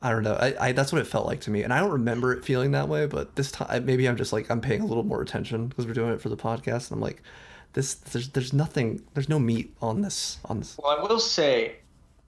[0.01, 0.33] I don't know.
[0.33, 2.71] I, I that's what it felt like to me, and I don't remember it feeling
[2.71, 3.07] that way.
[3.07, 5.93] But this time, maybe I'm just like I'm paying a little more attention because we're
[5.93, 7.23] doing it for the podcast, and I'm like,
[7.73, 10.77] this there's there's nothing there's no meat on this on this.
[10.81, 11.77] Well, I will say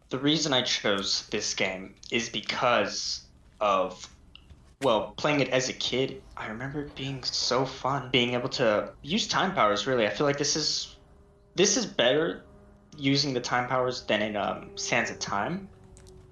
[0.10, 3.22] the reason I chose this game is because
[3.60, 4.08] of,
[4.82, 6.22] well, playing it as a kid.
[6.36, 9.88] I remember it being so fun, being able to use time powers.
[9.88, 10.96] Really, I feel like this is
[11.56, 12.44] this is better
[12.98, 15.68] using the time powers than in um, Sands of Time.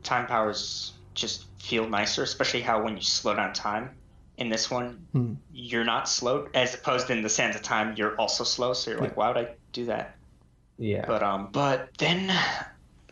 [0.03, 3.89] Time powers just feel nicer, especially how when you slow down time.
[4.37, 5.33] In this one, Hmm.
[5.53, 8.73] you're not slow, as opposed in the Sands of Time, you're also slow.
[8.73, 10.15] So you're like, why would I do that?
[10.77, 11.05] Yeah.
[11.07, 12.31] But um, but then,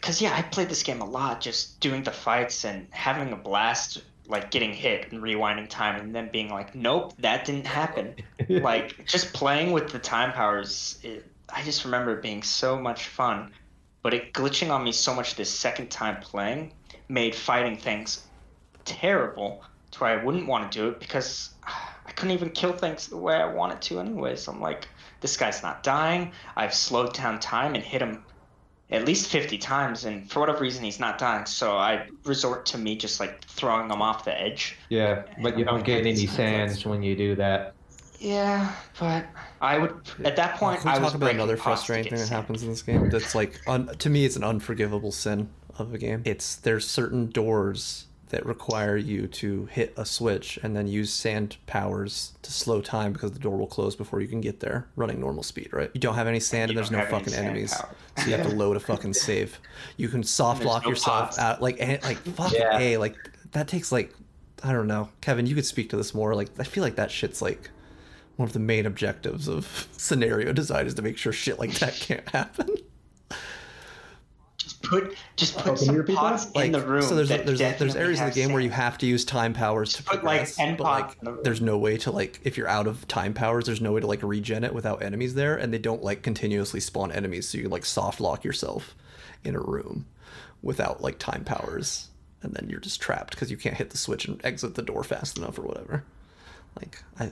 [0.03, 3.37] cause yeah, I played this game a lot, just doing the fights and having a
[3.37, 8.15] blast, like getting hit and rewinding time, and then being like, nope, that didn't happen.
[8.49, 13.07] like just playing with the time powers, it, I just remember it being so much
[13.07, 13.53] fun.
[14.01, 16.73] But it glitching on me so much this second time playing
[17.07, 18.25] made fighting things
[18.83, 22.73] terrible to where I wouldn't want to do it because ah, I couldn't even kill
[22.73, 24.35] things the way I wanted to anyway.
[24.35, 24.89] So I'm like,
[25.21, 26.33] this guy's not dying.
[26.57, 28.25] I've slowed down time and hit him
[28.89, 31.45] at least 50 times, and for whatever reason, he's not dying.
[31.45, 34.77] So I resort to me just like throwing him off the edge.
[34.89, 37.73] Yeah, but you don't get any sands when you do that.
[38.19, 39.25] Yeah, but
[39.59, 42.27] I would at that point Can we I was talk about another frustrating thing that
[42.27, 42.41] sand.
[42.41, 43.09] happens in this game?
[43.09, 46.21] That's like, un, to me, it's an unforgivable sin of a game.
[46.23, 51.55] It's there's certain doors that require you to hit a switch and then use sand
[51.65, 55.19] powers to slow time because the door will close before you can get there, running
[55.19, 55.89] normal speed, right?
[55.93, 57.87] You don't have any sand and there's no fucking enemies, so
[58.27, 59.57] you have to load a fucking save.
[59.97, 61.39] You can soft lock no yourself pots.
[61.39, 62.77] out, like like fucking Yeah.
[62.79, 63.15] a like
[63.53, 64.13] that takes like
[64.63, 65.45] I don't know, Kevin.
[65.45, 66.35] You could speak to this more.
[66.35, 67.69] Like I feel like that shit's like
[68.37, 71.93] one of the main objectives of scenario design is to make sure shit like that
[71.93, 72.67] can't happen.
[75.01, 76.55] Just put just put oh, can some repeat pots that?
[76.55, 77.01] Like in the room.
[77.01, 79.25] so, there's that there's there's areas of the have game where you have to use
[79.25, 81.41] time powers to put, like, progress, 10 but pots like in the room.
[81.43, 84.07] there's no way to like if you're out of time powers, there's no way to
[84.07, 87.69] like regen it without enemies there, and they don't like continuously spawn enemies, so you
[87.69, 88.95] like soft lock yourself
[89.43, 90.05] in a room
[90.61, 92.09] without like time powers,
[92.41, 95.03] and then you're just trapped because you can't hit the switch and exit the door
[95.03, 96.03] fast enough or whatever.
[96.77, 97.31] Like I,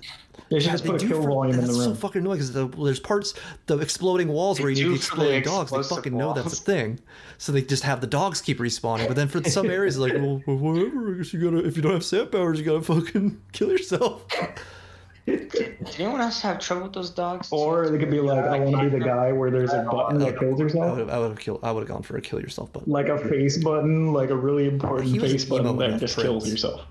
[0.49, 2.37] They should God, just put a kill for- volume in the that's so fucking annoying
[2.37, 3.33] because the, there's parts
[3.65, 5.71] the exploding walls where you They need the do the exploding dogs.
[5.71, 6.99] They explosive fucking know that's a thing,
[7.37, 9.07] so they just have the dogs keep respawning.
[9.07, 11.13] But then for some areas, like well, well, whatever.
[11.15, 14.25] I guess you gotta if you don't have sand powers, you gotta fucking kill yourself.
[15.27, 17.49] Did anyone else have trouble with those dogs?
[17.51, 20.17] Or they could be like, I want to be the guy where there's a button
[20.19, 20.97] that kills I yourself.
[20.97, 22.91] would have I would have killed I would have gone for a kill yourself button.
[22.91, 26.25] Like a face button, like a really important face button that just prince.
[26.27, 26.81] kills yourself.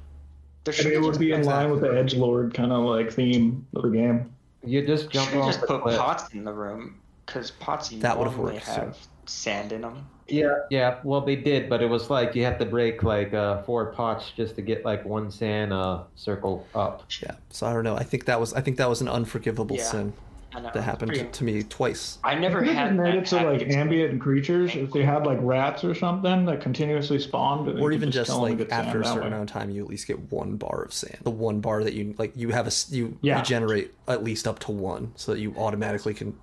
[0.65, 2.85] There I should mean, it would be in line with the edge lord kind of
[2.85, 4.31] like theme of the game.
[4.65, 5.99] You just jump should off just the put cliff.
[5.99, 8.97] pots in the room because pots That would've normally have
[9.27, 10.07] sand in them.
[10.29, 10.99] Yeah, yeah.
[11.03, 14.31] Well, they did, but it was like you have to break like uh, four pots
[14.37, 17.05] just to get like one sand uh, circle up.
[17.21, 17.37] Yeah.
[17.49, 17.97] So I don't know.
[17.97, 19.85] I think that was I think that was an unforgivable Yeah.
[19.85, 20.71] sin I know.
[20.75, 22.19] that happened to, Pretty- to me twice.
[22.25, 24.91] I never If you had made that it so happen like to- ambient creatures, if
[24.91, 28.61] they had like rats or something that continuously spawned, or even just kill them and
[28.61, 29.27] like after a certain way.
[29.29, 31.93] amount of time you at least get one bar of sand the one bar that
[31.95, 33.39] you like you have a you Yeah.
[33.39, 36.35] regenerate at least up to one so that you automatically can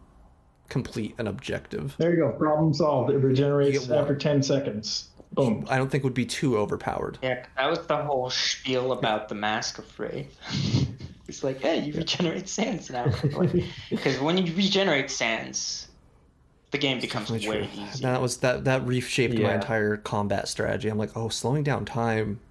[0.70, 2.30] complete an objective There you go.
[2.32, 3.10] Problem solved.
[3.12, 5.10] It regenerates after 10 seconds.
[5.34, 5.66] Boom.
[5.70, 9.36] i don't think would be too overpowered Yeah, that was the whole spiel about the
[9.36, 10.34] Mask of Wraith.
[11.28, 13.06] it's like, hey, you regenerate sands now.
[13.90, 15.88] Because when you regenerate sands,
[16.72, 17.68] the game becomes way true.
[17.74, 18.12] easier.
[18.12, 19.56] that was that that reshaped my Yeah.
[19.56, 22.42] entire combat strategy i'm like oh slowing down time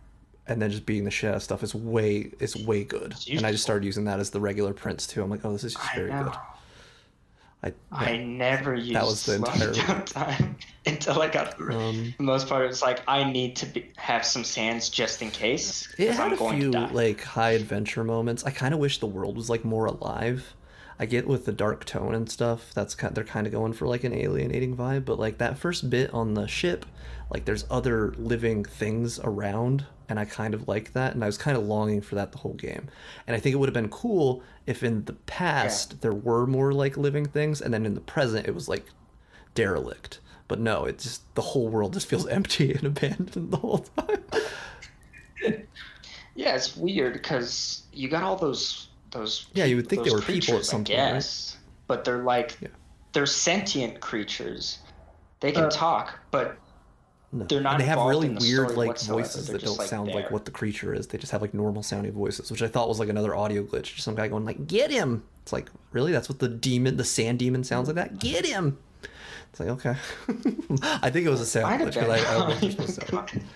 [0.49, 3.45] and then just beating the shit out of stuff is way is way good and
[3.45, 5.75] i just started using that as the regular prince too i'm like oh this is
[5.75, 6.25] just I very know.
[6.25, 6.33] good
[7.93, 10.57] i I never used that was the entire- time
[10.87, 12.65] until I got the Um, the most part.
[12.65, 15.93] It was like I need to be, have some sands just in case.
[15.99, 18.45] It had I'm a few like high adventure moments.
[18.45, 20.55] I kind of wish the world was like more alive.
[20.99, 22.73] I get with the dark tone and stuff.
[22.73, 25.91] That's kind they're kind of going for like an alienating vibe, but like that first
[25.91, 26.87] bit on the ship,
[27.31, 31.39] like there's other living things around and I kind of like that, and I was
[31.39, 32.89] kind of longing for that the whole game.
[33.27, 36.73] And I think it would have been cool if in the past there were more
[36.73, 38.87] like living things, and then in the present it was like
[39.55, 40.21] derelict.
[40.49, 44.25] But no, it just the whole world just feels empty and abandoned the whole time.
[46.35, 49.47] Yeah, it's weird because you got all those those.
[49.55, 51.25] Yeah, you would think they those were people at creatures, some I point, right?
[51.25, 52.69] guess, but they're like Yeah.
[53.13, 54.81] they're sentient creatures.
[55.41, 56.63] They can Uh, talk, but
[57.37, 57.45] No.
[57.45, 59.23] They're not and they have really the weird like whatsoever.
[59.23, 61.07] voices They're that don't like, sound like what the creature is.
[61.07, 63.95] They just have like normal sounding voices, which I thought was like another audio glitch.
[63.95, 66.13] Just some guy going like, "Get him!" It's like, really?
[66.13, 68.15] That's what the demon, the sand demon, sounds like that?
[68.15, 68.21] Mm.
[68.21, 68.79] Get him!
[69.51, 69.97] It's like okay.
[71.03, 72.89] I think it was a sound glitch because I, I don't know what they're been.
[72.89, 73.41] supposed to.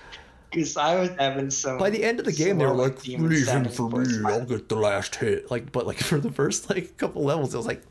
[0.51, 1.78] Because I was having some.
[1.78, 4.69] By the end of the game, they were like, "Listen sounding for me, I'll get
[4.69, 7.82] the last hit." Like, but like for the first like couple levels, it was like,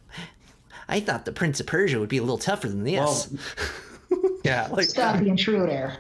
[0.90, 3.34] I thought the Prince of Persia would be a little tougher than this.
[4.50, 5.94] Yeah, like Stop the intruder.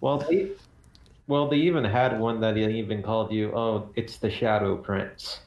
[0.00, 0.50] Well, they,
[1.26, 5.40] well, they even had one that even called you, "Oh, it's the Shadow Prince,"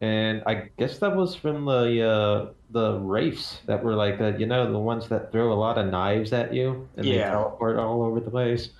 [0.00, 4.46] and I guess that was from the uh, the wraiths that were like, uh, you
[4.46, 7.30] know, the ones that throw a lot of knives at you and they Yeah.
[7.30, 8.70] teleport all over the place.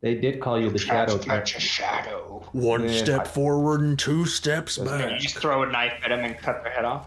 [0.00, 1.56] They did call you the Shadow Catch Prince.
[1.56, 2.42] a shadow.
[2.52, 3.04] one Yeah.
[3.04, 5.12] step forward and two steps back.
[5.12, 7.06] you just throw a knife at them and cut their head off.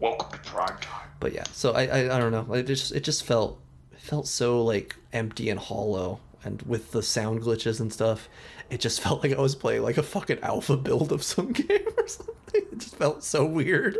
[0.00, 1.03] Welcome to prime time.
[1.24, 2.52] But yeah so I, I i don't know.
[2.52, 3.58] It just it just felt
[3.94, 8.28] it felt so like empty and hollow and with the sound glitches and stuff
[8.68, 11.88] it just felt like i was playing like a fucking alpha build of some game
[11.96, 12.34] or something.
[12.52, 13.96] It just felt so weird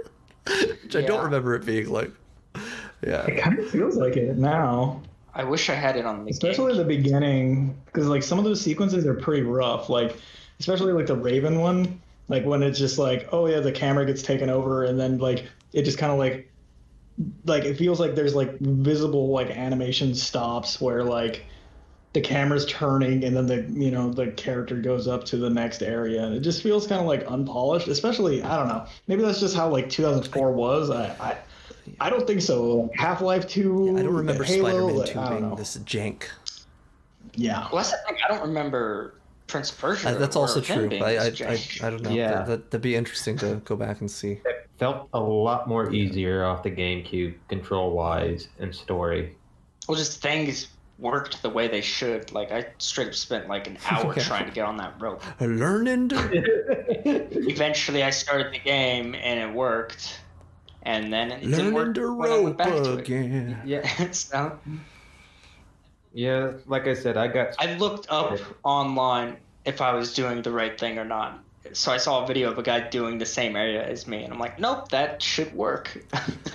[0.83, 2.13] which i don't remember it being like.
[3.03, 3.25] Yeah.
[3.25, 5.03] It kind of feels like it now.
[5.35, 6.79] I wish I had it on the especially game.
[6.79, 10.19] the beginning because like some of those sequences are pretty rough like
[10.61, 14.21] especially like the raven one like when it's just like oh yeah the camera gets
[14.21, 16.51] taken over and then like it just kind of like
[17.45, 21.45] like it feels like there's like visible like animation stops where like
[22.13, 25.83] the camera's turning and then the you know the character goes up to the next
[25.83, 29.41] area and it just feels kind of like unpolished especially i don't know maybe that's
[29.41, 31.37] just how like 2004 was i i,
[32.01, 35.31] I don't think so half-life 2 yeah, i don't remember Halo, spider-man 2 I don't
[35.41, 35.57] being know.
[35.57, 36.25] this jank
[37.37, 38.17] yeah Well, that's the thing.
[38.25, 39.15] I don't remember
[39.47, 40.11] Prince of Persia.
[40.11, 41.59] Uh, that's also true being I, I, I.
[41.83, 42.31] I don't know Yeah.
[42.31, 45.93] that, that, that'd be interesting to go back and see It felt a lot more
[45.93, 49.37] easier off the GameCube, control-wise and story.
[49.89, 50.69] Well, just things
[50.99, 52.33] worked the way they should.
[52.33, 54.23] Like I straight up spent like an hour Yeah.
[54.23, 55.23] trying to get on that rope.
[55.41, 60.21] learning to Eventually, I started the game and it worked,
[60.83, 63.57] and then it didn't learning work to when I went rope back to it.
[63.65, 64.59] Yeah, so
[66.13, 66.53] yeah.
[66.67, 70.79] Like I said, I got I looked up online if I was doing the right
[70.79, 71.43] thing or not.
[71.73, 74.33] So I saw a video of a guy doing the same area as me, and
[74.33, 75.97] I'm like, nope, that should work.
[76.13, 76.21] Well,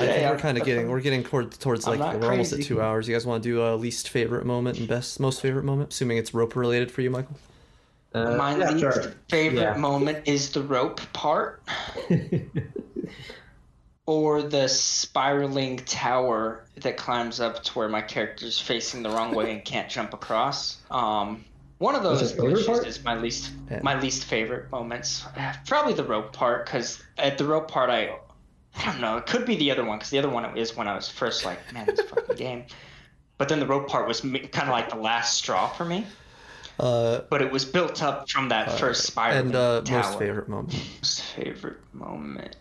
[0.00, 2.80] I think we're kind of getting we're getting towards towards like we're almost at two
[2.80, 3.06] hours.
[3.08, 6.16] You guys want to do a least favorite moment and best most favorite moment, assuming
[6.18, 7.36] it's rope related for you, Michael.
[8.14, 9.14] uh, My yeah, least sure.
[9.28, 9.76] favorite Yeah.
[9.76, 11.62] moment is the rope part.
[14.06, 19.52] or the spiraling tower that climbs up to where my character's facing the wrong way
[19.52, 20.78] and can't jump across.
[20.90, 21.44] Um,
[21.80, 22.86] one of those your favorite glitches part?
[22.86, 23.80] is my least Yeah.
[23.82, 25.24] my least favorite moments.
[25.66, 28.14] Probably the rope part because at the rope part I
[28.76, 29.16] I don't know.
[29.16, 31.44] It could be the other one because the other one is when I was first
[31.44, 32.64] like, man, this fucking game.
[33.36, 36.06] But then the rope part was kind of like the last straw for me.
[36.78, 40.02] Uh, But it was built up from that first spiraling and uh, tower.
[40.02, 40.72] most favorite moment.
[41.02, 42.56] Most favorite moment.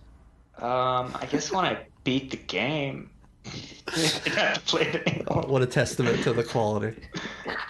[0.58, 3.12] Um, I guess when I beat the game.
[3.88, 5.44] I'd have to play it anymore.
[5.48, 7.00] What a testament to the quality.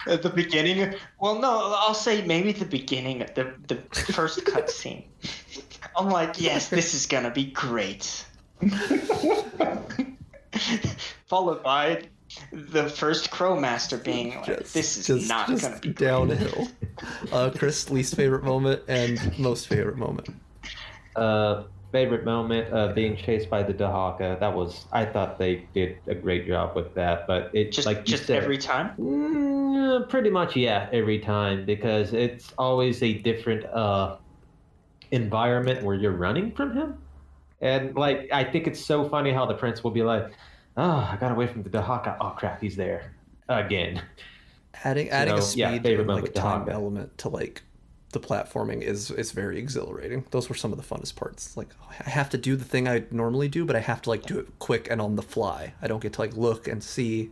[0.06, 3.76] At the beginning, well, no, I'll say maybe the beginning, the the
[4.12, 5.04] first cutscene.
[5.96, 8.24] I'm like, yes, this is gonna be great.
[11.26, 12.02] Followed by
[12.52, 16.68] the first Crowmaster being like, Just, this is just, not just gonna be downhill.
[17.32, 20.28] Uh, Chris, least favorite moment and most favorite moment.
[21.16, 24.38] Uh, favorite moment uh, being chased by the Dahaka.
[24.38, 28.04] That was I thought they did a great job with that, but it Just like
[28.04, 28.92] just said, every time.
[28.98, 34.16] Mm, pretty much, yeah, every time because it's always a different uh,
[35.10, 36.98] environment where you're running from him,
[37.60, 40.32] and like I think it's so funny how the prince will be like,
[40.76, 42.16] "Oh, I got away from the Dahaka.
[42.20, 43.14] Oh crap, he's there
[43.48, 44.02] again."
[44.84, 47.62] Adding adding a So, yeah, speed favorite and like moment, time element to like
[48.12, 50.24] the platforming is is very exhilarating.
[50.30, 51.56] Those were some of the funnest parts.
[51.56, 51.68] Like
[52.04, 54.38] I have to do the thing I normally do, but I have to like do
[54.38, 55.74] it quick and on the fly.
[55.80, 57.30] I don't get to like look and see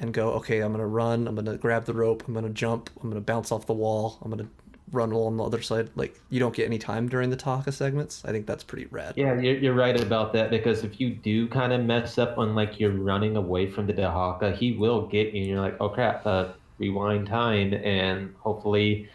[0.00, 3.08] and go, okay, I'm gonna run, I'm gonna grab the rope, I'm gonna jump, I'm
[3.08, 4.48] gonna bounce off the wall, I'm gonna
[4.92, 5.90] run on the other side.
[5.96, 8.22] Like you don't get any time during the Dahaka segments.
[8.24, 9.14] I think that's pretty rad.
[9.16, 12.54] Yeah, you're, you're right about that because if you do kind of mess up on
[12.54, 15.88] like you're running away from the Dahaka, he will get you, and you're like, "Oh
[15.88, 16.48] crap, uh,
[16.78, 19.08] rewind time, and hopefully,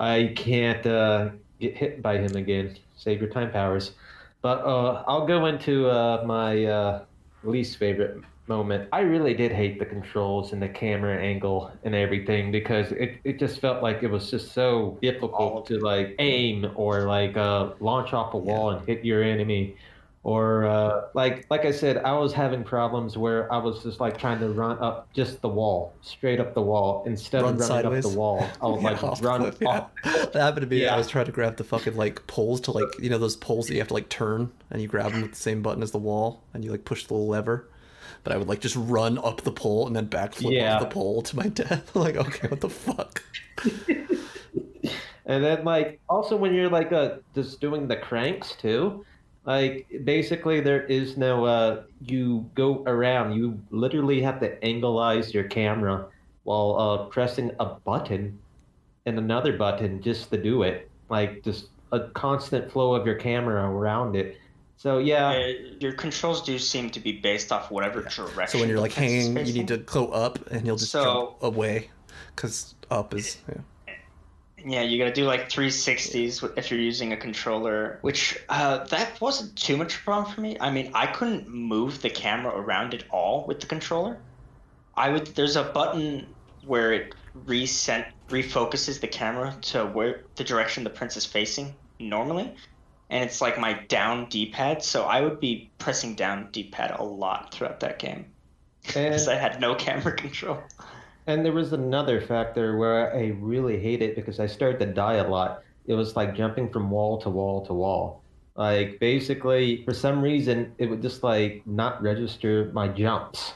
[0.00, 1.28] I can't uh,
[1.60, 2.76] get hit by him again.
[2.96, 3.92] Save your time powers.
[4.42, 7.04] But uh, I'll go into uh, my uh,
[7.44, 8.88] least favorite moment.
[8.92, 13.38] I really did hate the controls and the camera angle and everything because it, it
[13.38, 18.14] just felt like it was just so difficult to like aim or like uh, launch
[18.14, 19.76] off a wall and hit your enemy.
[20.22, 24.18] Or uh, like like I said, I was having problems where I was just like
[24.18, 27.66] trying to run up just the wall, straight up the wall, instead Run of running
[27.82, 28.04] sideways.
[28.04, 28.40] up the wall.
[28.60, 29.86] I Yeah, like off run cliff, yeah.
[30.04, 30.82] That happened to me.
[30.82, 30.94] Yeah.
[30.94, 33.66] I was trying to grab the fucking like poles to like you know those poles
[33.68, 35.90] that you have to like turn and you grab them with the same button as
[35.90, 37.70] the wall and you like push the little lever.
[38.22, 41.22] But I would like just run up the pole and then backflip off the pole
[41.22, 41.96] to my death.
[41.96, 43.22] like okay, what the fuck?
[45.26, 49.04] And then like also when you're like uh just doing the cranks too,
[49.56, 53.34] like basically there is no uh you go around.
[53.34, 56.06] You literally have to angleize your camera
[56.44, 58.38] while uh pressing a button
[59.06, 60.88] and another button just to do it.
[61.08, 64.36] Like just a constant flow of your camera around it.
[64.76, 68.48] So yeah, Uh, your controls do seem to be based off whatever direction.
[68.48, 71.04] So when you're like the hanging, you need to go up and you'll just So-
[71.04, 71.90] jump away
[72.34, 73.60] because up is yeah.
[74.64, 79.56] Yeah, you gotta do like 360s if you're using a controller, which uh, that wasn't
[79.56, 80.56] too much of a problem for me.
[80.60, 84.18] I mean, I couldn't move the camera around at all with the controller.
[84.96, 85.28] I would.
[85.28, 86.26] There's a button
[86.66, 92.54] where it recent refocuses the camera to where the direction the prince is facing normally,
[93.08, 94.82] and it's like my down D-pad.
[94.82, 98.26] So I would be pressing down D-pad a lot throughout that game
[98.82, 100.58] because I had no camera control.
[101.30, 105.14] And there was another factor where I really hate it because I started to die
[105.14, 105.62] a lot.
[105.86, 108.24] It was like jumping from wall to wall to wall.
[108.56, 113.54] Like basically, for some reason, it would just like not register my jumps,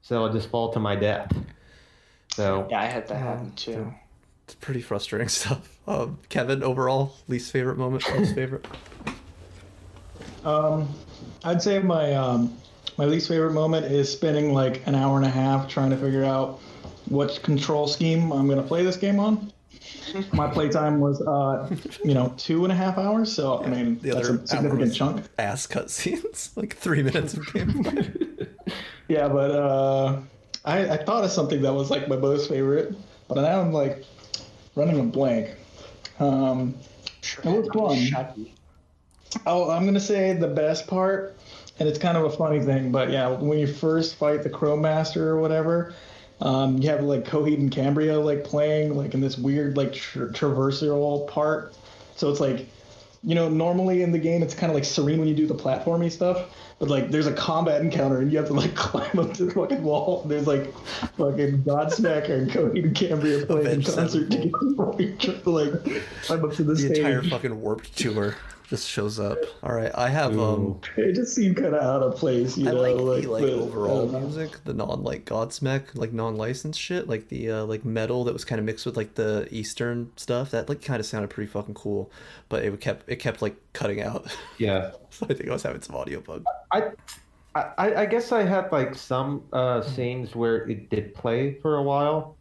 [0.00, 1.32] so I'd just fall to my death.
[2.34, 3.92] So Yeah, I had that happen too.
[4.44, 5.76] It's pretty frustrating stuff.
[5.88, 8.64] Um, Kevin, overall, least favorite moment, most favorite.
[10.44, 10.88] Um,
[11.42, 12.56] I'd say my um,
[12.96, 16.22] my least favorite moment is spending like an hour and a half trying to figure
[16.22, 16.60] out
[17.08, 19.52] what control scheme I'm gonna play this game on.
[20.32, 21.68] My playtime was, uh,
[22.04, 23.32] you know, two and a half hours.
[23.32, 25.24] So I mean, The that's other a significant chunk.
[25.38, 28.48] Ass cutscenes, like three minutes of gameplay.
[29.08, 30.20] Yeah, but uh,
[30.66, 32.94] I, I thought of something that was like my most favorite,
[33.26, 34.04] but now I'm like
[34.74, 35.56] running a blank.
[36.20, 36.74] Um,
[37.42, 37.68] it was
[38.12, 38.46] fun.
[39.46, 41.38] Oh, I'm gonna say the best part,
[41.78, 44.76] and it's kind of a funny thing, but yeah, when you first fight the Crow
[44.76, 45.94] Master or whatever,
[46.40, 50.32] um, you have like Coheed and Cambria like playing like in this weird like tra-
[50.32, 51.74] traversal part.
[52.16, 52.66] So it's like,
[53.24, 55.54] you know, normally in the game it's kind of like serene when you do the
[55.54, 59.34] platformy stuff, but like there's a combat encounter and you have to like climb up
[59.34, 60.24] to the fucking wall.
[60.26, 60.72] There's like
[61.16, 64.50] fucking Godsmack and Coheed and Cambria playing in Avenged concert together.
[64.98, 66.98] You try to like climb up to the, the stage.
[66.98, 68.36] entire fucking warped tour
[68.68, 69.38] just shows up.
[69.62, 70.80] All right, I have um.
[70.96, 72.82] It just seemed kind of out of place, you I know.
[72.82, 77.08] like the like but, overall uh, music, the non like Godsmack, like non licensed shit,
[77.08, 80.50] like the uh, like metal that was kind of mixed with like the Eastern stuff.
[80.50, 82.10] That like kind of sounded pretty fucking cool,
[82.50, 84.26] but it kept it kept like cutting out.
[84.58, 86.44] yeah, so I think I was having some audio bug.
[86.70, 86.90] I,
[87.54, 91.82] I, I guess I had like some uh, scenes where it did play for a
[91.82, 92.36] while,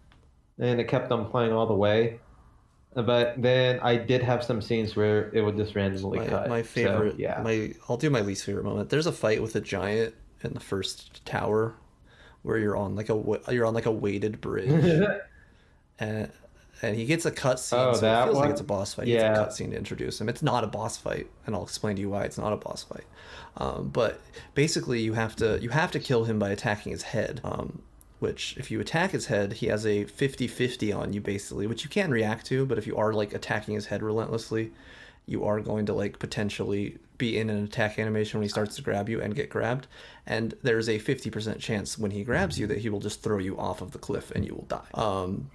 [0.59, 2.19] and it kept on playing all the way.
[3.06, 6.49] But then I did have some scenes where it would just randomly My, cut.
[6.49, 7.40] my So, favorite, yeah.
[7.44, 8.90] my I'll do my least favorite moment.
[8.90, 11.76] There's a fight with a giant in the first tower,
[12.41, 14.69] where you're on like a you're on like a weighted bridge,
[15.99, 16.32] and
[16.82, 17.78] and he gets a cutscene.
[17.78, 19.07] Oh, so it that feels like it's a boss fight.
[19.07, 19.34] He Yeah.
[19.36, 20.28] gets a cutscene to introduce him.
[20.30, 22.84] It's not a boss fight, and I'll explain to you why it's not a boss
[22.84, 23.06] fight.
[23.57, 24.19] Um, but
[24.56, 27.41] basically, you have to you have to kill him by attacking his head.
[27.44, 27.82] Um,
[28.19, 31.89] which if you attack his head, he has a 50-50 on you basically, which you
[31.89, 34.72] can react to, but if you are like attacking his head relentlessly,
[35.26, 38.81] you are going to like potentially be in an attack animation when he starts to
[38.81, 39.88] grab you and get grabbed.
[40.26, 43.57] And there's a 50% chance when he grabs you that he will just throw you
[43.57, 44.88] off of the cliff and you will die.
[44.94, 45.49] Um,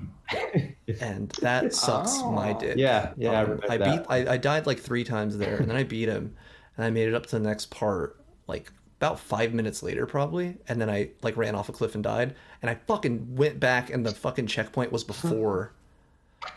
[1.01, 2.77] and that sucks my dick.
[2.77, 4.07] Yeah, yeah, I Um, remember I beat.
[4.09, 6.35] I, I died like three times there and then I beat him
[6.77, 8.19] and I made it up to the next part
[8.49, 8.73] like
[9.03, 12.37] about five minutes later probably and then I like ran off a cliff and died
[12.63, 15.73] and I fucking went back and the fucking checkpoint was before.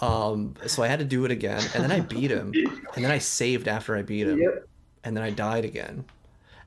[0.00, 2.52] Um so I had to do it again and then I beat him
[2.96, 4.42] and then I saved after I beat him
[5.04, 6.04] and then I died again.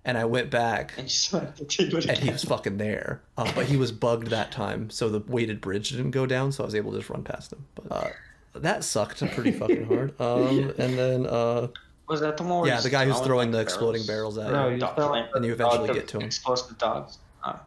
[0.05, 3.21] And I went back And to do it and he was fucking there.
[3.37, 6.63] Uh, but he was bugged that time so the weighted bridge didn't go down so
[6.63, 7.65] I was able to just run past him.
[7.75, 8.09] But uh,
[8.55, 10.13] that sucked pretty fucking hard.
[10.21, 11.67] Um and then uh
[12.07, 12.61] Was that the one?
[12.61, 14.95] where yeah the guy who's throwing the like, exploding barrels at No, you you Dog
[14.95, 17.17] fell- flame- and you eventually get to him Explosive dogs.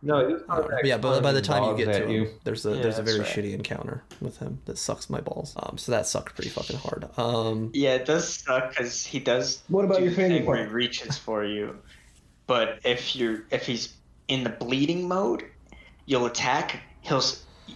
[0.02, 2.24] No, he was Uh, coming yeah, but by the time you get at to you.
[2.24, 3.28] him, there's a Yeah, there's a very right.
[3.28, 5.54] shitty encounter with him that sucks my balls.
[5.56, 7.08] Um, so that sucked pretty fucking hard.
[7.16, 9.62] Um, Yeah, it does suck because he does.
[9.68, 11.78] What about do your the favorite thing where he reaches for you,
[12.46, 13.94] but if you're if he's
[14.28, 15.44] in the bleeding mode,
[16.04, 16.80] you'll attack.
[17.00, 17.22] He'll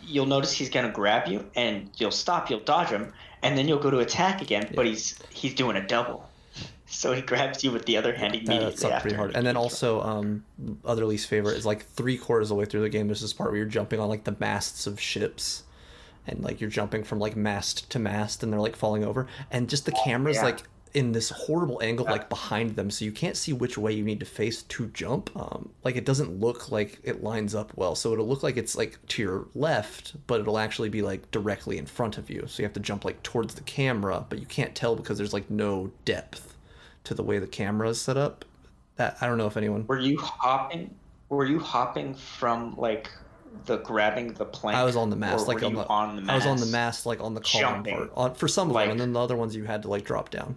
[0.03, 2.51] you'll notice he's gonna grab you, and you'll stop.
[2.51, 4.71] You'll dodge him, and then you'll go to attack again.
[4.75, 6.29] But he's he's doing a double,
[6.95, 9.35] so he grabs you with the other hand that, immediately that sucked pretty hard.
[9.35, 10.45] And then also, um,
[10.85, 13.09] other least favorite is like three quarters of the way through the game.
[13.09, 15.65] There's this part where you're jumping on like the masts of ships,
[16.27, 19.69] and like you're jumping from like mast to mast, and they're like falling over, and
[19.69, 20.45] just the cameras yeah.
[20.45, 20.63] like
[20.95, 22.89] in this horrible angle like behind them.
[22.89, 26.05] So you can't see which way you need to face to jump um, like it
[26.05, 27.97] doesn't look like it lines up well.
[27.97, 31.79] So it'll look like it's like to your left but it'll actually be like directly
[31.79, 32.45] in front of you.
[32.47, 35.33] So you have to jump like towards the camera but you can't tell because there's
[35.33, 36.54] like no depth
[37.05, 38.45] to the way the camera is set up
[38.97, 40.95] that i don't know if anyone Were you hopping?
[41.29, 43.11] Were you hopping from like
[43.67, 44.77] the grabbing the plank?
[44.77, 46.31] I was on the mast, like on the, on the mast.
[46.31, 48.13] I was on the mast, like on the column part.
[48.15, 50.05] On, for some of Like- them, and then the other ones you had to like
[50.05, 50.57] drop down.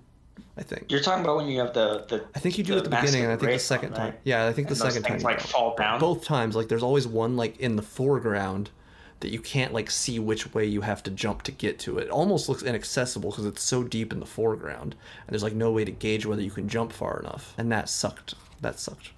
[0.57, 0.91] I think.
[0.91, 2.25] You're talking about when you have the the.
[2.35, 4.13] I think you do at the beginning, and I think the second time.
[4.23, 5.19] Yeah, I think the And those second time.
[5.21, 5.99] like, fall down?
[5.99, 8.71] Both times, like there's always one like in the foreground
[9.19, 12.05] that you can't like see which way you have to jump to get to it.
[12.05, 14.95] It almost looks inaccessible because it's so deep in the foreground,
[15.25, 17.53] and there's like no way to gauge whether you can jump far enough.
[17.57, 18.35] And that sucked.
[18.61, 19.11] That sucked.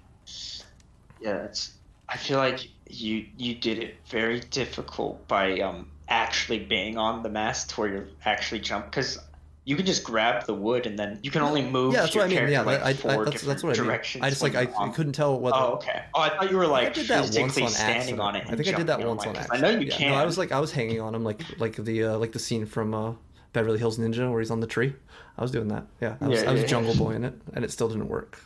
[1.20, 1.72] Yeah, it's.
[2.08, 7.28] I feel like you you did it very difficult by um actually being on the
[7.28, 9.18] mast where you're actually jump because
[9.64, 11.92] you can just grab the wood and then you can only move.
[11.92, 12.50] Yeah, that's your what I mean.
[12.50, 13.86] Yeah, character, like, I, I, that's, that's different what I mean.
[13.86, 15.56] directions I just like I, I couldn't tell whether.
[15.56, 16.04] Oh, okay.
[16.14, 18.20] Oh, I thought you were like I did that once physically on standing accident.
[18.20, 18.44] on it.
[18.48, 19.64] I think I did that once on accident.
[19.64, 19.96] I know you yeah.
[19.96, 20.10] can.
[20.12, 22.38] No, I was like I was hanging on him like like the uh, like the
[22.38, 23.12] scene from uh,
[23.52, 24.94] Beverly Hills Ninja where he's on the tree.
[25.36, 25.86] I was doing that.
[26.00, 26.98] Yeah, I was, Yeah, I was yeah, Jungle yeah.
[26.98, 28.38] Boy in it, and it still didn't work.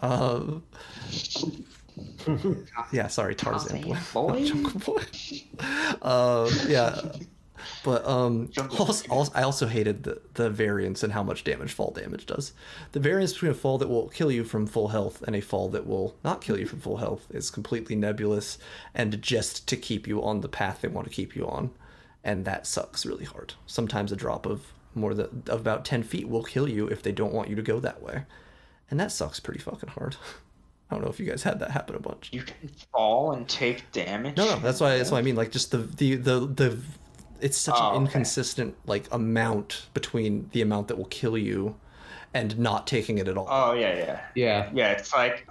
[0.00, 0.42] Uh,
[2.92, 4.44] yeah, sorry, Tarzan boy, boy.
[4.44, 5.02] Jungle Boy.
[6.02, 7.00] uh, yeah,
[7.82, 11.90] but um, also, also, I also hated the the variance and how much damage fall
[11.90, 12.52] damage does.
[12.92, 15.68] The variance between a fall that will kill you from full health and a fall
[15.70, 18.58] that will not kill you from full health is completely nebulous
[18.94, 21.70] and just to keep you on the path they want to keep you on,
[22.22, 23.54] and that sucks really hard.
[23.66, 27.12] Sometimes a drop of more than of about ten feet will kill you if they
[27.12, 28.24] don't want you to go that way,
[28.90, 30.16] and that sucks pretty fucking hard.
[30.90, 32.28] I don't know if you guys had that happen a bunch.
[32.32, 34.36] You can fall and take damage.
[34.36, 35.34] No, no, that's why that's what I mean.
[35.34, 36.78] Like just the the the the
[37.40, 38.04] it's such Oh, an okay.
[38.06, 41.76] inconsistent like amount between the amount that will kill you
[42.32, 43.46] and not taking it at all.
[43.50, 44.70] Oh yeah, yeah, Yeah.
[44.74, 44.90] yeah.
[44.92, 45.46] It's like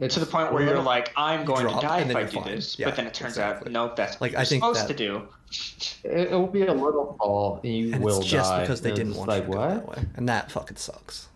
[0.00, 2.40] It's to the point where you're like, I'm going drop, to die if I do
[2.40, 2.44] fine.
[2.56, 3.68] this, Yeah, but then it turns exactly.
[3.68, 5.22] out, nope, that's Like, like I I think supposed that- to do.
[6.02, 8.62] It, it will be a little fall, and you and will it's just die.
[8.62, 9.68] because they And didn't want like you to what?
[9.68, 11.28] go that way, and that fucking sucks.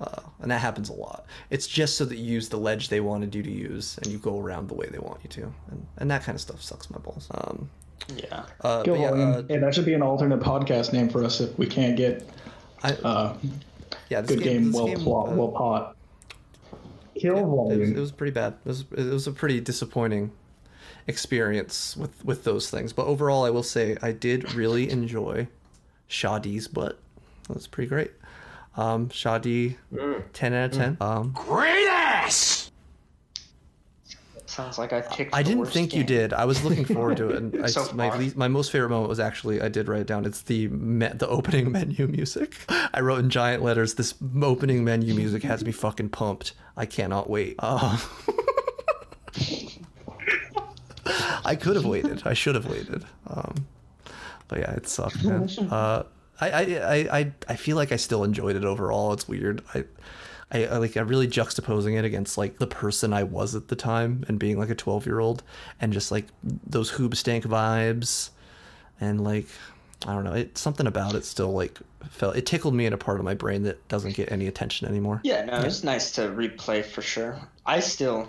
[0.00, 1.24] Uh, and that happens a lot.
[1.50, 4.18] It's just so that you use the ledge they wanted you to use, and you
[4.18, 6.90] go around the way they want you to, and, and that kind of stuff sucks
[6.90, 7.28] my balls.
[7.30, 7.70] Um,
[8.16, 8.44] Yeah.
[8.62, 9.32] uh, Kill yeah, volume.
[9.32, 12.28] uh, hey, that should be an alternate podcast name for us if we can't get
[12.82, 13.36] I, uh,
[14.08, 15.96] yeah, this good game, this well game, plot, uh, well pot.
[17.16, 17.96] Kill it was, volume.
[17.96, 18.54] it was pretty bad.
[18.64, 20.32] It was, it was a pretty disappointing
[21.06, 22.92] experience with with those things.
[22.92, 25.48] But overall, I will say I did really enjoy
[26.08, 26.98] Shahdee's butt.
[27.48, 28.12] That was pretty great.
[28.76, 29.76] Um, Shadi,
[30.32, 30.96] ten out of ten.
[31.00, 32.59] Um, Great ass!
[34.62, 35.34] Sounds like I picked.
[35.34, 36.32] I the didn't worst think you did.
[36.32, 38.18] I was looking forward to it, and I, So my far.
[38.18, 40.24] least, my most favorite moment was actually I did write it down.
[40.24, 42.56] It's the me, the opening menu music.
[42.68, 43.94] I wrote in giant letters.
[43.94, 46.52] This opening menu music has me fucking pumped.
[46.76, 47.56] I cannot wait.
[47.58, 47.98] Uh,
[51.44, 52.22] I could have waited.
[52.24, 53.04] I should have waited.
[53.26, 53.66] Um,
[54.48, 55.48] but yeah, it sucked, man.
[55.70, 56.04] Uh,
[56.40, 59.12] I, I, I, I, I feel like I still enjoyed it overall.
[59.12, 59.62] It's weird.
[59.74, 59.84] I,
[60.52, 63.76] I, I like I'm really juxtaposing it against like the person I was at the
[63.76, 65.42] time and being like a 12 year old
[65.80, 68.30] and just like those Hoobastank vibes
[69.00, 69.46] and like
[70.06, 70.32] I don't know.
[70.32, 71.78] It something about it still like
[72.08, 74.88] felt it tickled me in a part of my brain that doesn't get any attention
[74.88, 75.20] anymore.
[75.24, 77.38] Yeah, no, it's nice to replay for sure.
[77.66, 78.28] I still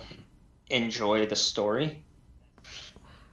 [0.70, 2.04] enjoy the story.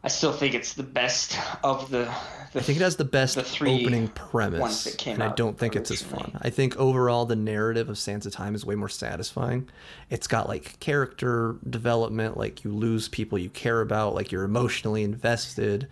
[0.05, 2.09] I still think it's the best of the.
[2.53, 5.23] the I think it has the best the three opening ones premise, that came and
[5.25, 6.39] I don't think it's as fun.
[6.41, 9.69] I think overall the narrative of Sands of Time is way more satisfying.
[10.09, 15.03] It's got like character development, like you lose people you care about, like you're emotionally
[15.03, 15.89] invested,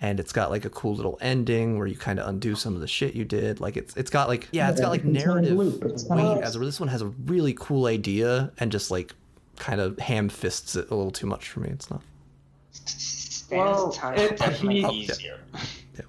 [0.00, 2.80] and it's got like a cool little ending where you kind of undo some of
[2.80, 3.60] the shit you did.
[3.60, 6.08] Like it's it's got like yeah, it's got like narrative weight.
[6.08, 9.12] not- As this one has a really cool idea and just like
[9.58, 11.68] kind of ham fists it a little too much for me.
[11.68, 12.00] It's not.
[13.52, 15.38] Sands Well, Time it- is definitely he- easier,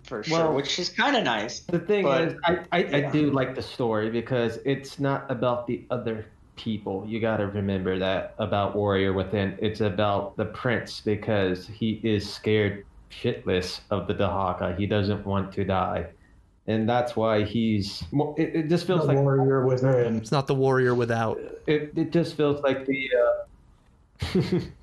[0.04, 1.60] for Well, sure, which is kind of nice.
[1.62, 5.68] The thing But- is, I, I, I do like the story because it's not about
[5.68, 6.26] the other
[6.56, 7.04] people.
[7.08, 9.58] You got to remember that about Warrior Within.
[9.62, 14.78] It's about the prince because he is scared shitless of the Dahaka.
[14.78, 16.08] He doesn't want to die.
[16.68, 18.04] And that's why he's.
[18.38, 20.16] It, it just feels The like warrior within.
[20.16, 21.38] It's not the warrior without.
[21.68, 23.10] it, it just feels like the.
[23.22, 24.60] Uh,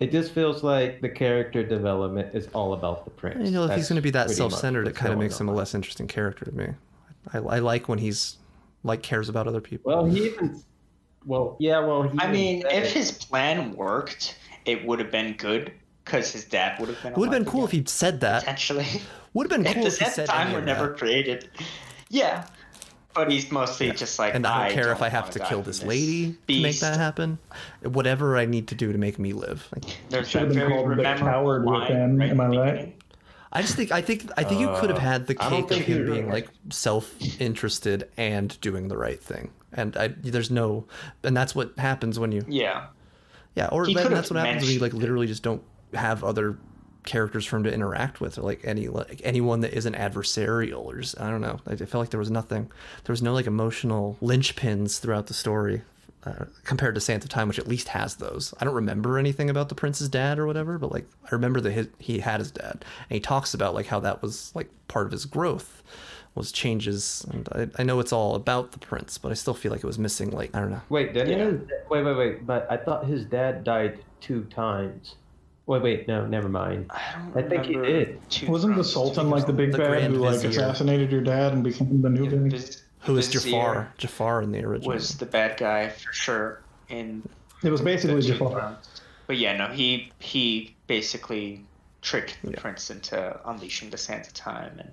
[0.00, 3.44] it just feels like the character development is all about the prince.
[3.44, 5.54] You know, if he's going to be that self-centered, it kind of makes him a
[5.54, 6.68] less interesting character to me.
[7.32, 8.36] I, I like when he's
[8.84, 9.92] like cares about other people.
[9.92, 10.62] Well, he even.
[11.24, 12.90] Well, yeah, well, he I mean, if it.
[12.92, 15.72] his plan worked, it would have been good
[16.04, 17.12] because his dad would have been.
[17.12, 18.40] it would have been alive cool if he'd said that.
[18.40, 18.86] potentially.
[19.34, 20.98] Would have been cool the if he Sands said of time any were never that.
[20.98, 21.48] created.
[22.10, 22.46] Yeah,
[23.16, 24.34] but he's mostly just like.
[24.34, 27.38] And I don't care if I have wanna kill this lady to make that happen.
[27.82, 29.66] Whatever I need to do to make me live.
[29.74, 32.46] Like, There's Should have been very called the memorable coward line within, right am I
[32.48, 32.96] right?
[33.52, 35.70] I just think I think I think you could have Uh, had the I cake
[35.70, 36.12] of him do.
[36.12, 39.50] being like self-interested and doing the right thing.
[39.72, 40.84] And I there's no
[41.24, 42.86] and that's what happens when you Yeah,
[43.54, 45.62] yeah or He then could've that's what happens when you like literally just don't
[45.94, 46.58] have other
[47.06, 50.98] characters for him to interact with or like any like anyone that isn't adversarial or
[51.00, 51.60] just I don't know.
[51.66, 52.70] I, I felt like there was nothing
[53.04, 55.82] there was no like emotional linchpins throughout the story.
[56.24, 58.52] Uh, compared to Sands of Time, which at least has those.
[58.60, 61.70] I don't remember anything about the prince's dad or whatever, but like I remember that
[61.70, 62.72] his, he had his dad,
[63.08, 65.84] and he talks about like how that was like part of his growth
[66.34, 67.24] was changes.
[67.30, 69.86] And I, I know it's all about the prince, but I still feel like it
[69.86, 70.82] was missing like I don't know.
[70.88, 71.44] Wait, didn't Yeah.
[71.44, 72.44] his, wait, wait, wait.
[72.44, 75.14] But I thought his dad died two times.
[75.66, 76.86] Wait, wait, no, never mind.
[76.90, 77.02] I
[77.34, 77.44] don't.
[77.44, 78.20] I think he did.
[78.48, 78.84] Wasn't the.
[78.84, 82.30] Sultan like the big The bad who like assassinated your dad and became the new
[82.30, 82.48] guy?
[82.56, 83.92] Viz- Who is Vizier Jafar?
[83.98, 84.94] Jafar in the original.
[84.94, 87.28] Was the bad guy for sure in
[87.64, 88.78] It was basically the Two Jafar.
[89.26, 91.64] But yeah, no, he he basically
[92.00, 92.60] tricked the Yeah.
[92.60, 94.90] prince into unleashing the sands of time, and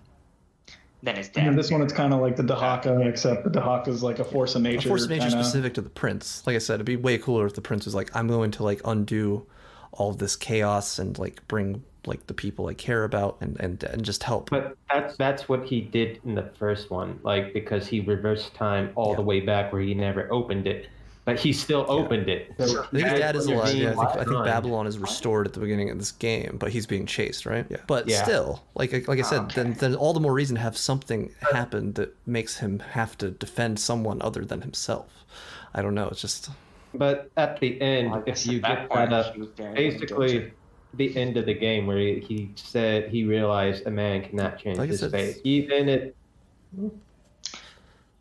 [1.04, 1.46] then his And dad.
[1.50, 4.24] then this one, it's kind of like the Dahaka, except the Dahaka is like a
[4.24, 4.88] force of nature.
[4.88, 5.44] A force of nature kinda.
[5.44, 6.42] specific to the prince.
[6.48, 8.64] Like I said, it'd be way cooler if the prince was like, I'm going to
[8.64, 9.46] like undo
[9.94, 13.82] all of this chaos and like bring like the people I care about and and,
[13.84, 14.50] and just help.
[14.50, 18.92] But that's that's what he did in the first one, like because he reversed time
[18.96, 19.16] all Yeah.
[19.16, 20.90] the way back where he never opened it,
[21.26, 22.54] but he still opened it.
[22.60, 23.78] So I think his that's dad is alive.
[23.78, 26.72] Yeah, I think, I think Babylon is restored at the beginning of this game, but
[26.72, 27.66] he's being chased, right?
[27.70, 27.78] Yeah.
[27.88, 28.24] But Yeah.
[28.24, 29.80] still, like like I said, oh, then Okay.
[29.80, 33.80] then all the more reason to have something happen that makes him have to defend
[33.80, 35.26] someone other than himself.
[35.74, 36.08] I don't know.
[36.10, 36.50] It's just
[36.94, 39.50] But at the end, Well, if you at that get point, that up, he was
[39.58, 40.54] very basically indulgent.
[40.94, 44.78] the end of the game where he, he said he realized a man cannot change
[44.78, 45.42] Like his said, fate.
[45.44, 46.16] Even it.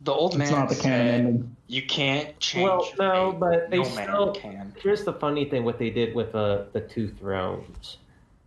[0.01, 1.49] the old man It's not the canon said.
[1.67, 2.67] You can't change.
[2.67, 3.39] Well, no, fate.
[3.39, 4.33] but they no still.
[4.33, 4.73] can.
[4.81, 7.97] Here's the funny thing: what they did with uh, the two thrones.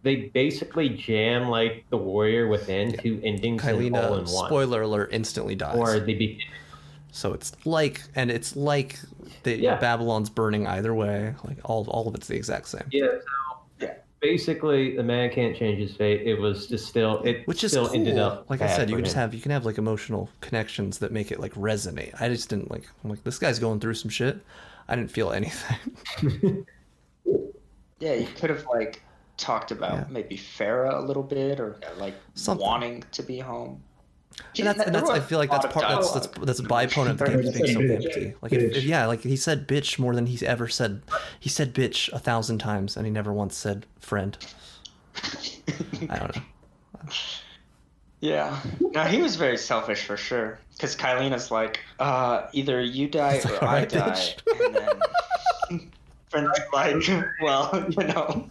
[0.03, 4.27] They basically jam like the warrior within two endings in all in one.
[4.27, 5.77] spoiler alert, instantly dies.
[5.77, 6.43] Or the beginning.
[7.17, 8.99] So it's like, and it's like
[9.43, 9.77] the Yeah.
[9.77, 11.35] Babylon's burning either way.
[11.45, 12.83] Like all, all of it's the exact same.
[12.91, 13.07] Yeah.
[13.07, 13.95] So Yeah.
[14.21, 16.27] basically, the man can't change his fate.
[16.27, 17.23] It was just still.
[17.23, 17.97] It Which is still cool.
[17.97, 18.51] ended up.
[18.51, 21.11] like I said, you for can just have you can have like emotional connections that
[21.11, 22.21] make it like resonate.
[22.21, 22.85] I just didn't like.
[23.03, 24.39] I'm like this guy's going through some shit.
[24.87, 26.67] I didn't feel anything.
[27.99, 29.03] Yeah, you could have like
[29.39, 30.05] talked about Yeah.
[30.11, 32.67] maybe Farah a little bit, or like Something.
[32.67, 33.83] wanting to be home.
[34.59, 37.19] And that's, and that's I feel like that's part that's that's that's a byproduct of
[37.19, 38.05] the game being so Bitch.
[38.17, 38.35] empty.
[38.43, 41.03] Like if, if- yeah, like he said bitch more than he's ever said.
[41.41, 44.37] He said bitch a thousand times, and he never once said friend.
[46.11, 46.43] I don't know.
[48.21, 48.61] Yeah.
[48.81, 50.59] No, he was very selfish for sure.
[50.73, 54.11] Because Kaileena's like, uh, either you die or like, I "Alright, die.
[54.11, 54.75] bitch." And
[55.71, 55.93] then
[56.45, 58.49] Friend's like, well, you know.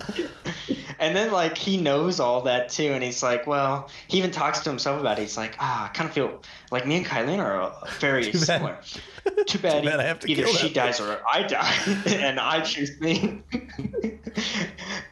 [0.97, 4.59] And then like he knows all that too, and he's like, well, he even talks
[4.61, 5.23] to himself about it.
[5.23, 6.41] He's like, ah, I kind of feel
[6.71, 8.41] like me and Kaileena are uh, very Too bad.
[8.45, 8.77] similar.
[9.45, 11.75] Too bad, Too bad I have to either she dies or I die,
[12.07, 13.41] and I choose me.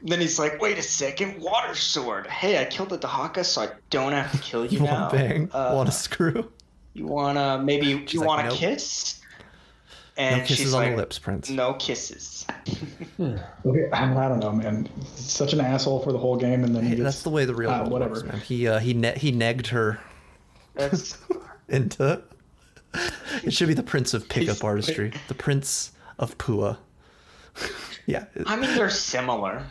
[0.04, 2.28] then he's like, wait a second, water sword.
[2.28, 5.02] Hey, I killed the Dahaka, so I don't have to kill you You now.
[5.02, 5.50] want bang?
[5.52, 6.52] Uh, want to screw?
[6.95, 9.20] you wanna maybe She's you like, wanna "Nope." kiss?
[10.15, 11.49] And No kisses she's on like, the lips, Prince.
[11.49, 12.45] No kisses.
[13.19, 14.90] Okay, I don't know, man.
[15.15, 17.45] Such an asshole for the whole game, and then he Hey, gets, that's the way
[17.45, 18.14] the real world whatever.
[18.15, 18.40] works, man.
[18.41, 19.99] He uh, he ne- he negged her
[20.73, 21.18] That's
[21.69, 22.22] into.
[23.44, 26.77] It should be the Prince of Pickup He's- Artistry, the Prince of Pua.
[28.07, 29.64] yeah, I mean they're similar.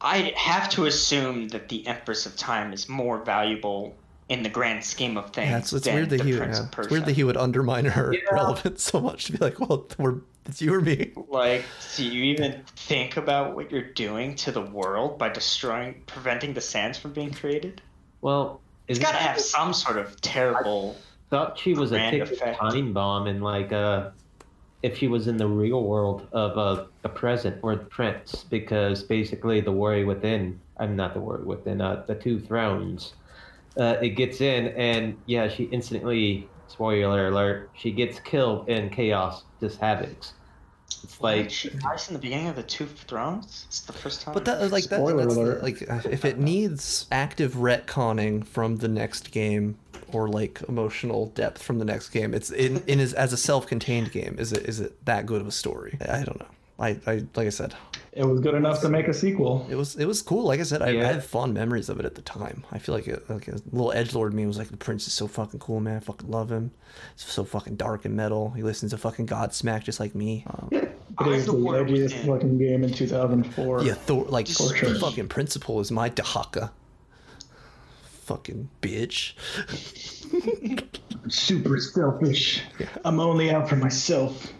[0.00, 3.94] I have to assume that the Empress of Time is more valuable
[4.28, 6.58] in the grand scheme of things yeah, it's, it's than weird that the he Prince
[6.58, 8.20] yeah, it's weird that he would undermine her Yeah.
[8.32, 11.12] relevance so much to be like, well, we're it's you or me.
[11.28, 11.64] Like,
[11.96, 16.60] do you even think about what you're doing to the world by destroying, preventing the
[16.60, 17.80] sands from being created?
[18.20, 20.96] Well, It's got to have some sort of terrible.
[21.30, 24.10] thought she was a ticking time bomb and like uh
[24.82, 29.02] if she was in the real world of a, a present or the prince, because
[29.02, 33.14] basically the Warrior Within, I'm not the Warrior Within, uh, the two thrones,
[33.78, 39.44] uh, it gets in and yeah, she instantly, spoiler alert, she gets killed in chaos
[39.60, 40.32] just havocs.
[41.02, 43.64] It's Like like she dies in the beginning of the Two Thrones.
[43.68, 44.34] It's the first time.
[44.34, 45.62] But that like that, Spoiler that's alert.
[45.62, 49.76] like uh, if it needs active retconning from the next game
[50.12, 54.12] or like emotional depth from the next game, it's in, in as, as a self-contained
[54.12, 54.36] game.
[54.38, 55.98] Is it is it that good of a story?
[56.06, 56.46] I, I don't know.
[56.78, 57.74] I, I like I said,
[58.16, 59.66] It was good enough to make a sequel.
[59.68, 60.44] it was it was cool.
[60.44, 62.64] Like I said, I, I had fond memories of it at the time.
[62.70, 65.12] I feel like it, like a little edge lord me was like the prince is
[65.12, 65.96] so fucking cool, man.
[65.96, 66.70] I fucking love him.
[67.14, 68.50] It's so fucking dark and metal.
[68.50, 70.44] He listens to fucking Godsmack just like me.
[70.48, 73.82] Um, It I'm the the edgiest fucking game in 2004.
[73.82, 76.70] yeah, Thor like the fucking principal is my Dahaka.
[78.26, 79.34] Fucking bitch.
[81.28, 82.62] Super selfish.
[83.04, 84.52] I'm only out for myself.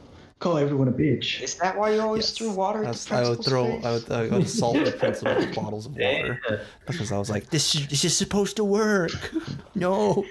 [0.45, 1.41] Call everyone a bitch.
[1.41, 3.85] Is that why you always threw water I, at was, the I would throw, face?
[3.87, 6.39] I would, I would assault the principal with bottles of water
[6.87, 9.13] because I was like, this is, this is supposed to work.
[9.75, 10.27] No.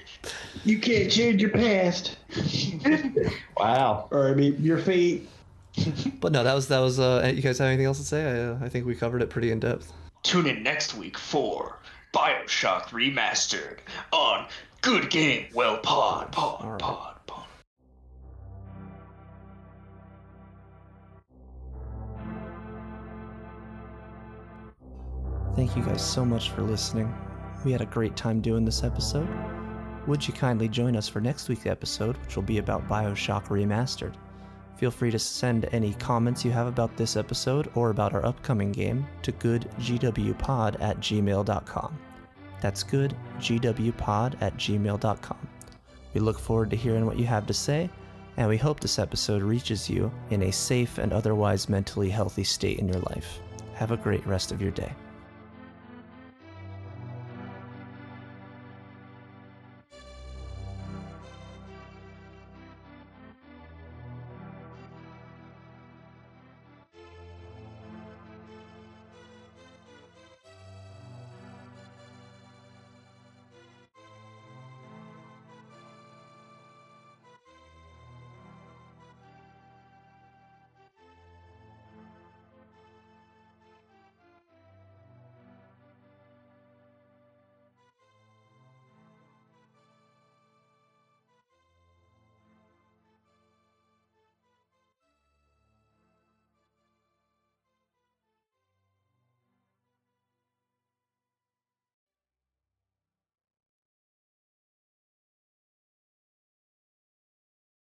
[0.64, 2.18] You can't change your past.
[3.58, 4.08] wow.
[4.12, 5.28] Or I mean, your fate.
[6.22, 7.00] But no, that was that was.
[7.00, 8.24] Uh, you guys have anything else to say?
[8.24, 9.92] I, uh, I think we covered it pretty in depth.
[10.22, 11.80] Tune in next week for
[12.14, 13.80] Bioshock Remastered
[14.12, 14.48] on
[14.82, 16.32] Good Game Well Pod.
[16.32, 16.80] Pod, All right.
[16.80, 17.13] pod, pod.
[25.56, 27.14] Thank you guys so much for listening.
[27.64, 29.28] We had a great time doing this episode.
[30.08, 34.16] Would you kindly join us for next week's episode, which will be about Bioshock Remastered?
[34.78, 38.72] Feel free to send any comments you have about this episode or about our upcoming
[38.72, 42.00] game to goodgwpod at gmail.com.
[42.60, 45.48] That's goodgwpod at gmail.com.
[46.16, 47.92] We look forward to hearing what you have to say,
[48.38, 52.80] and we hope this episode reaches you in a safe and otherwise mentally healthy state
[52.80, 53.40] in your life.
[53.76, 54.94] Have a great rest of your day.